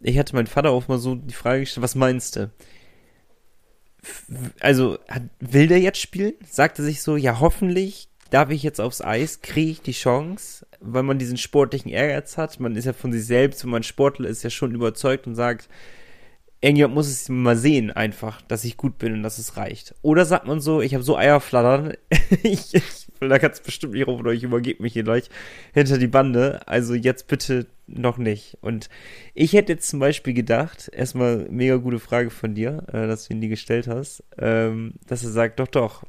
ich 0.00 0.18
hatte 0.18 0.36
meinen 0.36 0.46
Vater 0.46 0.70
auch 0.70 0.86
mal 0.86 0.98
so 0.98 1.14
die 1.14 1.34
Frage 1.34 1.60
gestellt, 1.60 1.82
was 1.82 1.94
meinst 1.94 2.36
du? 2.36 2.50
Also, 4.60 4.98
hat, 5.08 5.22
will 5.40 5.66
der 5.66 5.80
jetzt 5.80 5.98
spielen? 5.98 6.34
Sagt 6.46 6.78
er 6.78 6.84
sich 6.84 7.00
so, 7.00 7.16
ja, 7.16 7.40
hoffentlich 7.40 8.08
darf 8.30 8.50
ich 8.50 8.62
jetzt 8.62 8.80
aufs 8.80 9.00
Eis, 9.00 9.40
kriege 9.40 9.70
ich 9.70 9.80
die 9.80 9.92
Chance, 9.92 10.66
weil 10.80 11.02
man 11.02 11.18
diesen 11.18 11.38
sportlichen 11.38 11.90
Ehrgeiz 11.90 12.36
hat. 12.36 12.60
Man 12.60 12.76
ist 12.76 12.84
ja 12.84 12.92
von 12.92 13.12
sich 13.12 13.24
selbst, 13.24 13.64
wenn 13.64 13.70
man 13.70 13.82
Sportler 13.82 14.28
ist, 14.28 14.42
ja 14.42 14.50
schon 14.50 14.74
überzeugt 14.74 15.26
und 15.26 15.34
sagt, 15.34 15.68
irgendjemand 16.64 16.94
muss 16.94 17.08
es 17.08 17.28
mal 17.28 17.56
sehen 17.56 17.90
einfach, 17.90 18.40
dass 18.40 18.64
ich 18.64 18.78
gut 18.78 18.96
bin 18.96 19.12
und 19.12 19.22
dass 19.22 19.38
es 19.38 19.58
reicht. 19.58 19.94
Oder 20.00 20.24
sagt 20.24 20.46
man 20.46 20.60
so, 20.60 20.80
ich 20.80 20.94
habe 20.94 21.04
so 21.04 21.16
Eierflattern, 21.16 21.92
ich, 22.42 22.74
ich, 22.74 23.06
da 23.20 23.38
du 23.38 23.62
bestimmt 23.62 23.92
nicht 23.92 24.06
rum 24.06 24.18
oder 24.18 24.32
ich 24.32 24.44
übergebe 24.44 24.82
mich 24.82 24.94
hier 24.94 25.02
gleich 25.02 25.28
hinter 25.74 25.98
die 25.98 26.06
Bande, 26.06 26.66
also 26.66 26.94
jetzt 26.94 27.26
bitte 27.28 27.66
noch 27.86 28.16
nicht. 28.16 28.56
Und 28.62 28.88
ich 29.34 29.52
hätte 29.52 29.74
jetzt 29.74 29.90
zum 29.90 30.00
Beispiel 30.00 30.32
gedacht, 30.32 30.90
erstmal 30.90 31.46
mega 31.50 31.76
gute 31.76 31.98
Frage 31.98 32.30
von 32.30 32.54
dir, 32.54 32.84
äh, 32.88 33.06
dass 33.06 33.28
du 33.28 33.34
ihn 33.34 33.42
die 33.42 33.48
gestellt 33.48 33.86
hast, 33.86 34.24
ähm, 34.38 34.94
dass 35.06 35.22
er 35.22 35.32
sagt, 35.32 35.60
doch, 35.60 35.68
doch, 35.68 36.04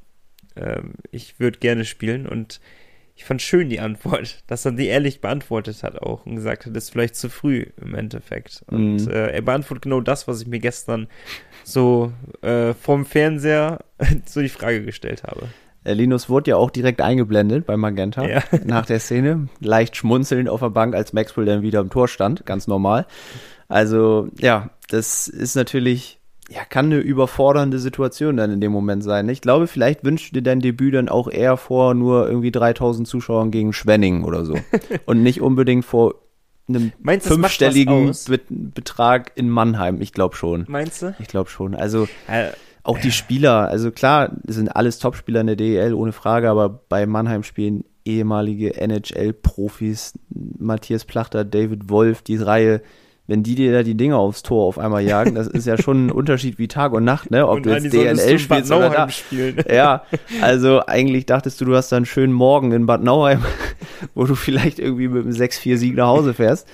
ähm, 0.56 0.94
ich 1.12 1.38
würde 1.38 1.60
gerne 1.60 1.84
spielen 1.84 2.26
und 2.26 2.62
ich 3.16 3.24
fand 3.26 3.42
schön 3.42 3.70
die 3.70 3.80
Antwort, 3.80 4.44
dass 4.48 4.66
er 4.66 4.74
die 4.74 4.88
ehrlich 4.88 5.22
beantwortet 5.22 5.84
hat 5.84 6.02
auch 6.02 6.26
und 6.26 6.36
gesagt 6.36 6.66
hat, 6.66 6.76
das 6.76 6.86
ist 6.86 6.90
vielleicht 6.92 7.16
zu 7.16 7.30
früh 7.30 7.66
im 7.82 7.96
Endeffekt. 7.96 8.64
Und 8.68 9.06
Mhm. 9.06 9.10
äh, 9.12 9.28
er 9.32 9.42
beantwortet 9.42 9.84
genau 9.84 10.02
das, 10.02 10.28
was 10.28 10.42
ich 10.42 10.48
mir 10.48 10.60
gestern 10.60 11.08
so 11.64 12.12
äh, 12.42 12.74
vom 12.74 13.06
Fernseher 13.06 13.80
so 14.26 14.42
die 14.42 14.50
Frage 14.50 14.84
gestellt 14.84 15.24
habe. 15.24 15.48
Der 15.86 15.94
Linus 15.96 16.30
wurde 16.30 16.50
ja 16.52 16.58
auch 16.58 16.72
direkt 16.72 17.00
eingeblendet 17.00 17.66
bei 17.68 17.78
Magenta 17.78 18.28
Ja. 18.28 18.44
nach 18.66 18.86
der 18.88 19.00
Szene. 19.00 19.50
Leicht 19.60 19.96
schmunzelnd 19.96 20.50
auf 20.50 20.60
der 20.60 20.72
Bank, 20.72 20.96
als 20.96 21.14
Maxwell 21.14 21.46
dann 21.46 21.62
wieder 21.62 21.80
im 21.80 21.90
Tor 21.92 22.08
stand, 22.08 22.46
ganz 22.46 22.66
normal. 22.68 23.06
Also, 23.68 24.30
ja, 24.40 24.72
das 24.90 25.28
ist 25.28 25.56
natürlich, 25.56 26.20
ja, 26.50 26.64
kann 26.64 26.86
eine 26.86 26.98
überfordernde 26.98 27.80
Situation 27.80 28.38
dann 28.38 28.52
in 28.52 28.62
dem 28.62 28.72
Moment 28.72 29.04
sein. 29.04 29.28
Ich 29.30 29.42
glaube, 29.42 29.68
vielleicht 29.68 30.04
wünschst 30.04 30.30
du 30.30 30.36
dir 30.36 30.44
dein 30.44 30.60
Debüt 30.60 30.94
dann 30.94 31.10
auch 31.10 31.30
eher 31.30 31.58
vor 31.58 31.94
nur 31.94 32.28
irgendwie 32.28 32.52
3000 32.52 33.08
Zuschauern 33.08 33.52
gegen 33.52 33.74
Schwenning 33.74 34.24
oder 34.24 34.46
so. 34.46 34.56
Und 35.06 35.24
nicht 35.24 35.42
unbedingt 35.42 35.86
vor 35.86 36.16
einem 36.68 36.92
Meinst 37.00 37.28
fünfstelligen? 37.28 38.16
Be 38.28 38.40
Betrag 38.50 39.32
in 39.36 39.50
Mannheim. 39.50 40.02
Ich 40.02 40.14
glaube 40.14 40.36
schon. 40.36 40.66
Meinst 40.68 41.02
du? 41.02 41.16
Ich 41.20 41.28
glaube 41.28 41.50
schon. 41.50 41.74
Also, 41.76 42.08
Äh, 42.28 42.52
auch 42.84 43.00
die 43.00 43.12
Spieler, 43.12 43.68
also 43.68 43.90
klar, 43.90 44.34
sind 44.46 44.76
alles 44.76 45.00
Topspieler 45.00 45.42
in 45.42 45.48
der 45.48 45.56
DEL, 45.56 45.96
ohne 45.96 46.12
Frage, 46.12 46.52
aber 46.52 46.70
bei 46.70 47.08
Mannheim 47.08 47.42
spielen 47.42 47.84
ehemalige 48.06 48.76
NHL-Profis, 48.80 50.14
Matthias 50.30 51.04
Plachter, 51.04 51.44
David 51.44 51.90
Wolf, 51.90 52.22
die 52.22 52.38
Reihe, 52.38 52.84
wenn 53.28 53.42
die 53.42 53.56
dir 53.56 53.72
da 53.72 53.84
die 53.84 53.96
Dinger 53.96 54.18
aufs 54.18 54.44
Tor 54.44 54.66
auf 54.66 54.78
einmal 54.78 55.04
jagen, 55.04 55.34
das 55.34 55.48
ist 55.48 55.66
ja 55.66 55.82
schon 55.82 56.08
ein 56.08 56.12
Unterschied 56.12 56.60
wie 56.60 56.68
Tag 56.68 56.94
und 56.94 57.04
Nacht, 57.04 57.32
ne? 57.32 57.48
Ob 57.48 57.58
und 57.58 57.66
du 57.66 57.72
jetzt 57.72 57.92
DNL 57.92 58.38
spielst 58.40 58.72
oder 58.72 58.90
da. 58.90 59.10
Spielen. 59.10 59.64
Ja, 59.72 60.04
also 60.42 60.86
eigentlich 60.86 61.26
dachtest 61.26 61.60
du, 61.60 61.66
du 61.66 61.76
hast 61.76 61.92
da 61.92 61.98
einen 61.98 62.06
schönen 62.06 62.34
Morgen 62.34 62.72
in 62.72 62.86
Bad 62.86 63.04
Nauheim, 63.04 63.44
wo 64.14 64.26
du 64.26 64.36
vielleicht 64.36 64.80
irgendwie 64.80 65.08
mit 65.08 65.24
einem 65.24 65.34
6-4-Sieg 65.34 65.96
nach 65.96 66.08
Hause 66.08 66.34
fährst. 66.34 66.68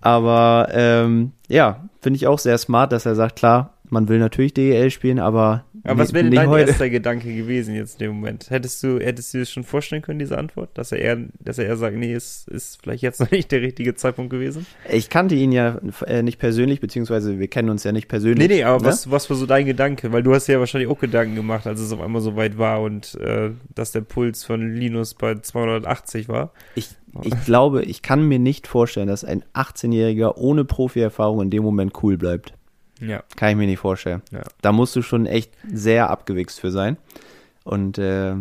Aber 0.00 0.68
ähm, 0.72 1.32
ja, 1.48 1.88
finde 2.00 2.16
ich 2.16 2.26
auch 2.26 2.40
sehr 2.40 2.58
smart, 2.58 2.90
dass 2.90 3.06
er 3.06 3.14
sagt, 3.14 3.36
klar, 3.36 3.74
man 3.88 4.08
will 4.08 4.18
natürlich 4.18 4.54
DEL 4.54 4.90
spielen, 4.90 5.20
aber, 5.20 5.64
Aber 5.84 5.98
was 6.00 6.08
ni- 6.10 6.14
wäre 6.14 6.24
denn 6.24 6.34
dein 6.34 6.48
heute. 6.48 6.68
erster 6.70 6.90
Gedanke 6.90 7.34
gewesen 7.34 7.74
jetzt 7.74 8.00
in 8.00 8.06
dem 8.06 8.14
Moment? 8.16 8.50
Hättest 8.50 8.82
du, 8.82 8.98
hättest 9.00 9.32
du 9.32 9.38
dir 9.38 9.42
das 9.42 9.50
schon 9.50 9.64
vorstellen 9.64 10.02
können, 10.02 10.18
diese 10.18 10.38
Antwort? 10.38 10.70
Dass 10.74 10.92
er 10.92 10.98
eher, 10.98 11.18
dass 11.40 11.58
er 11.58 11.66
eher 11.66 11.76
sagt, 11.76 11.96
nee, 11.96 12.12
es 12.12 12.46
ist 12.48 12.80
vielleicht 12.82 13.02
jetzt 13.02 13.20
noch 13.20 13.30
nicht 13.30 13.50
der 13.50 13.62
richtige 13.62 13.94
Zeitpunkt 13.94 14.30
gewesen? 14.30 14.66
Ich 14.90 15.10
kannte 15.10 15.34
ihn 15.34 15.50
ja 15.52 15.80
äh, 16.06 16.22
nicht 16.22 16.38
persönlich, 16.38 16.80
beziehungsweise 16.80 17.38
wir 17.40 17.48
kennen 17.48 17.70
uns 17.70 17.84
ja 17.84 17.92
nicht 17.92 18.08
persönlich. 18.08 18.48
Nee, 18.48 18.54
nee, 18.56 18.64
aber 18.64 18.82
ne? 18.82 18.88
was, 18.88 19.10
was 19.10 19.28
war 19.28 19.36
so 19.36 19.46
dein 19.46 19.66
Gedanke? 19.66 20.12
Weil 20.12 20.22
du 20.22 20.34
hast 20.34 20.46
ja 20.46 20.58
wahrscheinlich 20.60 20.88
auch 20.90 21.00
Gedanken 21.00 21.34
gemacht, 21.34 21.66
als 21.66 21.80
es 21.80 21.92
auf 21.92 22.00
einmal 22.00 22.22
so 22.22 22.36
weit 22.36 22.58
war 22.58 22.80
und 22.82 23.16
äh, 23.16 23.50
dass 23.74 23.92
der 23.92 24.02
Puls 24.02 24.44
von 24.44 24.74
Linus 24.74 25.14
bei 25.14 25.34
280 25.34 26.28
war. 26.28 26.52
Ich, 26.74 26.90
ich 27.22 27.44
glaube, 27.44 27.82
ich 27.82 28.02
kann 28.02 28.26
mir 28.28 28.38
nicht 28.38 28.66
vorstellen, 28.66 29.08
dass 29.08 29.24
ein 29.24 29.44
18-Jähriger 29.54 30.36
ohne 30.36 30.64
Profi-Erfahrung 30.64 31.42
in 31.42 31.50
dem 31.50 31.62
Moment 31.62 31.92
cool 32.02 32.16
bleibt. 32.16 32.54
Ja. 33.02 33.22
Kann 33.36 33.50
ich 33.50 33.56
mir 33.56 33.66
nicht 33.66 33.80
vorstellen. 33.80 34.22
Ja. 34.30 34.42
Da 34.60 34.72
musst 34.72 34.94
du 34.94 35.02
schon 35.02 35.26
echt 35.26 35.52
sehr 35.70 36.08
abgewichst 36.10 36.60
für 36.60 36.70
sein. 36.70 36.96
Und 37.64 37.98
äh, 37.98 38.34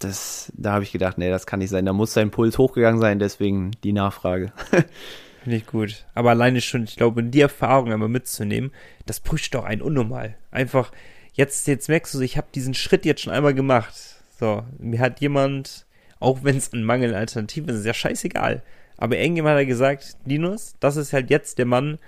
das, 0.00 0.52
da 0.56 0.72
habe 0.72 0.84
ich 0.84 0.92
gedacht, 0.92 1.18
nee, 1.18 1.30
das 1.30 1.46
kann 1.46 1.60
nicht 1.60 1.70
sein. 1.70 1.86
Da 1.86 1.92
muss 1.92 2.12
sein 2.12 2.30
Puls 2.30 2.58
hochgegangen 2.58 3.00
sein, 3.00 3.18
deswegen 3.18 3.72
die 3.82 3.92
Nachfrage. 3.92 4.52
Finde 5.42 5.56
ich 5.56 5.66
gut. 5.66 6.04
Aber 6.14 6.30
alleine 6.30 6.60
schon, 6.60 6.84
ich 6.84 6.96
glaube, 6.96 7.22
die 7.22 7.40
Erfahrung 7.40 7.92
einmal 7.92 8.08
mitzunehmen, 8.08 8.72
das 9.06 9.20
pusht 9.20 9.54
doch 9.54 9.64
einen 9.64 9.82
unnormal. 9.82 10.36
Einfach, 10.50 10.92
jetzt, 11.32 11.66
jetzt 11.66 11.88
merkst 11.88 12.14
du, 12.14 12.20
ich 12.20 12.36
habe 12.36 12.46
diesen 12.54 12.74
Schritt 12.74 13.04
jetzt 13.04 13.22
schon 13.22 13.32
einmal 13.32 13.54
gemacht. 13.54 13.94
So, 14.38 14.64
mir 14.78 15.00
hat 15.00 15.20
jemand, 15.20 15.86
auch 16.18 16.44
wenn 16.44 16.56
es 16.56 16.72
an 16.72 16.84
Mangel 16.84 17.10
an 17.10 17.20
Alternativen 17.20 17.68
ist, 17.68 17.80
ist 17.80 17.86
ja 17.86 17.94
scheißegal. 17.94 18.62
Aber 18.96 19.18
irgendjemand 19.18 19.58
hat 19.58 19.66
gesagt, 19.66 20.16
Linus, 20.24 20.76
das 20.80 20.96
ist 20.96 21.12
halt 21.12 21.30
jetzt 21.30 21.58
der 21.58 21.66
Mann, 21.66 21.98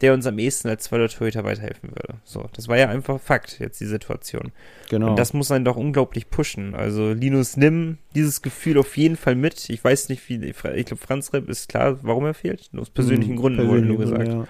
der 0.00 0.14
uns 0.14 0.26
am 0.26 0.38
ehesten 0.38 0.68
als 0.68 0.84
zweiter 0.84 1.08
Torhüter 1.08 1.44
weiterhelfen 1.44 1.90
würde. 1.90 2.14
So, 2.24 2.48
das 2.54 2.68
war 2.68 2.76
ja 2.76 2.88
einfach 2.88 3.20
Fakt, 3.20 3.58
jetzt 3.58 3.80
die 3.80 3.86
Situation. 3.86 4.52
Genau. 4.90 5.10
Und 5.10 5.18
das 5.18 5.32
muss 5.32 5.50
einen 5.50 5.64
doch 5.64 5.76
unglaublich 5.76 6.30
pushen. 6.30 6.74
Also, 6.74 7.12
Linus, 7.12 7.56
nimm 7.56 7.98
dieses 8.14 8.42
Gefühl 8.42 8.78
auf 8.78 8.96
jeden 8.96 9.16
Fall 9.16 9.34
mit. 9.34 9.68
Ich 9.70 9.82
weiß 9.82 10.08
nicht, 10.08 10.28
wie, 10.28 10.36
ich 10.44 10.56
glaube, 10.56 10.96
Franz 10.96 11.32
Repp 11.32 11.48
ist 11.48 11.68
klar, 11.68 11.98
warum 12.02 12.24
er 12.24 12.34
fehlt. 12.34 12.70
Aus 12.76 12.90
persönlichen 12.90 13.34
Hm, 13.34 13.40
Gründen 13.40 13.68
wurde 13.68 13.82
nur 13.82 13.98
gesagt. 13.98 14.28
Ja. 14.28 14.46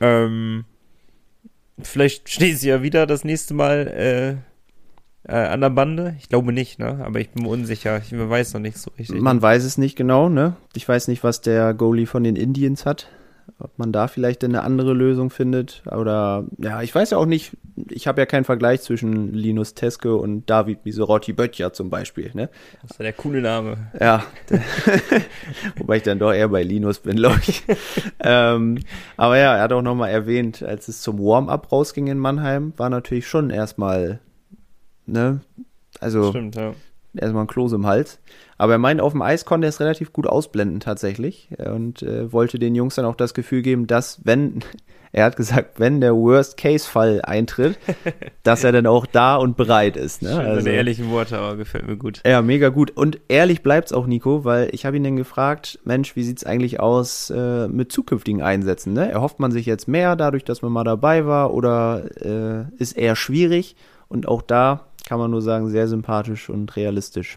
Ähm, 0.00 0.64
vielleicht 1.82 2.28
steht 2.28 2.58
sie 2.58 2.68
ja 2.68 2.82
wieder 2.82 3.06
das 3.06 3.24
nächste 3.24 3.54
Mal 3.54 4.40
äh, 5.26 5.32
äh, 5.32 5.46
an 5.46 5.60
der 5.60 5.70
Bande. 5.70 6.14
Ich 6.18 6.28
glaube 6.28 6.52
nicht, 6.52 6.78
ne? 6.78 7.02
Aber 7.04 7.20
ich 7.20 7.30
bin 7.30 7.44
mir 7.44 7.48
unsicher. 7.50 7.98
Ich 7.98 8.12
weiß 8.16 8.54
noch 8.54 8.60
nicht 8.60 8.78
so 8.78 8.90
richtig. 8.98 9.20
Man 9.20 9.42
weiß 9.42 9.64
es 9.64 9.78
nicht 9.78 9.96
genau, 9.96 10.28
ne? 10.28 10.56
Ich 10.74 10.88
weiß 10.88 11.08
nicht, 11.08 11.24
was 11.24 11.40
der 11.40 11.74
Goalie 11.74 12.06
von 12.06 12.22
den 12.24 12.36
Indians 12.36 12.86
hat. 12.86 13.08
Ob 13.58 13.78
man 13.78 13.90
da 13.90 14.06
vielleicht 14.06 14.44
eine 14.44 14.62
andere 14.62 14.92
Lösung 14.92 15.30
findet. 15.30 15.82
Oder, 15.86 16.44
ja, 16.58 16.82
ich 16.82 16.94
weiß 16.94 17.10
ja 17.10 17.18
auch 17.18 17.26
nicht, 17.26 17.56
ich 17.90 18.06
habe 18.06 18.20
ja 18.20 18.26
keinen 18.26 18.44
Vergleich 18.44 18.82
zwischen 18.82 19.32
Linus 19.32 19.74
Teske 19.74 20.14
und 20.16 20.50
David 20.50 20.84
Miserotti 20.84 21.32
Böttcher 21.32 21.72
zum 21.72 21.88
Beispiel, 21.88 22.30
ne? 22.34 22.50
Das 22.82 22.92
ist 22.92 22.98
ja 22.98 23.04
der 23.04 23.12
coole 23.12 23.40
Name. 23.40 23.90
Ja, 23.98 24.24
wobei 25.76 25.98
ich 25.98 26.02
dann 26.02 26.18
doch 26.18 26.32
eher 26.32 26.48
bei 26.48 26.62
Linus 26.62 26.98
bin, 26.98 27.16
glaube 27.16 27.40
ich. 27.46 27.62
ähm, 28.20 28.78
aber 29.16 29.38
ja, 29.38 29.56
er 29.56 29.62
hat 29.62 29.72
auch 29.72 29.82
nochmal 29.82 30.10
erwähnt, 30.10 30.62
als 30.62 30.88
es 30.88 31.00
zum 31.00 31.18
Warm-up 31.18 31.72
rausging 31.72 32.08
in 32.08 32.18
Mannheim, 32.18 32.72
war 32.76 32.90
natürlich 32.90 33.26
schon 33.26 33.50
erstmal, 33.50 34.20
ne, 35.06 35.40
also 36.00 36.30
Stimmt, 36.30 36.56
ja. 36.56 36.74
erstmal 37.14 37.44
ein 37.44 37.48
Kloß 37.48 37.72
im 37.72 37.86
Hals. 37.86 38.18
Aber 38.58 38.72
er 38.72 38.78
meint, 38.78 39.00
auf 39.00 39.12
dem 39.12 39.22
Eis 39.22 39.44
konnte 39.44 39.66
er 39.66 39.68
es 39.68 39.80
relativ 39.80 40.12
gut 40.12 40.26
ausblenden 40.26 40.80
tatsächlich 40.80 41.50
und 41.58 42.02
äh, 42.02 42.32
wollte 42.32 42.58
den 42.58 42.74
Jungs 42.74 42.94
dann 42.94 43.04
auch 43.04 43.14
das 43.16 43.34
Gefühl 43.34 43.60
geben, 43.62 43.86
dass 43.86 44.20
wenn, 44.24 44.60
er 45.12 45.26
hat 45.26 45.36
gesagt, 45.36 45.78
wenn 45.78 46.00
der 46.00 46.14
Worst-Case-Fall 46.14 47.20
eintritt, 47.22 47.78
dass 48.44 48.64
er 48.64 48.72
dann 48.72 48.86
auch 48.86 49.04
da 49.04 49.36
und 49.36 49.56
bereit 49.58 49.96
ist. 49.98 50.22
Ne? 50.22 50.30
Schön, 50.30 50.40
Also- 50.46 50.68
ehrlichen 50.70 51.10
Worte, 51.10 51.36
aber 51.38 51.56
gefällt 51.56 51.86
mir 51.86 51.96
gut. 51.96 52.22
ja, 52.26 52.40
mega 52.40 52.70
gut. 52.70 52.90
Und 52.96 53.18
ehrlich 53.28 53.62
bleibt's 53.62 53.92
auch, 53.92 54.06
Nico, 54.06 54.44
weil 54.46 54.70
ich 54.72 54.86
habe 54.86 54.96
ihn 54.96 55.04
dann 55.04 55.16
gefragt, 55.16 55.78
Mensch, 55.84 56.16
wie 56.16 56.22
sieht's 56.22 56.44
eigentlich 56.44 56.80
aus 56.80 57.28
äh, 57.30 57.68
mit 57.68 57.92
zukünftigen 57.92 58.40
Einsätzen? 58.42 58.94
Ne? 58.94 59.10
Erhofft 59.10 59.38
man 59.38 59.52
sich 59.52 59.66
jetzt 59.66 59.86
mehr 59.86 60.16
dadurch, 60.16 60.44
dass 60.44 60.62
man 60.62 60.72
mal 60.72 60.84
dabei 60.84 61.26
war 61.26 61.52
oder 61.52 62.04
äh, 62.22 62.64
ist 62.82 62.96
eher 62.96 63.16
schwierig? 63.16 63.76
Und 64.08 64.28
auch 64.28 64.40
da 64.40 64.86
kann 65.06 65.18
man 65.18 65.30
nur 65.30 65.42
sagen, 65.42 65.68
sehr 65.68 65.88
sympathisch 65.88 66.48
und 66.48 66.74
realistisch. 66.76 67.36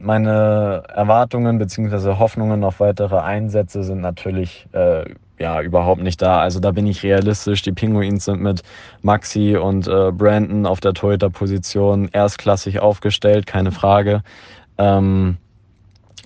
Meine 0.00 0.84
Erwartungen 0.94 1.58
beziehungsweise 1.58 2.20
Hoffnungen 2.20 2.62
auf 2.62 2.78
weitere 2.78 3.18
Einsätze 3.18 3.82
sind 3.82 4.00
natürlich 4.00 4.68
äh, 4.72 5.04
ja 5.40 5.60
überhaupt 5.60 6.02
nicht 6.02 6.22
da. 6.22 6.40
Also 6.40 6.60
da 6.60 6.70
bin 6.70 6.86
ich 6.86 7.02
realistisch. 7.02 7.62
Die 7.62 7.72
Pinguins 7.72 8.24
sind 8.24 8.40
mit 8.40 8.62
Maxi 9.02 9.56
und 9.56 9.88
äh, 9.88 10.12
Brandon 10.12 10.66
auf 10.66 10.78
der 10.78 10.94
Torhüter-Position 10.94 12.08
erstklassig 12.12 12.78
aufgestellt, 12.78 13.46
keine 13.46 13.72
Frage. 13.72 14.22
Ähm, 14.78 15.36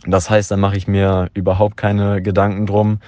das 0.06 0.28
heißt, 0.28 0.50
da 0.50 0.56
mache 0.56 0.76
ich 0.76 0.86
mir 0.86 1.30
überhaupt 1.32 1.76
keine 1.78 2.20
Gedanken 2.20 2.66
drum. 2.66 2.98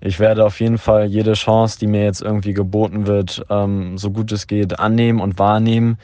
Ich 0.00 0.20
werde 0.20 0.46
auf 0.46 0.60
jeden 0.60 0.78
Fall 0.78 1.06
jede 1.06 1.34
Chance, 1.34 1.78
die 1.78 1.86
mir 1.86 2.04
jetzt 2.04 2.22
irgendwie 2.22 2.54
geboten 2.54 3.06
wird, 3.06 3.44
ähm, 3.50 3.98
so 3.98 4.10
gut 4.10 4.32
es 4.32 4.46
geht, 4.46 4.78
annehmen 4.78 5.20
und 5.20 5.38
wahrnehmen 5.38 5.98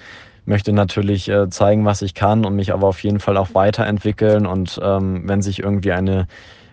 möchte 0.44 0.72
natürlich 0.72 1.28
äh, 1.28 1.48
zeigen, 1.50 1.84
was 1.84 2.02
ich 2.02 2.14
kann 2.14 2.44
und 2.44 2.56
mich 2.56 2.72
aber 2.72 2.88
auf 2.88 3.02
jeden 3.02 3.20
Fall 3.20 3.36
auch 3.36 3.54
weiterentwickeln. 3.54 4.46
Und 4.46 4.80
ähm, 4.82 5.22
wenn 5.26 5.42
sich 5.42 5.60
irgendwie 5.60 5.92
eine 5.92 6.26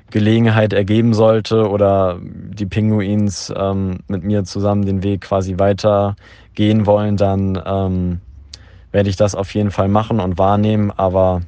Gelegenheit 0.10 0.74
ergeben 0.74 1.14
sollte 1.14 1.70
oder 1.70 2.20
die 2.22 2.66
Pinguins 2.66 3.54
ähm, 3.56 4.00
mit 4.08 4.24
mir 4.24 4.46
zusammen 4.46 4.86
den 4.86 5.04
Weg 5.04 5.22
quasi 5.22 5.60
weitergehen 5.60 6.86
wollen, 6.86 7.18
dann 7.18 7.62
ähm, 7.66 8.22
werde 8.92 9.10
ich 9.10 9.18
das 9.18 9.36
auf 9.36 9.54
jeden 9.54 9.72
Fall 9.72 9.90
machen 9.90 10.20
und 10.20 10.38
wahrnehmen. 10.38 10.92
Aber 10.92 11.42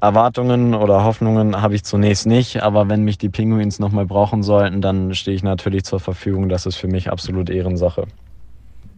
Erwartungen 0.00 0.74
oder 0.74 1.04
Hoffnungen 1.04 1.62
habe 1.62 1.76
ich 1.76 1.84
zunächst 1.84 2.26
nicht. 2.26 2.60
Aber 2.62 2.88
wenn 2.88 3.04
mich 3.04 3.18
die 3.18 3.28
Pinguins 3.28 3.78
nochmal 3.78 4.04
brauchen 4.04 4.42
sollten, 4.42 4.80
dann 4.80 5.14
stehe 5.14 5.36
ich 5.36 5.44
natürlich 5.44 5.84
zur 5.84 6.00
Verfügung. 6.00 6.48
Das 6.48 6.66
ist 6.66 6.74
für 6.74 6.88
mich 6.88 7.10
absolut 7.10 7.50
Ehrensache. 7.50 8.06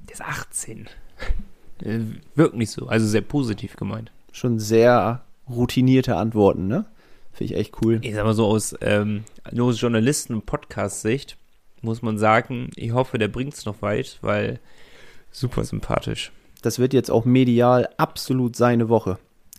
Der 0.08 0.14
ist 0.14 0.22
18. 0.22 0.88
Äh, 1.82 2.00
Wirkt 2.34 2.56
nicht 2.56 2.70
so, 2.70 2.86
also 2.86 3.06
sehr 3.06 3.22
positiv 3.22 3.76
gemeint. 3.76 4.12
Schon 4.32 4.58
sehr 4.58 5.22
routinierte 5.48 6.16
Antworten, 6.16 6.66
ne? 6.66 6.86
Finde 7.32 7.52
ich 7.52 7.58
echt 7.58 7.74
cool. 7.82 7.98
Ich 8.02 8.14
sag 8.14 8.24
mal 8.24 8.34
so 8.34 8.46
aus, 8.46 8.76
ähm, 8.80 9.24
nur 9.50 9.68
aus 9.68 9.80
Journalisten- 9.80 10.34
und 10.34 10.46
Podcast-Sicht 10.46 11.36
muss 11.84 12.02
man 12.02 12.18
sagen, 12.18 12.70
ich 12.76 12.92
hoffe, 12.92 13.18
der 13.18 13.28
bringt's 13.28 13.66
noch 13.66 13.82
weit, 13.82 14.18
weil 14.22 14.58
super 15.30 15.64
sympathisch. 15.64 16.32
Das 16.62 16.78
wird 16.78 16.94
jetzt 16.94 17.10
auch 17.10 17.24
medial 17.24 17.88
absolut 17.98 18.56
seine 18.56 18.88
Woche. 18.88 19.18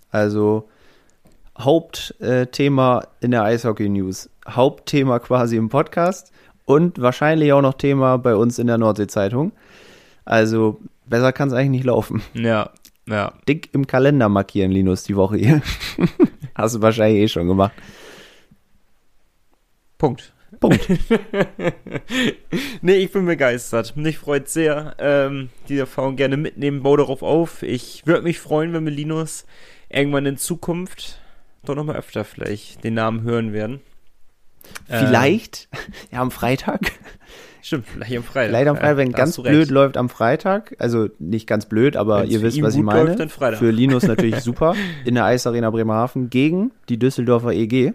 Also 0.10 0.68
Hauptthema 1.58 3.08
in 3.22 3.32
der 3.32 3.44
Eishockey 3.44 3.88
News, 3.90 4.30
Hauptthema 4.48 5.20
quasi 5.20 5.56
im 5.56 5.70
Podcast 5.70 6.32
und 6.66 7.00
wahrscheinlich 7.00 7.54
auch 7.54 7.62
noch 7.62 7.76
Thema 7.76 8.18
bei 8.18 8.36
uns 8.36 8.60
in 8.60 8.68
der 8.68 8.78
Nordsee-Zeitung. 8.78 9.52
Also 10.26 10.80
besser 11.08 11.34
kann 11.34 11.50
es 11.50 11.54
eigentlich 11.54 11.70
nicht 11.70 11.86
laufen. 11.86 12.22
Ja, 12.34 12.72
ja. 13.08 13.34
Dick 13.48 13.70
im 13.74 13.88
Kalender 13.88 14.30
markieren, 14.30 14.72
Linus, 14.72 15.04
die 15.04 15.16
Woche 15.16 15.38
hier. 15.38 15.62
Hast 16.56 16.76
du 16.76 16.82
wahrscheinlich 16.82 17.24
eh 17.24 17.28
schon 17.28 17.48
gemacht. 17.48 17.74
Punkt. 19.98 20.34
Punkt. 20.60 20.88
nee, 22.82 22.96
ich 22.96 23.12
bin 23.12 23.26
begeistert. 23.26 23.96
Mich 23.98 24.18
freut 24.18 24.48
sehr. 24.50 24.96
Ähm, 25.00 25.50
die 25.68 25.78
Erfahrung 25.78 26.16
gerne 26.16 26.38
mitnehmen, 26.38 26.82
bau 26.84 26.96
darauf 26.96 27.22
auf. 27.24 27.62
Ich 27.62 28.06
würde 28.06 28.24
mich 28.24 28.40
freuen, 28.40 28.74
wenn 28.74 28.86
wir 28.86 28.92
Linus 28.92 29.46
irgendwann 29.90 30.26
in 30.26 30.38
Zukunft 30.38 31.20
doch 31.66 31.76
nochmal 31.76 31.98
öfter 31.98 32.24
vielleicht 32.24 32.84
den 32.84 32.94
Namen 32.94 33.24
hören 33.24 33.54
werden. 33.54 33.82
Vielleicht, 34.88 35.68
ja, 36.12 36.22
am 36.22 36.32
Freitag. 36.32 36.92
Stimmt, 37.62 37.88
vielleicht 37.88 38.16
am 38.16 38.24
Freitag. 38.24 38.52
Leider 38.52 38.70
am 38.72 38.78
Freitag, 38.78 38.98
wenn 38.98 39.12
da 39.12 39.18
ganz 39.18 39.38
blöd 39.38 39.48
recht. 39.48 39.72
läuft 39.72 39.98
am 39.98 40.10
Freitag, 40.10 40.76
also 40.80 41.10
nicht 41.20 41.48
ganz 41.48 41.66
blöd, 41.66 41.98
aber 41.98 42.22
Wenn's 42.22 42.32
ihr 42.32 42.42
wisst, 42.42 42.62
was 42.62 42.76
ich 42.76 42.84
meine. 42.84 43.16
läuft, 43.16 43.20
dann. 43.20 43.56
Für 43.56 43.72
Linus 43.72 44.04
natürlich 44.04 44.40
super. 44.42 44.76
In 45.04 45.16
der 45.16 45.26
Eisarena 45.26 45.70
Bremerhaven 45.72 46.30
gegen 46.30 46.72
die 46.90 46.98
Düsseldorfer 46.98 47.54
EG. 47.54 47.94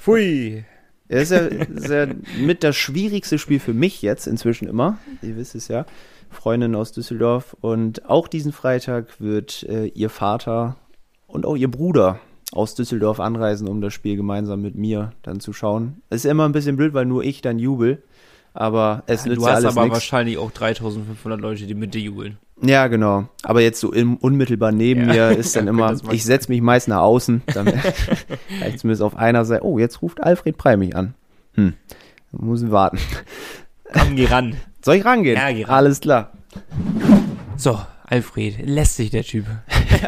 Pfui. 0.00 0.64
Das 1.08 1.22
ist 1.22 1.30
ja, 1.30 1.38
ist 1.38 1.88
ja 1.88 2.06
mit 2.40 2.64
das 2.64 2.76
schwierigste 2.76 3.38
Spiel 3.38 3.60
für 3.60 3.74
mich 3.74 4.02
jetzt 4.02 4.26
inzwischen 4.26 4.68
immer. 4.68 4.98
Ihr 5.22 5.36
wisst 5.36 5.54
es 5.54 5.68
ja. 5.68 5.86
Freundin 6.30 6.74
aus 6.74 6.92
Düsseldorf. 6.92 7.56
Und 7.60 8.08
auch 8.08 8.28
diesen 8.28 8.52
Freitag 8.52 9.20
wird 9.20 9.62
äh, 9.64 9.86
ihr 9.86 10.10
Vater 10.10 10.76
und 11.26 11.46
auch 11.46 11.56
ihr 11.56 11.70
Bruder 11.70 12.20
aus 12.52 12.74
Düsseldorf 12.74 13.20
anreisen, 13.20 13.68
um 13.68 13.80
das 13.80 13.94
Spiel 13.94 14.16
gemeinsam 14.16 14.62
mit 14.62 14.76
mir 14.76 15.12
dann 15.22 15.40
zu 15.40 15.52
schauen. 15.52 16.02
Es 16.10 16.24
ist 16.24 16.30
immer 16.30 16.44
ein 16.44 16.52
bisschen 16.52 16.76
blöd, 16.76 16.94
weil 16.94 17.06
nur 17.06 17.24
ich 17.24 17.40
dann 17.40 17.58
jubel. 17.58 18.02
Aber 18.54 19.02
es 19.06 19.24
nützt 19.26 19.38
Du 19.38 19.42
ja 19.42 19.48
hast 19.50 19.56
alles 19.56 19.72
aber 19.72 19.82
nichts. 19.82 19.94
wahrscheinlich 19.96 20.38
auch 20.38 20.50
3500 20.52 21.40
Leute, 21.40 21.66
die 21.66 21.74
mit 21.74 21.92
dir 21.92 22.00
jubeln. 22.00 22.38
Ja, 22.62 22.86
genau. 22.86 23.28
Aber 23.42 23.60
jetzt 23.60 23.80
so 23.80 23.92
im, 23.92 24.16
unmittelbar 24.16 24.70
neben 24.70 25.12
Ja. 25.12 25.30
mir 25.30 25.36
ist 25.36 25.56
dann 25.56 25.64
Ja, 25.66 25.70
immer, 25.70 25.96
ich 26.12 26.24
setze 26.24 26.50
mich 26.52 26.60
meist 26.62 26.86
nach 26.86 27.00
außen, 27.00 27.42
ich 27.48 28.78
zumindest 28.78 29.02
auf 29.02 29.16
einer 29.16 29.44
Seite, 29.44 29.64
oh, 29.64 29.78
jetzt 29.80 30.00
ruft 30.02 30.22
Alfred 30.22 30.56
Prey 30.56 30.76
mich 30.76 30.94
an. 30.94 31.14
Hm, 31.54 31.74
muss 32.30 32.62
ich 32.62 32.70
warten. 32.70 32.98
Komm, 33.92 34.14
geh 34.16 34.26
ran. 34.26 34.56
Soll 34.84 34.96
ich 34.96 35.04
rangehen? 35.04 35.36
Ja, 35.36 35.50
geh 35.52 35.64
ran. 35.64 35.74
Alles 35.74 36.00
klar. 36.00 36.30
So, 37.56 37.78
Alfred, 38.06 38.64
lässt 38.66 38.96
sich 38.96 39.10
der 39.10 39.24
Typ. 39.24 39.46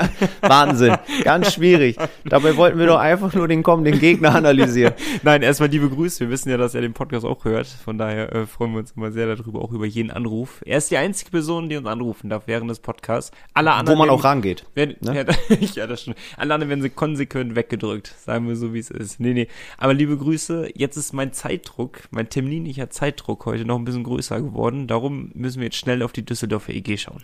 Wahnsinn. 0.40 0.94
Ganz 1.24 1.52
schwierig. 1.54 1.96
Dabei 2.24 2.56
wollten 2.56 2.78
wir 2.78 2.86
doch 2.86 2.98
einfach 2.98 3.32
nur 3.34 3.48
den 3.48 3.62
kommenden 3.62 3.98
Gegner 3.98 4.34
analysieren. 4.34 4.94
Nein, 5.22 5.42
erstmal 5.42 5.68
liebe 5.68 5.88
Grüße. 5.88 6.20
Wir 6.20 6.30
wissen 6.30 6.50
ja, 6.50 6.56
dass 6.56 6.74
er 6.74 6.80
den 6.80 6.92
Podcast 6.92 7.24
auch 7.24 7.44
hört. 7.44 7.66
Von 7.66 7.98
daher 7.98 8.32
äh, 8.34 8.46
freuen 8.46 8.72
wir 8.72 8.78
uns 8.80 8.92
immer 8.92 9.10
sehr 9.12 9.34
darüber, 9.34 9.60
auch 9.62 9.72
über 9.72 9.86
jeden 9.86 10.10
Anruf. 10.10 10.62
Er 10.64 10.78
ist 10.78 10.90
die 10.90 10.96
einzige 10.96 11.30
Person, 11.30 11.68
die 11.68 11.76
uns 11.76 11.86
anrufen 11.86 12.30
darf 12.30 12.44
während 12.46 12.70
des 12.70 12.80
Podcasts. 12.80 13.30
Alle 13.54 13.70
Wo 13.70 13.74
anderen 13.74 13.98
man 13.98 14.08
werden- 14.08 14.18
auch 14.18 14.24
rangeht. 14.24 14.64
werden, 14.74 14.96
ne? 15.00 15.24
ja, 15.50 15.56
ja, 15.74 15.86
das 15.86 16.02
stimmt. 16.02 16.16
Alle 16.36 16.54
anderen 16.54 16.68
werden 16.70 16.82
sie 16.82 16.90
konsequent 16.90 17.54
weggedrückt. 17.56 18.14
Sagen 18.18 18.48
wir 18.48 18.56
so, 18.56 18.72
wie 18.74 18.78
es 18.78 18.90
ist. 18.90 19.20
Nee, 19.20 19.32
nee. 19.34 19.48
Aber 19.78 19.94
liebe 19.94 20.16
Grüße. 20.16 20.70
Jetzt 20.74 20.96
ist 20.96 21.12
mein 21.12 21.32
Zeitdruck, 21.32 22.00
mein 22.10 22.28
terminlicher 22.28 22.90
Zeitdruck 22.90 23.46
heute 23.46 23.64
noch 23.64 23.76
ein 23.78 23.84
bisschen 23.84 24.04
größer 24.04 24.40
geworden. 24.40 24.86
Darum 24.86 25.30
müssen 25.34 25.58
wir 25.60 25.66
jetzt 25.66 25.76
schnell 25.76 26.02
auf 26.02 26.12
die 26.12 26.24
Düsseldorfer 26.24 26.72
EG 26.72 26.96
schauen. 26.96 27.22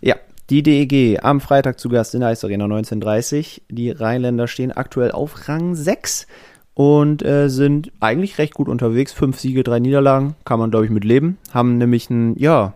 Ja, 0.00 0.16
die 0.50 0.62
DEG 0.62 1.20
am 1.22 1.40
Freitag 1.40 1.78
zu 1.78 1.88
Gast 1.88 2.14
in 2.14 2.20
der 2.20 2.30
Eisarena 2.30 2.64
1930. 2.64 3.62
Die 3.68 3.90
Rheinländer 3.90 4.48
stehen 4.48 4.72
aktuell 4.72 5.12
auf 5.12 5.48
Rang 5.48 5.74
6 5.74 6.26
und 6.74 7.24
äh, 7.24 7.48
sind 7.48 7.92
eigentlich 8.00 8.38
recht 8.38 8.54
gut 8.54 8.68
unterwegs. 8.68 9.12
Fünf 9.12 9.38
Siege, 9.38 9.62
drei 9.62 9.78
Niederlagen, 9.78 10.34
kann 10.44 10.58
man 10.58 10.70
glaube 10.70 10.86
ich 10.86 10.90
mit 10.90 11.04
leben. 11.04 11.38
Haben 11.52 11.78
nämlich 11.78 12.10
einen, 12.10 12.38
ja, 12.38 12.74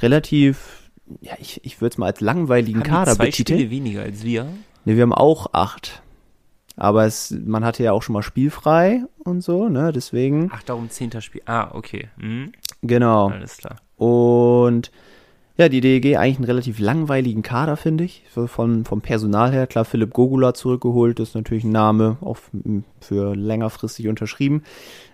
relativ, 0.00 0.90
ja, 1.20 1.32
ich, 1.40 1.64
ich 1.64 1.80
würde 1.80 1.94
es 1.94 1.98
mal 1.98 2.06
als 2.06 2.20
langweiligen 2.20 2.80
Haben 2.80 2.88
Kader 2.88 3.14
zwei 3.14 3.26
betiteln. 3.26 3.58
Spiele 3.58 3.70
weniger 3.70 4.02
als 4.02 4.22
wir. 4.24 4.44
Ne, 4.84 4.96
wir 4.96 5.02
haben 5.02 5.14
auch 5.14 5.52
acht. 5.52 6.02
Aber 6.76 7.04
es, 7.04 7.30
man 7.30 7.64
hatte 7.64 7.82
ja 7.82 7.92
auch 7.92 8.02
schon 8.02 8.14
mal 8.14 8.22
spielfrei 8.22 9.02
und 9.18 9.42
so, 9.42 9.68
ne, 9.68 9.92
deswegen. 9.92 10.50
Ach, 10.52 10.62
darum 10.62 10.90
zehnter 10.90 11.20
Spiel. 11.20 11.42
Ah, 11.44 11.70
okay. 11.72 12.08
Mhm. 12.16 12.52
Genau. 12.82 13.28
Alles 13.28 13.58
klar. 13.58 13.76
Und 13.96 14.90
ja, 15.62 15.68
die 15.68 15.80
DEG 15.80 16.16
eigentlich 16.16 16.36
einen 16.36 16.44
relativ 16.44 16.78
langweiligen 16.78 17.42
Kader, 17.42 17.76
finde 17.76 18.04
ich. 18.04 18.22
Von, 18.28 18.84
vom 18.84 19.00
Personal 19.00 19.52
her. 19.52 19.66
Klar, 19.66 19.84
Philipp 19.84 20.12
Gogula 20.12 20.54
zurückgeholt, 20.54 21.20
ist 21.20 21.34
natürlich 21.34 21.64
ein 21.64 21.70
Name, 21.70 22.16
auch 22.20 22.36
f- 22.36 22.50
für 23.00 23.34
längerfristig 23.34 24.08
unterschrieben. 24.08 24.62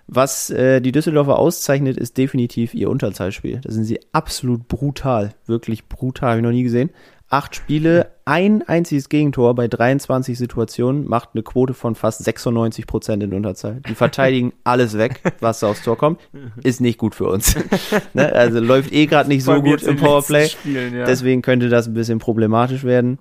Was 0.06 0.48
äh, 0.50 0.80
die 0.80 0.92
Düsseldorfer 0.92 1.38
auszeichnet, 1.38 1.98
ist 1.98 2.16
definitiv 2.16 2.74
ihr 2.74 2.88
Unterzahlspiel. 2.88 3.60
Da 3.62 3.70
sind 3.70 3.84
sie 3.84 4.00
absolut 4.12 4.66
brutal. 4.66 5.34
Wirklich 5.46 5.86
brutal, 5.86 6.30
habe 6.30 6.40
ich 6.40 6.44
noch 6.44 6.50
nie 6.50 6.62
gesehen. 6.62 6.90
Acht 7.30 7.54
Spiele, 7.54 8.10
ein 8.24 8.66
einziges 8.66 9.10
Gegentor 9.10 9.54
bei 9.54 9.68
23 9.68 10.38
Situationen, 10.38 11.06
macht 11.06 11.30
eine 11.34 11.42
Quote 11.42 11.74
von 11.74 11.94
fast 11.94 12.24
96 12.24 12.86
Prozent 12.86 13.22
in 13.22 13.34
Unterzahl. 13.34 13.82
Die 13.86 13.94
verteidigen 13.94 14.54
alles 14.64 14.96
weg, 14.96 15.20
was 15.40 15.60
da 15.60 15.68
aufs 15.68 15.82
Tor 15.82 15.98
kommt. 15.98 16.20
Ist 16.62 16.80
nicht 16.80 16.96
gut 16.96 17.14
für 17.14 17.26
uns. 17.26 17.54
ne? 18.14 18.32
Also 18.32 18.60
läuft 18.60 18.92
eh 18.94 19.04
gerade 19.04 19.28
nicht 19.28 19.44
so 19.44 19.60
gut 19.60 19.82
im 19.82 19.96
Powerplay. 19.96 20.48
Spielen, 20.48 20.94
ja. 20.94 21.04
Deswegen 21.04 21.42
könnte 21.42 21.68
das 21.68 21.86
ein 21.86 21.92
bisschen 21.92 22.18
problematisch 22.18 22.84
werden. 22.84 23.18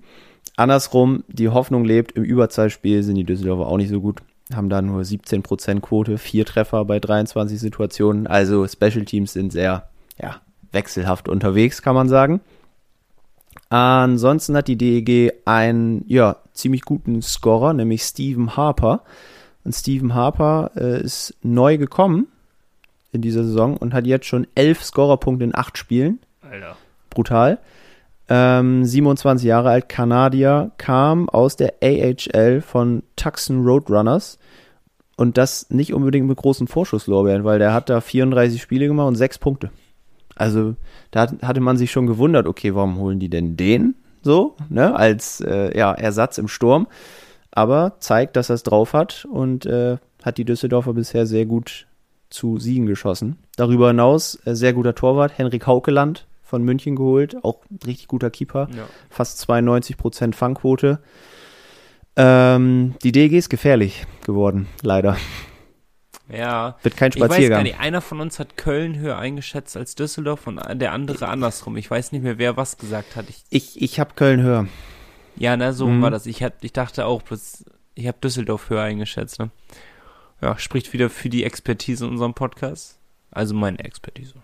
Andersrum, 0.56 1.22
die 1.28 1.50
Hoffnung 1.50 1.84
lebt, 1.84 2.12
im 2.12 2.24
Überzahlspiel 2.24 3.02
sind 3.02 3.16
die 3.16 3.24
Düsseldorfer 3.24 3.66
auch 3.66 3.76
nicht 3.76 3.90
so 3.90 4.00
gut. 4.00 4.22
Haben 4.54 4.70
da 4.70 4.80
nur 4.80 5.02
17% 5.02 5.80
Quote, 5.80 6.16
vier 6.16 6.46
Treffer 6.46 6.86
bei 6.86 6.98
23 6.98 7.60
Situationen. 7.60 8.26
Also 8.26 8.66
Special 8.66 9.04
Teams 9.04 9.34
sind 9.34 9.52
sehr, 9.52 9.90
ja, 10.18 10.40
wechselhaft 10.72 11.28
unterwegs, 11.28 11.82
kann 11.82 11.94
man 11.94 12.08
sagen. 12.08 12.40
Ansonsten 13.70 14.56
hat 14.56 14.68
die 14.68 14.78
DEG 14.78 15.32
einen, 15.44 16.04
ja, 16.06 16.36
ziemlich 16.52 16.82
guten 16.82 17.22
Scorer, 17.22 17.74
nämlich 17.74 18.02
Steven 18.02 18.56
Harper. 18.56 19.02
Und 19.64 19.74
Steven 19.74 20.14
Harper 20.14 20.70
äh, 20.76 21.02
ist 21.02 21.36
neu 21.42 21.76
gekommen 21.76 22.28
in 23.12 23.20
dieser 23.20 23.44
Saison 23.44 23.76
und 23.76 23.94
hat 23.94 24.06
jetzt 24.06 24.26
schon 24.26 24.46
elf 24.54 24.82
Scorerpunkte 24.82 25.44
in 25.44 25.54
acht 25.54 25.76
Spielen 25.76 26.20
Alter. 26.40 26.76
brutal. 27.10 27.58
Ähm, 28.30 28.84
27 28.84 29.46
Jahre 29.46 29.70
alt, 29.70 29.88
Kanadier, 29.88 30.70
kam 30.76 31.28
aus 31.28 31.56
der 31.56 31.74
AHL 31.82 32.60
von 32.60 33.02
Tucson 33.16 33.66
Roadrunners 33.66 34.38
und 35.16 35.38
das 35.38 35.70
nicht 35.70 35.94
unbedingt 35.94 36.26
mit 36.26 36.36
großen 36.36 36.68
Vorschusslorbeeren, 36.68 37.44
weil 37.44 37.58
der 37.58 37.72
hat 37.72 37.88
da 37.88 38.00
34 38.00 38.60
Spiele 38.60 38.86
gemacht 38.86 39.08
und 39.08 39.16
sechs 39.16 39.38
Punkte. 39.38 39.70
Also 40.38 40.74
da 41.10 41.22
hat- 41.22 41.42
hatte 41.42 41.60
man 41.60 41.76
sich 41.76 41.90
schon 41.90 42.06
gewundert, 42.06 42.46
okay, 42.46 42.74
warum 42.74 42.96
holen 42.98 43.18
die 43.18 43.28
denn 43.28 43.56
den 43.56 43.94
so, 44.22 44.56
ne, 44.68 44.94
als 44.94 45.40
äh, 45.40 45.76
ja, 45.76 45.92
Ersatz 45.92 46.38
im 46.38 46.48
Sturm. 46.48 46.86
Aber 47.50 47.94
zeigt, 47.98 48.36
dass 48.36 48.50
er 48.50 48.54
es 48.54 48.62
drauf 48.62 48.92
hat 48.92 49.26
und 49.30 49.66
äh, 49.66 49.96
hat 50.22 50.38
die 50.38 50.44
Düsseldorfer 50.44 50.92
bisher 50.92 51.26
sehr 51.26 51.46
gut 51.46 51.86
zu 52.30 52.58
Siegen 52.58 52.86
geschossen. 52.86 53.36
Darüber 53.56 53.88
hinaus 53.88 54.38
äh, 54.44 54.54
sehr 54.54 54.72
guter 54.74 54.94
Torwart, 54.94 55.38
Henrik 55.38 55.66
Haukeland 55.66 56.26
von 56.42 56.62
München 56.62 56.94
geholt, 56.96 57.36
auch 57.42 57.60
richtig 57.86 58.06
guter 58.08 58.30
Keeper, 58.30 58.68
Ja. 58.76 58.84
fast 59.10 59.40
92% 59.48 60.34
Fangquote. 60.34 60.98
Ähm, 62.16 62.94
die 63.02 63.12
DG 63.12 63.36
ist 63.38 63.48
gefährlich 63.48 64.04
geworden, 64.26 64.66
leider. 64.82 65.16
Ja. 66.30 66.76
Wird 66.82 66.96
kein 66.96 67.10
Ich 67.10 67.16
weiß 67.20 67.28
gar 67.28 67.34
Spaziergang. 67.36 67.62
nicht, 67.62 67.80
einer 67.80 68.00
von 68.00 68.20
uns 68.20 68.38
hat 68.38 68.56
Köln 68.56 68.98
höher 68.98 69.18
eingeschätzt 69.18 69.76
als 69.76 69.94
Düsseldorf 69.94 70.46
und 70.46 70.60
der 70.74 70.92
andere 70.92 71.28
andersrum. 71.28 71.76
Ich 71.76 71.90
weiß 71.90 72.12
nicht 72.12 72.22
mehr, 72.22 72.38
wer 72.38 72.56
was 72.56 72.76
gesagt 72.78 73.16
hat. 73.16 73.26
Ich, 73.30 73.44
Ich, 73.50 73.80
ich 73.80 73.98
habe 74.00 74.14
Köln 74.14 74.42
höher. 74.42 74.66
ja, 75.36 75.56
na, 75.56 75.72
so 75.72 75.86
Mhm. 75.86 76.02
war 76.02 76.10
das. 76.10 76.26
Ich, 76.26 76.42
hab, 76.42 76.62
ich 76.62 76.72
dachte 76.72 77.06
auch, 77.06 77.22
bloß, 77.22 77.64
ich 77.94 78.06
habe 78.06 78.18
Düsseldorf 78.22 78.68
höher 78.70 78.82
eingeschätzt. 78.82 79.38
Ne? 79.38 79.50
Ja, 80.42 80.58
spricht 80.58 80.92
wieder 80.92 81.08
für 81.10 81.28
die 81.30 81.44
Expertise 81.44 82.04
in 82.04 82.10
unserem 82.12 82.34
Podcast. 82.34 82.98
Also 83.30 83.54
meine 83.54 83.78
Expertise. 83.80 84.34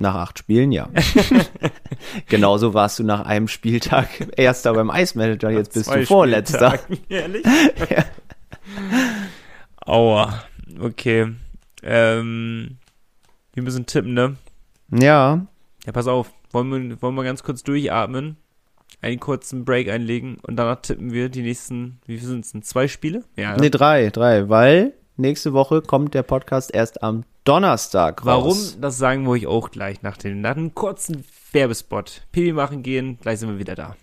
Nach 0.00 0.14
acht 0.14 0.38
Spielen, 0.38 0.70
ja. 0.70 0.88
Genauso 2.28 2.72
warst 2.74 2.98
du 3.00 3.02
nach 3.04 3.24
einem 3.26 3.48
Spieltag 3.48 4.08
Erster 4.36 4.72
beim 4.74 4.90
Eismanager, 4.90 5.50
jetzt 5.50 5.72
bist 5.74 5.92
du 5.92 6.06
Vorletzter. 6.06 6.78
Spieltagen. 6.78 6.98
Ehrlich? 7.08 7.44
Aua. 9.84 10.44
Okay. 10.80 11.34
Ähm, 11.82 12.78
wir 13.54 13.62
müssen 13.62 13.86
tippen, 13.86 14.14
ne? 14.14 14.36
Ja, 14.90 15.46
Ja, 15.84 15.92
pass 15.92 16.06
auf. 16.06 16.32
Wollen 16.50 16.90
wir, 16.90 17.02
wollen 17.02 17.14
wir 17.14 17.24
ganz 17.24 17.42
kurz 17.42 17.62
durchatmen, 17.62 18.36
einen 19.02 19.20
kurzen 19.20 19.64
Break 19.64 19.88
einlegen 19.90 20.38
und 20.42 20.56
danach 20.56 20.80
tippen 20.80 21.12
wir 21.12 21.28
die 21.28 21.42
nächsten, 21.42 22.00
wie 22.06 22.18
viel 22.18 22.26
sind 22.26 22.44
es 22.44 22.52
denn? 22.52 22.62
Zwei 22.62 22.88
Spiele? 22.88 23.24
Ja. 23.36 23.56
nee, 23.56 23.68
drei, 23.70 24.08
drei, 24.10 24.48
weil 24.48 24.94
nächste 25.16 25.52
Woche 25.52 25.82
kommt 25.82 26.14
der 26.14 26.22
Podcast 26.22 26.74
erst 26.74 27.02
am 27.02 27.24
Donnerstag 27.44 28.24
Warum? 28.24 28.48
raus. 28.48 28.78
Das 28.80 28.98
sagen 28.98 29.24
wir 29.24 29.30
euch 29.30 29.46
auch 29.46 29.70
gleich 29.70 30.02
nach, 30.02 30.16
dem, 30.16 30.40
nach 30.40 30.56
einem 30.56 30.74
kurzen 30.74 31.24
Werbespot. 31.52 32.22
Pipi 32.32 32.52
machen 32.52 32.82
gehen, 32.82 33.18
gleich 33.20 33.40
sind 33.40 33.50
wir 33.50 33.58
wieder 33.58 33.74
da. 33.74 33.96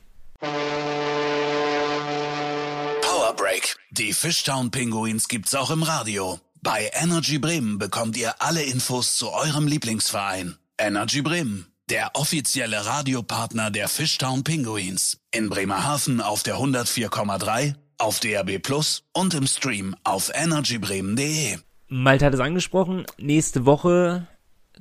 Power 3.01 3.35
Break. 3.35 3.75
Die 3.91 4.13
Fishtown 4.13 4.71
Pinguins 4.71 5.27
gibt's 5.27 5.55
auch 5.55 5.71
im 5.71 5.83
Radio. 5.83 6.39
Bei 6.65 6.89
Energy 6.99 7.37
Bremen 7.37 7.77
bekommt 7.77 8.17
ihr 8.17 8.41
alle 8.41 8.63
Infos 8.63 9.17
zu 9.17 9.31
eurem 9.31 9.67
Lieblingsverein. 9.67 10.55
Energy 10.79 11.21
Bremen, 11.21 11.67
der 11.91 12.09
offizielle 12.15 12.87
Radiopartner 12.87 13.69
der 13.69 13.87
Fishtown 13.87 14.43
Pinguins. 14.43 15.19
In 15.31 15.49
Bremerhaven 15.49 16.21
auf 16.21 16.41
der 16.41 16.55
104,3, 16.55 17.75
auf 17.99 18.19
DAB 18.19 18.57
Plus 18.57 19.03
und 19.13 19.35
im 19.35 19.45
Stream 19.45 19.95
auf 20.03 20.31
energybremen.de. 20.33 21.59
Malte 21.87 22.25
hat 22.25 22.33
es 22.33 22.39
angesprochen, 22.39 23.05
nächste 23.19 23.67
Woche 23.67 24.27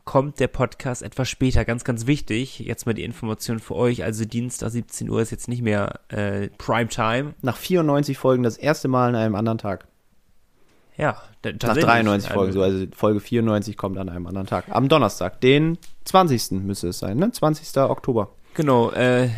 kommt 0.06 0.40
der 0.40 0.48
Podcast 0.48 1.02
etwas 1.02 1.28
später, 1.28 1.66
ganz, 1.66 1.84
ganz 1.84 2.06
wichtig. 2.06 2.60
Jetzt 2.60 2.86
mal 2.86 2.94
die 2.94 3.04
Information 3.04 3.58
für 3.58 3.74
euch, 3.74 4.04
also 4.04 4.24
Dienstag 4.24 4.70
17 4.70 5.10
Uhr 5.10 5.20
ist 5.20 5.32
jetzt 5.32 5.48
nicht 5.48 5.60
mehr 5.60 6.00
äh, 6.08 6.48
Primetime. 6.56 7.34
Nach 7.42 7.58
94 7.58 8.16
Folgen 8.16 8.42
das 8.42 8.56
erste 8.56 8.88
Mal 8.88 9.10
an 9.10 9.16
einem 9.16 9.34
anderen 9.34 9.58
Tag. 9.58 9.86
Ja, 10.96 11.12
Nach 11.44 11.52
tatsächlich. 11.58 11.84
93 11.84 12.30
Also, 12.30 12.38
Folgen, 12.38 12.52
so, 12.52 12.62
also 12.62 12.86
Folge 12.94 13.20
94 13.20 13.76
kommt 13.76 13.98
an 13.98 14.08
einem 14.08 14.26
anderen 14.26 14.46
Tag. 14.46 14.66
Am 14.70 14.88
Donnerstag, 14.88 15.40
den 15.40 15.78
20. 16.04 16.52
müsste 16.62 16.88
es 16.88 16.98
sein, 17.00 17.16
ne? 17.18 17.30
20. 17.32 17.76
Oktober. 17.82 18.30
Genau, 18.54 18.90
äh, 18.92 19.28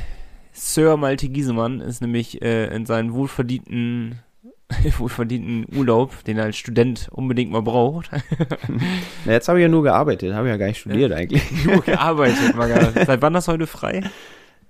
Sir 0.52 0.96
Malte 0.96 1.28
Giesemann 1.28 1.80
ist 1.80 2.00
nämlich 2.02 2.42
äh, 2.42 2.66
in 2.74 2.84
seinen 2.86 3.14
wohlverdienten, 3.14 4.20
wohlverdienten 4.98 5.66
Urlaub, 5.76 6.24
den 6.24 6.36
er 6.38 6.44
als 6.44 6.56
Student 6.56 7.08
unbedingt 7.10 7.50
mal 7.52 7.62
braucht, 7.62 8.10
Na, 9.24 9.32
jetzt 9.32 9.48
habe 9.48 9.58
ich 9.58 9.62
ja 9.62 9.68
nur 9.68 9.82
gearbeitet, 9.82 10.34
habe 10.34 10.48
ja 10.48 10.56
gar 10.58 10.66
nicht 10.66 10.80
studiert 10.80 11.12
eigentlich. 11.12 11.42
nur 11.64 11.80
gearbeitet. 11.82 12.54
Mal 12.54 12.92
Seit 13.06 13.22
wann 13.22 13.34
hast 13.34 13.48
du 13.48 13.52
heute 13.52 13.66
frei? 13.66 14.02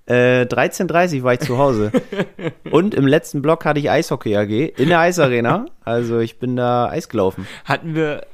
Äh, 0.06 0.42
13.30 0.42 1.22
war 1.24 1.34
ich 1.34 1.40
zu 1.40 1.58
Hause. 1.58 1.90
Und 2.70 2.94
im 2.94 3.06
letzten 3.06 3.42
Block 3.42 3.64
hatte 3.64 3.80
ich 3.80 3.90
Eishockey 3.90 4.36
AG 4.36 4.50
in 4.78 4.88
der 4.88 5.00
Eisarena. 5.00 5.66
Also 5.84 6.20
ich 6.20 6.38
bin 6.38 6.56
da 6.56 6.88
Eis 6.88 7.08
gelaufen. 7.08 7.46
Hatten 7.64 7.94
wir, 7.94 8.24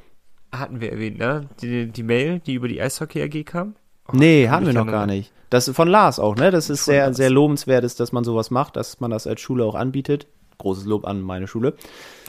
hatten 0.52 0.80
wir 0.80 0.92
erwähnt, 0.92 1.18
ne? 1.18 1.48
Die, 1.62 1.86
die 1.90 2.02
Mail, 2.02 2.40
die 2.40 2.54
über 2.54 2.68
die 2.68 2.80
Eishockey 2.80 3.22
AG 3.22 3.44
kam? 3.44 3.74
Oh, 4.08 4.12
Nee, 4.14 4.48
hatten 4.48 4.66
wir 4.66 4.74
noch 4.74 4.86
gar 4.86 5.06
nicht. 5.06 5.32
Das 5.48 5.68
ist 5.68 5.76
von 5.76 5.88
Lars 5.88 6.18
auch, 6.18 6.36
ne? 6.36 6.50
Das 6.50 6.68
ist 6.70 6.84
Von 6.84 6.92
sehr, 6.92 7.06
Lars. 7.06 7.16
sehr 7.16 7.30
lobenswert 7.30 7.84
ist, 7.84 8.00
dass 8.00 8.12
man 8.12 8.24
sowas 8.24 8.50
macht, 8.50 8.76
dass 8.76 9.00
man 9.00 9.10
das 9.10 9.26
als 9.26 9.40
Schule 9.40 9.64
auch 9.64 9.74
anbietet. 9.74 10.26
Großes 10.58 10.84
Lob 10.84 11.06
an 11.06 11.20
meine 11.22 11.46
Schule. 11.46 11.74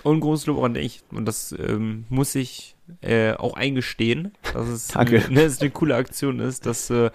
Und 0.03 0.19
großes 0.21 0.47
Lob 0.47 0.63
an 0.63 0.73
dich. 0.73 1.01
Und 1.11 1.25
das 1.25 1.53
ähm, 1.57 2.05
muss 2.09 2.35
ich 2.35 2.75
äh, 3.01 3.33
auch 3.33 3.55
eingestehen, 3.55 4.33
dass 4.53 4.67
es 4.67 4.87
Danke. 4.93 5.17
Eine, 5.25 5.33
ne, 5.35 5.43
dass 5.43 5.53
es 5.53 5.61
eine 5.61 5.69
coole 5.71 5.95
Aktion 5.95 6.39
ist, 6.39 6.65
dass 6.65 6.89
äh, 6.89 7.11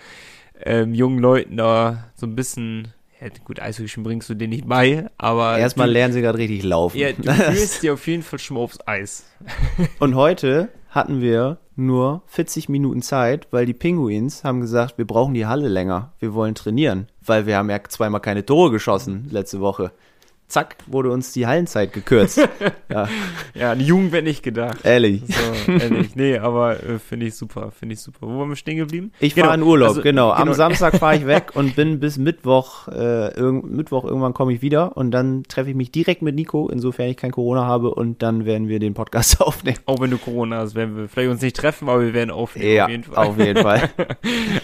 ähm, 0.64 0.94
jungen 0.94 1.18
Leuten 1.18 1.56
da 1.56 2.10
so 2.14 2.26
ein 2.26 2.34
bisschen, 2.34 2.92
ja, 3.20 3.28
gut, 3.44 3.60
Eishockey 3.60 4.00
bringst 4.00 4.28
du 4.28 4.34
denen 4.34 4.50
nicht 4.50 4.68
bei, 4.68 5.08
aber 5.18 5.58
Erstmal 5.58 5.88
du, 5.88 5.92
lernen 5.94 6.14
sie 6.14 6.20
gerade 6.20 6.38
richtig 6.38 6.62
laufen. 6.64 6.98
ja, 6.98 7.12
du 7.12 7.22
führst 7.32 7.82
dir 7.82 7.94
auf 7.94 8.06
jeden 8.06 8.22
Fall 8.22 8.38
schon 8.38 8.56
mal 8.56 8.62
aufs 8.62 8.78
Eis. 8.86 9.24
Und 9.98 10.14
heute 10.14 10.68
hatten 10.90 11.20
wir 11.20 11.58
nur 11.76 12.22
40 12.26 12.68
Minuten 12.68 13.02
Zeit, 13.02 13.46
weil 13.50 13.66
die 13.66 13.74
Pinguins 13.74 14.42
haben 14.42 14.60
gesagt, 14.60 14.98
wir 14.98 15.06
brauchen 15.06 15.34
die 15.34 15.46
Halle 15.46 15.68
länger. 15.68 16.12
Wir 16.18 16.34
wollen 16.34 16.54
trainieren, 16.54 17.06
weil 17.24 17.46
wir 17.46 17.56
haben 17.56 17.70
ja 17.70 17.78
zweimal 17.84 18.20
keine 18.20 18.44
Tore 18.44 18.70
geschossen 18.70 19.28
letzte 19.30 19.60
Woche. 19.60 19.92
Zack, 20.48 20.76
wurde 20.86 21.10
uns 21.10 21.32
die 21.32 21.46
Hallenzeit 21.46 21.92
gekürzt. 21.92 22.38
ja, 22.90 23.06
Ja, 23.54 23.74
die 23.74 23.84
Jugend 23.84 24.12
wird 24.12 24.24
nicht 24.24 24.42
gedacht. 24.42 24.78
ehrlich. 24.82 25.22
So, 25.26 25.72
ehrlich. 25.72 26.16
Nee, 26.16 26.38
aber 26.38 26.82
äh, 26.82 26.98
finde 26.98 27.26
ich 27.26 27.34
super, 27.34 27.70
finde 27.70 27.92
ich 27.92 28.00
super. 28.00 28.26
Wo 28.26 28.38
waren 28.38 28.48
wir 28.48 28.56
stehen 28.56 28.78
geblieben? 28.78 29.12
Ich 29.20 29.34
Genau, 29.34 29.48
fahre 29.48 29.58
in 29.58 29.62
Urlaub, 29.62 29.88
also, 29.90 30.00
genau. 30.02 30.30
Am 30.30 30.44
genau. 30.44 30.54
Samstag 30.54 30.96
fahre 30.98 31.16
ich 31.16 31.26
weg 31.26 31.50
und 31.54 31.76
bin 31.76 32.00
bis 32.00 32.16
Mittwoch, 32.16 32.88
äh, 32.88 33.28
irg 33.38 33.62
Mittwoch 33.64 34.04
irgendwann 34.04 34.32
komme 34.32 34.54
ich 34.54 34.62
wieder 34.62 34.96
und 34.96 35.10
dann 35.10 35.42
treffe 35.44 35.68
ich 35.68 35.76
mich 35.76 35.92
direkt 35.92 36.22
mit 36.22 36.34
Nico, 36.34 36.68
insofern 36.70 37.08
ich 37.10 37.18
kein 37.18 37.30
Corona 37.30 37.66
habe 37.66 37.94
und 37.94 38.22
dann 38.22 38.46
werden 38.46 38.68
wir 38.68 38.78
den 38.78 38.94
Podcast 38.94 39.40
aufnehmen. 39.42 39.78
Auch 39.84 40.00
wenn 40.00 40.10
du 40.10 40.16
Corona 40.16 40.56
hast, 40.60 40.74
werden 40.74 40.96
wir 40.96 41.08
vielleicht 41.08 41.30
uns 41.30 41.42
nicht 41.42 41.56
treffen, 41.56 41.90
aber 41.90 42.00
wir 42.00 42.14
werden 42.14 42.30
aufnehmen. 42.30 42.72
Ja, 42.74 42.84
auf 42.86 42.90
jeden 42.90 43.04
Fall. 43.04 43.26
auf 43.26 43.38
jeden 43.38 43.62
Fall. 43.62 43.90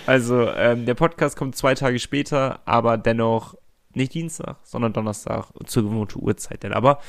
Also, 0.06 0.48
ähm, 0.56 0.86
der 0.86 0.94
Podcast 0.94 1.36
kommt 1.36 1.56
zwei 1.56 1.74
Tage 1.74 1.98
später, 1.98 2.60
aber 2.64 2.96
dennoch 2.96 3.54
nicht 3.96 4.14
Dienstag, 4.14 4.58
sondern 4.64 4.92
Donnerstag 4.92 5.46
zur 5.66 5.82
gewohnten 5.84 6.22
Uhrzeit. 6.22 6.62
Denn 6.62 6.72
aber 6.72 7.00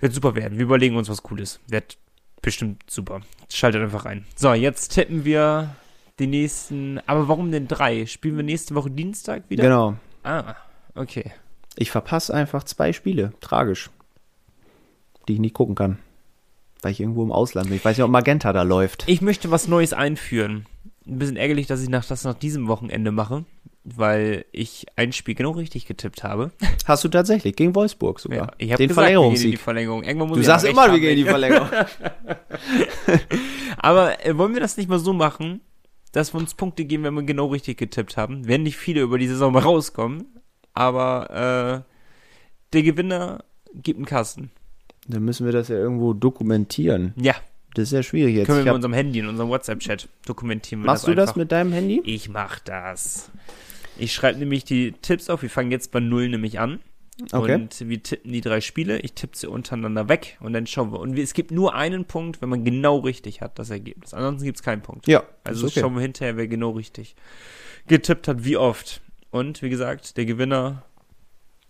wird 0.00 0.12
super 0.12 0.34
werden. 0.34 0.58
Wir 0.58 0.64
überlegen 0.64 0.96
uns 0.96 1.08
was 1.08 1.22
Cooles. 1.22 1.60
Wird 1.68 1.98
bestimmt 2.42 2.82
super. 2.88 3.20
Schaltet 3.48 3.82
einfach 3.82 4.04
rein. 4.04 4.26
So, 4.36 4.52
jetzt 4.52 4.92
tippen 4.94 5.24
wir 5.24 5.74
die 6.18 6.26
nächsten. 6.26 7.00
Aber 7.06 7.28
warum 7.28 7.50
denn 7.50 7.68
drei? 7.68 8.06
Spielen 8.06 8.36
wir 8.36 8.44
nächste 8.44 8.74
Woche 8.74 8.90
Dienstag 8.90 9.44
wieder? 9.48 9.62
Genau. 9.62 9.96
Ah, 10.22 10.54
okay. 10.94 11.32
Ich 11.76 11.90
verpasse 11.90 12.34
einfach 12.34 12.64
zwei 12.64 12.92
Spiele. 12.92 13.32
Tragisch. 13.40 13.90
Die 15.28 15.34
ich 15.34 15.40
nicht 15.40 15.54
gucken 15.54 15.74
kann. 15.74 15.98
Weil 16.82 16.92
ich 16.92 17.00
irgendwo 17.00 17.22
im 17.22 17.32
Ausland 17.32 17.68
bin. 17.68 17.76
Ich 17.76 17.84
weiß 17.84 17.96
nicht, 17.96 18.04
ob 18.04 18.10
Magenta 18.10 18.52
da 18.52 18.62
läuft. 18.62 19.04
Ich 19.06 19.20
möchte 19.20 19.50
was 19.50 19.68
Neues 19.68 19.92
einführen. 19.92 20.66
Ein 21.06 21.18
bisschen 21.18 21.36
ärgerlich, 21.36 21.66
dass 21.66 21.82
ich 21.82 21.88
nach, 21.88 22.04
das 22.04 22.24
nach 22.24 22.34
diesem 22.34 22.68
Wochenende 22.68 23.12
mache, 23.12 23.44
weil 23.88 24.46
ich 24.50 24.84
ein 24.96 25.12
Spiel 25.12 25.36
genau 25.36 25.52
richtig 25.52 25.86
getippt 25.86 26.24
habe. 26.24 26.50
Hast 26.86 27.04
du 27.04 27.08
tatsächlich. 27.08 27.54
Gegen 27.54 27.74
Wolfsburg 27.76 28.18
sogar. 28.18 28.38
Ja, 28.38 28.50
ich 28.58 28.72
habe 28.72 28.78
Den 28.78 28.88
gesagt, 28.88 29.08
wir 29.08 29.20
gehen 29.20 29.24
in 29.24 29.30
die 29.32 29.56
Verlängerungssieg. 29.56 29.60
Verlängerung. 29.60 30.02
Irgendwann 30.02 30.28
muss 30.28 30.36
Du 30.36 30.40
ich 30.40 30.46
sagst 30.46 30.66
immer, 30.66 30.90
wir 30.92 30.98
gehen 30.98 31.10
in 31.10 31.16
die 31.18 31.24
Verlängerung. 31.24 31.68
Aber 33.78 34.24
äh, 34.26 34.36
wollen 34.36 34.54
wir 34.54 34.60
das 34.60 34.76
nicht 34.76 34.88
mal 34.88 34.98
so 34.98 35.12
machen, 35.12 35.60
dass 36.12 36.34
wir 36.34 36.40
uns 36.40 36.54
Punkte 36.54 36.84
geben, 36.84 37.04
wenn 37.04 37.14
wir 37.14 37.22
genau 37.22 37.46
richtig 37.46 37.78
getippt 37.78 38.16
haben? 38.16 38.46
Werden 38.48 38.62
nicht 38.64 38.76
viele 38.76 39.02
über 39.02 39.18
die 39.18 39.28
Saison 39.28 39.52
mal 39.52 39.62
rauskommen, 39.62 40.24
aber 40.72 41.84
äh, 41.86 42.72
der 42.72 42.82
Gewinner 42.82 43.44
gibt 43.74 43.98
einen 43.98 44.06
Kasten. 44.06 44.50
Dann 45.08 45.24
müssen 45.24 45.44
wir 45.46 45.52
das 45.52 45.68
ja 45.68 45.76
irgendwo 45.76 46.12
dokumentieren. 46.14 47.14
Ja, 47.20 47.34
Das 47.74 47.84
ist 47.84 47.92
ja 47.92 48.02
schwierig 48.02 48.34
jetzt. 48.34 48.46
können 48.46 48.58
wir 48.58 48.64
mit 48.64 48.74
unserem 48.74 48.94
Handy, 48.94 49.20
in 49.20 49.28
unserem 49.28 49.50
WhatsApp-Chat 49.50 50.08
dokumentieren. 50.26 50.82
Machst 50.84 51.04
das 51.04 51.10
du 51.10 51.14
das 51.14 51.28
einfach. 51.28 51.36
mit 51.36 51.52
deinem 51.52 51.72
Handy? 51.72 52.00
Ich 52.04 52.28
mach 52.28 52.58
das. 52.60 53.30
Ich 53.98 54.12
schreibe 54.12 54.38
nämlich 54.38 54.64
die 54.64 54.92
Tipps 54.92 55.30
auf. 55.30 55.42
Wir 55.42 55.50
fangen 55.50 55.70
jetzt 55.70 55.90
bei 55.90 56.00
Null 56.00 56.28
nämlich 56.28 56.58
an. 56.58 56.80
Okay. 57.32 57.54
Und 57.54 57.88
wir 57.88 58.02
tippen 58.02 58.30
die 58.30 58.42
drei 58.42 58.60
Spiele. 58.60 58.98
Ich 58.98 59.14
tippe 59.14 59.36
sie 59.36 59.48
untereinander 59.48 60.08
weg 60.08 60.36
und 60.40 60.52
dann 60.52 60.66
schauen 60.66 60.92
wir. 60.92 61.00
Und 61.00 61.18
es 61.18 61.32
gibt 61.32 61.50
nur 61.50 61.74
einen 61.74 62.04
Punkt, 62.04 62.42
wenn 62.42 62.50
man 62.50 62.62
genau 62.62 62.98
richtig 62.98 63.40
hat, 63.40 63.58
das 63.58 63.70
Ergebnis. 63.70 64.12
Ansonsten 64.12 64.44
gibt 64.44 64.58
es 64.58 64.62
keinen 64.62 64.82
Punkt. 64.82 65.06
Ja, 65.08 65.22
Also 65.44 65.66
okay. 65.66 65.80
schauen 65.80 65.94
wir 65.94 66.02
hinterher, 66.02 66.36
wer 66.36 66.46
genau 66.46 66.72
richtig 66.72 67.16
getippt 67.86 68.28
hat, 68.28 68.44
wie 68.44 68.58
oft. 68.58 69.00
Und 69.30 69.62
wie 69.62 69.70
gesagt, 69.70 70.18
der 70.18 70.26
Gewinner 70.26 70.84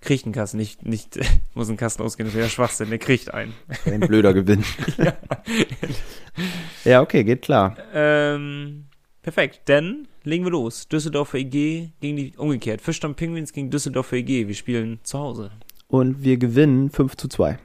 kriegt 0.00 0.24
einen 0.24 0.34
Kasten. 0.34 0.56
Nicht, 0.56 0.84
nicht 0.84 1.18
muss 1.54 1.68
einen 1.68 1.76
Kasten 1.76 2.02
ausgehen, 2.02 2.26
das 2.26 2.34
wäre 2.34 2.46
ja 2.46 2.50
Schwachsinn. 2.50 2.90
Der 2.90 2.98
kriegt 2.98 3.32
einen. 3.32 3.54
Ein 3.84 4.00
blöder 4.00 4.34
Gewinn. 4.34 4.64
ja. 6.84 7.02
okay, 7.02 7.22
geht 7.22 7.42
klar. 7.42 7.76
Ähm, 7.94 8.85
perfekt. 9.26 9.62
Dann 9.64 10.06
legen 10.22 10.44
wir 10.44 10.52
los. 10.52 10.86
Düsseldorfer 10.86 11.38
EG 11.38 11.90
gegen 12.00 12.16
die, 12.16 12.32
umgekehrt. 12.36 12.80
Fischdamm 12.80 13.16
Penguins 13.16 13.52
gegen 13.52 13.70
Düsseldorfer 13.70 14.16
EG. 14.16 14.46
Wir 14.46 14.54
spielen 14.54 15.00
zu 15.02 15.18
Hause. 15.18 15.50
Und 15.88 16.22
wir 16.22 16.36
gewinnen 16.36 16.90
5 16.90 17.16
zu 17.16 17.26
2. 17.26 17.58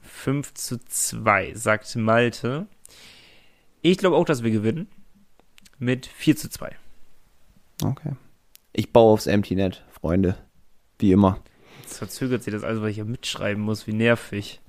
5 0.00 0.54
zu 0.54 0.78
2, 0.78 1.54
sagt 1.54 1.96
Malte. 1.96 2.68
Ich 3.82 3.98
glaube 3.98 4.14
auch, 4.14 4.24
dass 4.24 4.44
wir 4.44 4.52
gewinnen. 4.52 4.86
Mit 5.80 6.06
4 6.06 6.36
zu 6.36 6.48
2. 6.48 6.76
Okay. 7.82 8.12
Ich 8.72 8.92
baue 8.92 9.12
aufs 9.12 9.26
Empty 9.26 9.56
Net, 9.56 9.84
Freunde. 9.90 10.36
Wie 11.00 11.10
immer. 11.10 11.40
Jetzt 11.82 11.98
verzögert 11.98 12.44
sich 12.44 12.52
das 12.52 12.62
also, 12.62 12.82
weil 12.82 12.90
ich 12.90 12.98
ja 12.98 13.04
mitschreiben 13.04 13.62
muss. 13.64 13.88
Wie 13.88 13.94
nervig. 13.94 14.60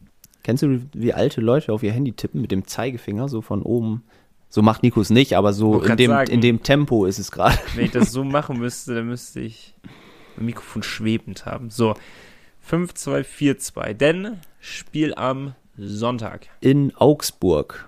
Kennst 0.41 0.63
du, 0.63 0.81
wie 0.93 1.13
alte 1.13 1.39
Leute 1.39 1.71
auf 1.71 1.83
ihr 1.83 1.91
Handy 1.91 2.13
tippen 2.13 2.41
mit 2.41 2.51
dem 2.51 2.65
Zeigefinger 2.65 3.29
so 3.29 3.43
von 3.43 3.61
oben? 3.61 4.03
So 4.49 4.61
macht 4.61 4.81
Nikos 4.83 5.09
nicht, 5.11 5.37
aber 5.37 5.53
so 5.53 5.81
in 5.81 5.95
dem, 5.97 6.11
sagen. 6.11 6.31
in 6.31 6.41
dem 6.41 6.63
Tempo 6.63 7.05
ist 7.05 7.19
es 7.19 7.31
gerade. 7.31 7.57
Wenn 7.75 7.85
ich 7.85 7.91
das 7.91 8.11
so 8.11 8.23
machen 8.23 8.57
müsste, 8.59 8.95
dann 8.95 9.07
müsste 9.07 9.39
ich 9.39 9.75
mein 10.35 10.47
Mikrofon 10.47 10.83
schwebend 10.83 11.45
haben. 11.45 11.69
So. 11.69 11.93
5, 12.61 12.93
2, 12.93 13.23
4, 13.23 13.57
2. 13.59 13.93
Denn 13.93 14.39
Spiel 14.59 15.13
am 15.15 15.53
Sonntag. 15.77 16.47
In 16.61 16.93
Augsburg. 16.95 17.87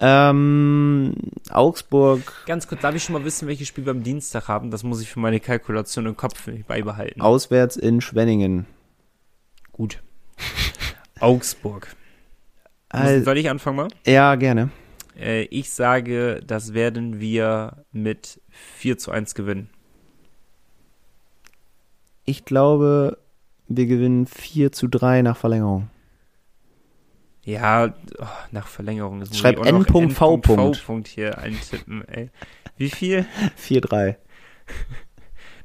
Ähm, 0.00 1.14
Augsburg 1.50 2.20
Ganz 2.46 2.66
kurz, 2.66 2.80
darf 2.80 2.94
ich 2.94 3.04
schon 3.04 3.12
mal 3.14 3.24
wissen, 3.24 3.46
welches 3.46 3.68
Spiel 3.68 3.84
wir 3.86 3.92
am 3.92 4.02
Dienstag 4.02 4.48
haben? 4.48 4.70
Das 4.70 4.82
muss 4.82 5.00
ich 5.00 5.08
für 5.08 5.20
meine 5.20 5.40
Kalkulation 5.40 6.04
im 6.06 6.16
Kopf 6.16 6.48
beibehalten. 6.66 7.20
auswärts 7.20 7.76
in 7.76 8.00
Schwenningen. 8.00 8.66
Gut. 9.72 10.02
Augsburg. 11.20 11.94
Also, 12.88 13.24
Soll 13.24 13.38
ich 13.38 13.48
anfangen 13.48 13.76
mal? 13.76 13.88
ja, 14.06 14.34
gerne. 14.34 14.70
Äh, 15.18 15.42
ich 15.44 15.70
sage, 15.70 16.40
das 16.46 16.74
werden 16.74 17.20
wir 17.20 17.84
mit 17.92 18.40
4 18.50 18.98
zu 18.98 19.10
1 19.10 19.34
gewinnen. 19.34 19.70
Ich 22.24 22.44
glaube, 22.44 23.18
wir 23.68 23.86
gewinnen 23.86 24.26
4 24.26 24.72
zu 24.72 24.88
3 24.88 25.22
nach 25.22 25.36
Verlängerung. 25.36 25.90
Ja, 27.44 27.94
oh, 28.18 28.26
nach 28.52 28.66
Verlängerung. 28.66 29.20
Das 29.20 29.36
Schreib. 29.36 29.64
N.V. 29.64 31.02
hier 31.06 31.38
eintippen, 31.38 32.06
ey. 32.08 32.30
Wie 32.76 32.90
viel? 32.90 33.26
4-3. 33.58 34.16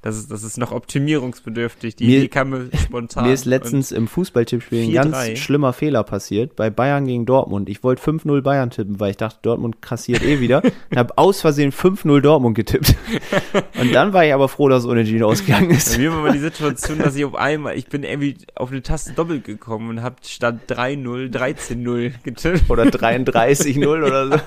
Das 0.02 0.16
ist, 0.18 0.32
das 0.32 0.44
ist 0.44 0.58
noch 0.58 0.72
optimierungsbedürftig. 0.72 1.98
Die 1.98 2.06
Mir- 2.06 2.18
Idee 2.20 2.28
kam 2.30 2.52
mir 2.52 2.70
spontan. 2.82 3.26
Mir 3.26 3.34
ist 3.34 3.44
letztens 3.44 3.92
im 3.92 4.08
Fußballtippspiel 4.08 4.84
ein 4.84 4.90
4-3. 4.92 4.94
ganz 5.12 5.40
schlimmer 5.40 5.74
Fehler 5.74 6.04
passiert 6.04 6.56
bei 6.56 6.70
Bayern 6.70 7.06
gegen 7.06 7.26
Dortmund. 7.26 7.68
Ich 7.68 7.84
wollte 7.84 8.02
5-0 8.02 8.42
Bayern 8.42 8.70
tippen, 8.70 9.00
weil 9.02 9.12
ich 9.12 9.18
dachte, 9.18 9.40
Dortmund 9.42 9.82
kassiert 9.82 10.24
eh 10.24 10.40
wieder. 10.40 10.62
und 10.90 10.98
habe 10.98 11.18
aus 11.18 11.42
Versehen 11.42 11.74
5-0 11.74 12.22
Dortmund 12.22 12.56
getippt. 12.56 12.96
Und 13.80 13.94
dann 13.94 14.14
war 14.14 14.26
ich 14.26 14.34
aber 14.34 14.48
froh, 14.48 14.70
dass 14.70 14.84
es 14.84 14.90
unentschieden 14.90 15.24
ausgegangen 15.24 15.70
Bei 15.70 15.76
ist. 15.76 15.98
mir 15.98 16.12
war 16.12 16.22
mal 16.22 16.32
die 16.34 16.40
Situation, 16.40 17.00
dass 17.00 17.16
ich 17.16 17.26
auf 17.26 17.36
einmal, 17.36 17.78
ich 17.78 17.88
bin 17.88 18.04
irgendwie 18.04 18.38
auf 18.56 18.72
eine 18.72 18.82
Taste 18.82 19.14
doppelt 19.14 19.44
gekommen 19.44 19.90
und 19.90 20.02
hab 20.04 20.26
statt 20.26 20.60
3-0 20.70 21.30
13-0 21.34 22.14
getippt. 22.24 22.70
Oder 22.70 22.84
33-0 22.84 23.86
oder 23.88 24.28
so. 24.38 24.40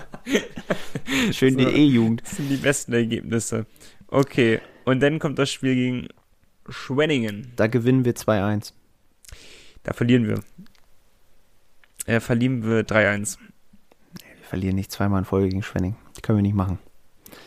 Schön 1.33 1.57
die 1.57 1.65
So. 1.65 1.71
E-Jugend. 1.71 2.23
Das 2.23 2.37
sind 2.37 2.49
die 2.49 2.57
besten 2.57 2.93
Ergebnisse. 2.93 3.67
Okay, 4.09 4.61
und 4.85 5.01
dann 5.01 5.19
kommt 5.19 5.39
das 5.39 5.51
Spiel 5.51 5.75
gegen 5.75 6.09
Schwenningen. 6.69 7.53
Da 7.57 7.67
gewinnen 7.67 8.05
wir 8.05 8.15
2-1. 8.15 8.73
Da 9.83 9.93
verlieren 9.93 10.27
wir. 10.29 10.41
Äh, 12.07 12.21
verlieren 12.21 12.65
wir 12.65 12.85
3-1. 12.87 13.39
Wir 14.19 14.45
verlieren 14.49 14.75
nicht 14.77 14.91
zweimal 14.93 15.21
in 15.21 15.25
Folge 15.25 15.49
gegen 15.49 15.63
Schwenning. 15.63 15.97
Das 16.15 16.23
können 16.23 16.39
wir 16.39 16.43
nicht 16.43 16.55
machen. 16.55 16.79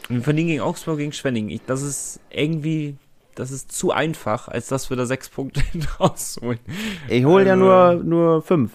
Und 0.09 0.15
wir 0.17 0.23
verlieren 0.23 0.47
gegen 0.47 0.61
Augsburg, 0.61 0.97
gegen 0.97 1.11
Schwenningen. 1.11 1.49
Ich, 1.49 1.61
das 1.65 1.81
ist 1.81 2.19
irgendwie, 2.29 2.95
das 3.35 3.51
ist 3.51 3.71
zu 3.71 3.91
einfach, 3.91 4.47
als 4.47 4.67
dass 4.67 4.89
wir 4.89 4.97
da 4.97 5.05
sechs 5.05 5.29
Punkte 5.29 5.61
rausholen. 5.99 6.59
Ich 7.07 7.25
hole 7.25 7.45
ja 7.45 7.53
Also- 7.53 7.63
nur, 8.03 8.03
nur 8.03 8.41
5. 8.41 8.71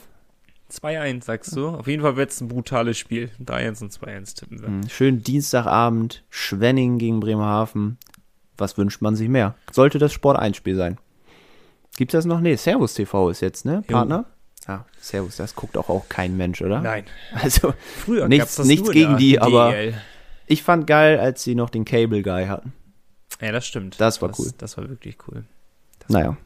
2-1, 0.71 1.25
sagst 1.25 1.57
du? 1.57 1.67
Auf 1.71 1.89
jeden 1.89 2.01
Fall 2.03 2.15
wird 2.15 2.31
es 2.31 2.41
ein 2.41 2.47
brutales 2.47 2.97
Spiel. 2.97 3.29
3-1 3.45 3.83
und 3.83 3.93
2-1 3.93 4.37
tippen 4.37 4.61
wir. 4.61 4.69
Hm, 4.69 4.89
Schön 4.89 5.21
Dienstagabend, 5.21 6.23
Schwenning 6.31 6.99
gegen 6.99 7.19
Bremerhaven. 7.19 7.99
Was 8.61 8.77
wünscht 8.79 9.01
man 9.03 9.17
sich 9.17 9.29
mehr? 9.29 9.55
Sollte 9.73 9.99
das 9.99 10.13
Sport 10.13 10.39
1 10.39 10.57
Spiel 10.57 10.77
sein? 10.77 10.99
Gibt 11.97 12.15
das 12.15 12.25
noch? 12.25 12.41
Nee, 12.41 12.57
Servus 12.57 12.95
TV 12.95 13.31
ist 13.31 13.41
jetzt, 13.41 13.65
ne? 13.65 13.83
Jo. 13.89 13.97
Partner? 13.97 14.25
Ja, 14.69 14.85
Servus, 15.01 15.37
das 15.37 15.55
guckt 15.57 15.77
auch, 15.77 15.89
auch 15.89 16.09
kein 16.09 16.37
Mensch, 16.37 16.61
oder? 16.63 16.81
Nein. 16.81 17.05
Also, 17.35 17.73
Früher 18.05 18.29
Nichts- 18.29 18.57
das 18.57 18.67
nichts 18.67 18.91
gegen 18.91 19.17
die, 19.17 19.41
aber- 19.41 19.71
DEL. 19.73 19.95
ich 20.47 20.63
fand 20.63 20.87
geil, 20.87 21.19
als 21.19 21.43
sie 21.43 21.55
noch 21.55 21.71
den 21.71 21.85
Cable 21.85 22.23
Guy 22.23 22.47
hatten. 22.47 22.73
Ja, 23.41 23.53
das 23.53 23.67
stimmt. 23.67 24.01
Das 24.01 24.21
war 24.23 24.31
cool. 24.39 24.51
Das 24.59 24.77
war 24.77 24.89
wirklich 24.89 25.17
cool. 25.29 25.45
Naja, 26.09 26.37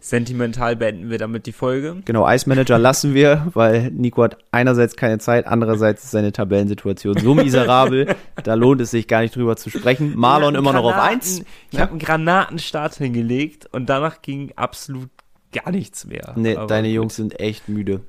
Sentimental 0.00 0.76
beenden 0.76 1.10
wir 1.10 1.18
damit 1.18 1.46
die 1.46 1.52
Folge. 1.52 1.96
genau, 2.04 2.24
Eismanager 2.24 2.78
lassen 2.78 3.14
wir, 3.14 3.48
weil 3.54 3.90
Nico 3.90 4.22
hat 4.22 4.38
einerseits 4.52 4.96
keine 4.96 5.18
Zeit, 5.18 5.46
andererseits 5.46 6.04
ist 6.04 6.12
seine 6.12 6.32
Tabellensituation 6.32 7.18
so 7.18 7.34
miserabel, 7.34 8.14
da 8.44 8.54
lohnt 8.54 8.80
es 8.80 8.90
sich 8.92 9.08
gar 9.08 9.22
nicht 9.22 9.34
drüber 9.34 9.56
zu 9.56 9.70
sprechen. 9.70 10.16
Marlon 10.16 10.54
immer 10.54 10.72
noch 10.72 10.84
auf 10.84 10.92
Granaten- 10.94 11.14
1. 11.14 11.44
Ich 11.72 11.80
habe 11.80 11.90
einen 11.90 11.98
Granatenstart 11.98 12.94
hingelegt 12.94 13.66
und 13.72 13.86
danach 13.88 14.22
ging 14.22 14.52
absolut 14.56 15.10
gar 15.52 15.70
nichts 15.72 16.06
mehr. 16.06 16.32
Nee, 16.36 16.56
Aber 16.56 16.66
deine 16.66 16.88
gut. 16.88 16.94
Jungs 16.94 17.16
sind 17.16 17.40
echt 17.40 17.68
müde. 17.68 18.00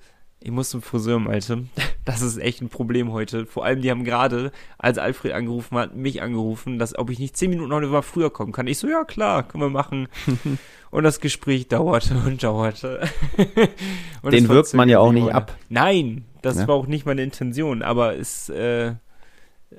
Ich 0.41 0.51
muss 0.51 0.69
zum 0.69 0.81
Friseur, 0.81 1.19
Malte. 1.19 1.65
Das 2.05 2.21
ist 2.21 2.37
echt 2.37 2.61
ein 2.61 2.69
Problem 2.69 3.11
heute. 3.11 3.45
Vor 3.45 3.65
allem, 3.65 3.81
die 3.81 3.91
haben 3.91 4.05
gerade, 4.05 4.51
als 4.77 4.97
Alfred 4.97 5.33
angerufen 5.33 5.77
hat, 5.77 5.95
mich 5.95 6.21
angerufen, 6.21 6.79
dass 6.79 6.97
ob 6.97 7.09
ich 7.09 7.19
nicht 7.19 7.35
zehn 7.35 7.49
Minuten 7.49 7.69
noch 7.69 7.81
mal 7.81 8.01
früher 8.01 8.29
kommen 8.29 8.53
kann. 8.53 8.65
Ich 8.67 8.77
so, 8.77 8.87
ja 8.87 9.03
klar, 9.03 9.43
können 9.43 9.63
wir 9.63 9.69
machen. 9.69 10.07
und 10.91 11.03
das 11.03 11.19
Gespräch 11.19 11.67
dauerte 11.67 12.15
und 12.25 12.41
dauerte. 12.41 13.01
und 14.21 14.33
Den 14.33 14.47
wirkt 14.47 14.73
man 14.73 14.87
ja 14.87 14.99
auch 14.99 15.11
nicht 15.11 15.29
ab. 15.29 15.57
Nein, 15.67 16.23
das 16.41 16.57
Ja. 16.57 16.67
war 16.69 16.75
auch 16.75 16.87
nicht 16.87 17.05
meine 17.05 17.21
Intention, 17.21 17.81
aber 17.81 18.15
es, 18.17 18.47
äh, 18.47 18.93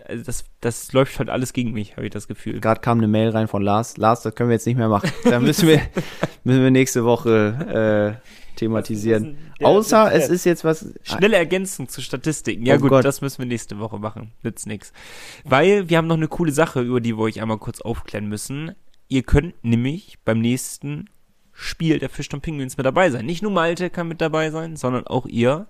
das, 0.09 0.45
das 0.61 0.93
läuft 0.93 1.19
halt 1.19 1.31
alles 1.31 1.55
gegen 1.55 1.73
mich, 1.73 1.97
habe 1.97 2.05
ich 2.05 2.13
das 2.13 2.29
Gefühl. 2.29 2.61
Gerade 2.61 2.83
kam 2.83 2.99
eine 2.99 3.09
Mail 3.09 3.31
rein 3.31 3.49
von 3.49 3.63
Lars. 3.63 3.97
Lars, 3.97 4.21
das 4.23 4.35
können 4.35 4.51
wir 4.51 4.55
jetzt 4.57 4.67
nicht 4.67 4.77
mehr 4.77 4.89
machen. 4.89 5.11
Da 5.25 5.41
müssen 5.41 5.67
wir, 5.69 5.81
müssen 6.45 6.63
wir 6.63 6.71
nächste 6.71 7.05
Woche 7.05 8.19
äh, 8.23 8.31
thematisieren. 8.57 9.37
Außer 9.63 10.13
es 10.13 10.29
ist 10.29 10.45
jetzt 10.45 10.65
was. 10.65 10.93
Schnelle 11.03 11.37
Ergänzung 11.37 11.89
zu 11.89 12.01
Statistiken. 12.03 12.65
Ja 12.67 12.77
Oh 12.77 12.81
gut, 12.81 12.91
Gott. 12.91 13.05
das 13.05 13.21
müssen 13.21 13.39
wir 13.39 13.47
nächste 13.47 13.79
Woche 13.79 13.99
machen. 13.99 14.33
Nützt 14.43 14.67
nix. 14.67 14.93
Weil 15.45 15.89
wir 15.89 15.99
haben 15.99 16.07
noch 16.07 16.17
eine 16.17 16.29
coole 16.29 16.53
Sache, 16.53 16.81
über 16.81 17.01
die 17.01 17.17
wir 17.17 17.23
euch 17.23 17.41
einmal 17.41 17.59
kurz 17.59 17.81
aufklären 17.81 18.27
müssen. 18.27 18.75
Ihr 19.09 19.23
könnt 19.23 19.55
nämlich 19.65 20.19
beim 20.25 20.41
nächsten 20.41 21.11
Spiel 21.53 21.99
der 21.99 22.09
Fisch 22.09 22.33
und 22.33 22.41
Penguins 22.43 22.77
mit 22.77 22.87
dabei 22.87 23.11
sein. 23.11 23.27
Nicht 23.27 23.43
nur 23.43 23.51
Malte 23.53 23.91
kann 23.91 24.09
mit 24.09 24.21
dabei 24.21 24.51
sein, 24.51 24.77
sondern 24.77 25.07
auch 25.07 25.27
ihr. 25.27 25.67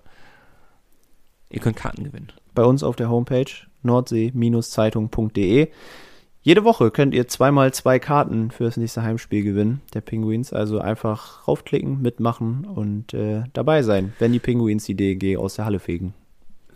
Ihr 1.49 1.59
könnt 1.59 1.75
Karten 1.75 2.03
gewinnen. 2.05 2.31
Bei 2.53 2.63
uns 2.63 2.83
auf 2.83 2.95
der 2.95 3.09
Homepage 3.09 3.51
nordsee-zeitung.de. 3.83 5.69
Jede 6.43 6.63
Woche 6.63 6.89
könnt 6.89 7.13
ihr 7.13 7.27
zweimal 7.27 7.71
zwei 7.71 7.99
Karten 7.99 8.49
für 8.49 8.63
das 8.63 8.75
nächste 8.75 9.03
Heimspiel 9.03 9.43
gewinnen, 9.43 9.81
der 9.93 10.01
Penguins. 10.01 10.53
Also 10.53 10.79
einfach 10.79 11.47
raufklicken, 11.47 12.01
mitmachen 12.01 12.65
und 12.65 13.13
äh, 13.13 13.43
dabei 13.53 13.83
sein, 13.83 14.13
wenn 14.17 14.33
die 14.33 14.39
Penguins 14.39 14.85
die 14.85 14.95
DEG 14.95 15.37
aus 15.37 15.55
der 15.55 15.65
Halle 15.65 15.79
fegen. 15.79 16.15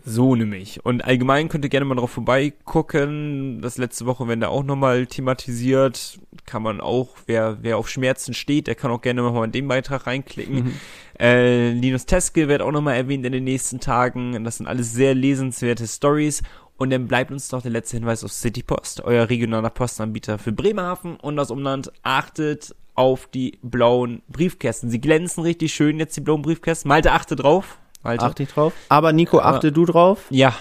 So 0.08 0.36
nämlich. 0.36 0.84
Und 0.84 1.04
allgemein 1.04 1.48
könnt 1.48 1.64
ihr 1.64 1.68
gerne 1.68 1.84
mal 1.84 1.96
drauf 1.96 2.12
vorbeigucken. 2.12 3.60
Das 3.60 3.76
letzte 3.76 4.06
Woche 4.06 4.28
werden 4.28 4.38
da 4.38 4.46
auch 4.46 4.62
nochmal 4.62 5.06
thematisiert. 5.06 6.20
Kann 6.44 6.62
man 6.62 6.80
auch, 6.80 7.16
wer, 7.26 7.58
wer 7.62 7.76
auf 7.76 7.88
Schmerzen 7.88 8.32
steht, 8.32 8.68
der 8.68 8.76
kann 8.76 8.92
auch 8.92 9.00
gerne 9.00 9.22
nochmal 9.22 9.46
in 9.46 9.52
den 9.52 9.66
Beitrag 9.66 10.06
reinklicken. 10.06 10.66
Mhm. 10.66 10.72
Äh, 11.18 11.72
Linus 11.72 12.06
Teske 12.06 12.46
wird 12.46 12.62
auch 12.62 12.70
nochmal 12.70 12.94
erwähnt 12.94 13.26
in 13.26 13.32
den 13.32 13.42
nächsten 13.42 13.80
Tagen. 13.80 14.44
Das 14.44 14.58
sind 14.58 14.68
alles 14.68 14.92
sehr 14.92 15.12
lesenswerte 15.12 15.88
Stories. 15.88 16.44
Und 16.78 16.90
dann 16.90 17.08
bleibt 17.08 17.30
uns 17.30 17.50
noch 17.52 17.62
der 17.62 17.70
letzte 17.70 17.96
Hinweis 17.96 18.22
auf 18.22 18.32
City 18.32 18.62
Post, 18.62 19.00
euer 19.02 19.28
regionaler 19.30 19.70
Postanbieter 19.70 20.38
für 20.38 20.52
Bremerhaven 20.52 21.16
und 21.16 21.36
das 21.36 21.50
Umland. 21.50 21.90
Achtet 22.02 22.74
auf 22.94 23.26
die 23.28 23.58
blauen 23.62 24.22
Briefkästen. 24.28 24.90
Sie 24.90 25.00
glänzen 25.00 25.42
richtig 25.42 25.72
schön 25.74 25.98
jetzt, 25.98 26.16
die 26.16 26.20
blauen 26.20 26.42
Briefkästen. 26.42 26.88
Malte, 26.88 27.12
achte 27.12 27.34
drauf. 27.36 27.78
Malte. 28.02 28.24
Achte 28.26 28.42
ich 28.42 28.50
drauf. 28.50 28.72
Aber 28.88 29.12
Nico, 29.12 29.40
achte 29.40 29.72
du 29.72 29.84
drauf. 29.86 30.26
Ja, 30.30 30.54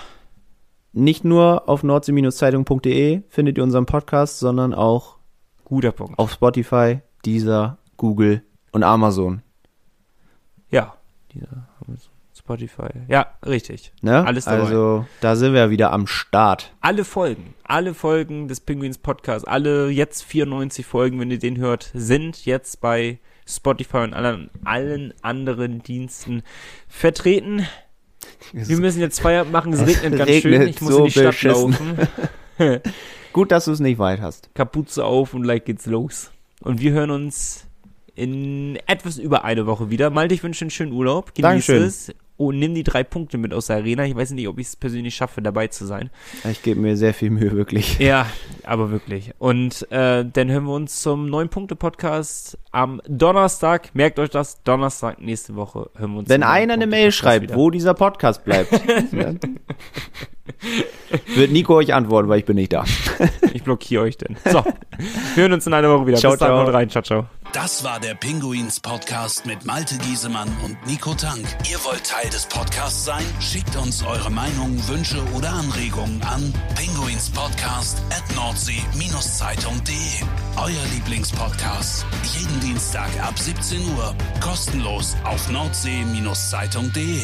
Nicht 0.94 1.26
nur 1.26 1.68
auf 1.68 1.84
nordsee-zeitung.de 1.84 3.22
findet 3.28 3.58
ihr 3.58 3.64
unseren 3.64 3.86
Podcast, 3.86 4.40
sondern 4.40 4.74
auch 4.74 5.18
guter 5.66 5.92
Punkt. 5.92 6.18
auf 6.18 6.32
Spotify, 6.32 7.02
Deezer, 7.26 7.78
Google 7.98 8.42
und 8.72 8.84
Amazon. 8.84 9.42
Ja, 10.70 10.96
dieser 11.34 11.68
Spotify. 12.46 12.90
Ja, 13.08 13.26
richtig. 13.44 13.92
Ne? 14.04 14.24
Alles 14.24 14.46
dabei. 14.46 14.60
Also 14.66 15.06
da 15.20 15.36
sind 15.36 15.56
wir 15.56 15.72
wieder 15.72 15.92
am 15.92 16.06
Start. 16.06 16.72
Alle 16.80 17.04
Folgen, 17.04 17.56
alle 17.64 17.96
Folgen 17.96 18.48
des 18.48 18.60
Penguins 18.60 19.00
Podcasts, 19.00 19.48
alle 19.48 19.90
jetzt 19.90 20.24
94 20.26 20.86
Folgen, 20.86 21.20
wenn 21.20 21.32
ihr 21.32 21.40
den 21.40 21.58
hört, 21.58 21.90
sind 21.96 22.46
jetzt 22.46 22.82
bei 22.82 23.18
Spotify 23.48 23.98
und 23.98 24.14
allen, 24.14 24.52
allen 24.64 25.12
anderen 25.24 25.82
Diensten 25.82 26.44
vertreten. 26.88 27.66
Wir 28.54 28.78
müssen 28.78 29.00
jetzt 29.02 29.22
Feierabend 29.22 29.52
machen, 29.52 29.74
es 29.74 29.82
regnet 30.04 30.20
ganz 30.20 30.32
schön. 30.32 30.52
regnet 30.54 30.70
Ich 30.70 30.82
muss 30.82 30.92
so 30.94 31.00
in 31.00 31.06
die 31.06 31.12
Stadt 31.12 31.26
beschissen. 31.32 31.76
laufen. 32.60 32.82
Gut, 33.34 33.52
dass 33.52 33.66
du 33.66 33.72
es 33.72 33.80
nicht 33.80 33.98
weit 33.98 34.22
hast. 34.22 34.54
Kapuze 34.54 35.04
auf 35.04 35.34
und 35.34 35.44
like 35.46 35.66
geht's 35.66 35.88
los. 35.88 36.32
Und 36.62 36.80
wir 36.80 36.92
hören 36.92 37.10
uns 37.10 37.66
in 38.14 38.78
etwas 38.86 39.18
über 39.18 39.44
eine 39.46 39.66
Woche 39.66 39.90
wieder. 39.90 40.12
Malte, 40.12 40.36
ich 40.36 40.44
wünsche 40.44 40.64
einen 40.64 40.70
schönen 40.70 40.92
Urlaub. 40.94 41.34
Genieß 41.34 41.42
Dankeschön. 41.42 41.84
es. 41.84 42.14
Und 42.38 42.60
nimm 42.60 42.76
die 42.76 42.84
drei 42.84 43.04
Punkte 43.04 43.38
mit 43.38 43.54
aus 43.54 43.68
der 43.68 43.78
Arena. 43.78 44.04
Ich 44.06 44.16
weiß 44.16 44.32
nicht, 44.32 44.48
ob 44.48 44.60
ich 44.60 44.68
es 44.68 44.76
persönlich 44.76 45.16
schaffe, 45.16 45.42
dabei 45.42 45.68
zu 45.68 45.86
sein. 45.86 46.10
Ich 46.50 46.62
gebe 46.64 46.82
mir 46.82 46.98
sehr 46.98 47.14
viel 47.14 47.30
Mühe, 47.30 47.52
wirklich. 47.54 47.98
Ja, 48.06 48.28
aber 48.64 48.92
wirklich. 48.92 49.32
Und 49.40 49.90
äh, 49.92 50.26
dann 50.26 50.52
hören 50.52 50.66
wir 50.66 50.74
uns 50.74 51.02
zum 51.02 51.30
neuen 51.30 51.50
Punkte-Podcast 51.50 52.58
am 52.72 53.02
Donnerstag. 53.08 53.96
Merkt 53.96 54.20
euch 54.20 54.30
das, 54.30 54.62
Donnerstag 54.64 55.22
nächste 55.22 55.56
Woche 55.56 55.90
hören 55.96 56.12
wir 56.12 56.20
uns. 56.20 56.30
Wenn 56.30 56.44
einer 56.44 56.74
eine 56.74 56.88
Mail 56.88 57.12
schreibt, 57.12 57.44
wieder. 57.44 57.56
wo 57.56 57.70
dieser 57.70 57.94
Podcast 57.94 58.44
bleibt, 58.44 58.72
ne, 59.14 59.40
wird 61.36 61.52
Nico 61.52 61.76
euch 61.76 61.94
antworten, 61.94 62.30
weil 62.30 62.40
ich 62.40 62.46
bin 62.46 62.56
nicht 62.56 62.74
da. 62.74 62.86
Ich 63.54 63.64
blockiere 63.64 64.04
euch 64.04 64.18
denn. 64.18 64.36
So, 64.44 64.64
wir 64.64 65.44
hören 65.44 65.54
uns 65.54 65.66
in 65.66 65.74
einer 65.74 65.90
Woche 65.90 66.08
wieder. 66.08 66.18
Ciao, 66.18 66.34
Bis 66.34 66.40
dann, 66.40 66.50
ciao. 66.50 66.70
rein. 66.70 66.90
Ciao, 66.90 67.02
ciao. 67.04 67.26
Das 67.54 67.84
war 67.86 68.00
der 68.02 68.16
Pinguins 68.16 68.82
Podcast 68.82 69.46
mit 69.46 69.66
Malte 69.66 69.98
Giesemann 70.00 70.50
und 70.66 70.76
Nico 70.88 71.14
Tank. 71.14 71.46
Ihr 71.72 71.78
wollt 71.86 72.04
Teil 72.04 72.30
des 72.30 72.46
Podcasts 72.48 73.06
sein? 73.06 73.24
Schickt 73.40 73.76
uns 73.78 74.04
eure 74.04 74.30
Meinungen, 74.30 74.86
Wünsche 74.90 75.24
oder 75.34 75.52
Anregungen 75.54 76.22
an 76.24 76.54
pinguinspodcast 76.76 78.02
at 78.10 78.36
nordsee-zeitung.de. 78.36 79.96
Euer 80.58 80.84
Lieblingspodcast. 80.94 82.06
Jeden 82.38 82.60
Dienstag 82.60 83.08
ab 83.22 83.40
17 83.40 83.80
Uhr. 83.96 84.14
Kostenlos 84.42 85.16
auf 85.24 85.50
nordsee-zeitung.de. 85.50 87.22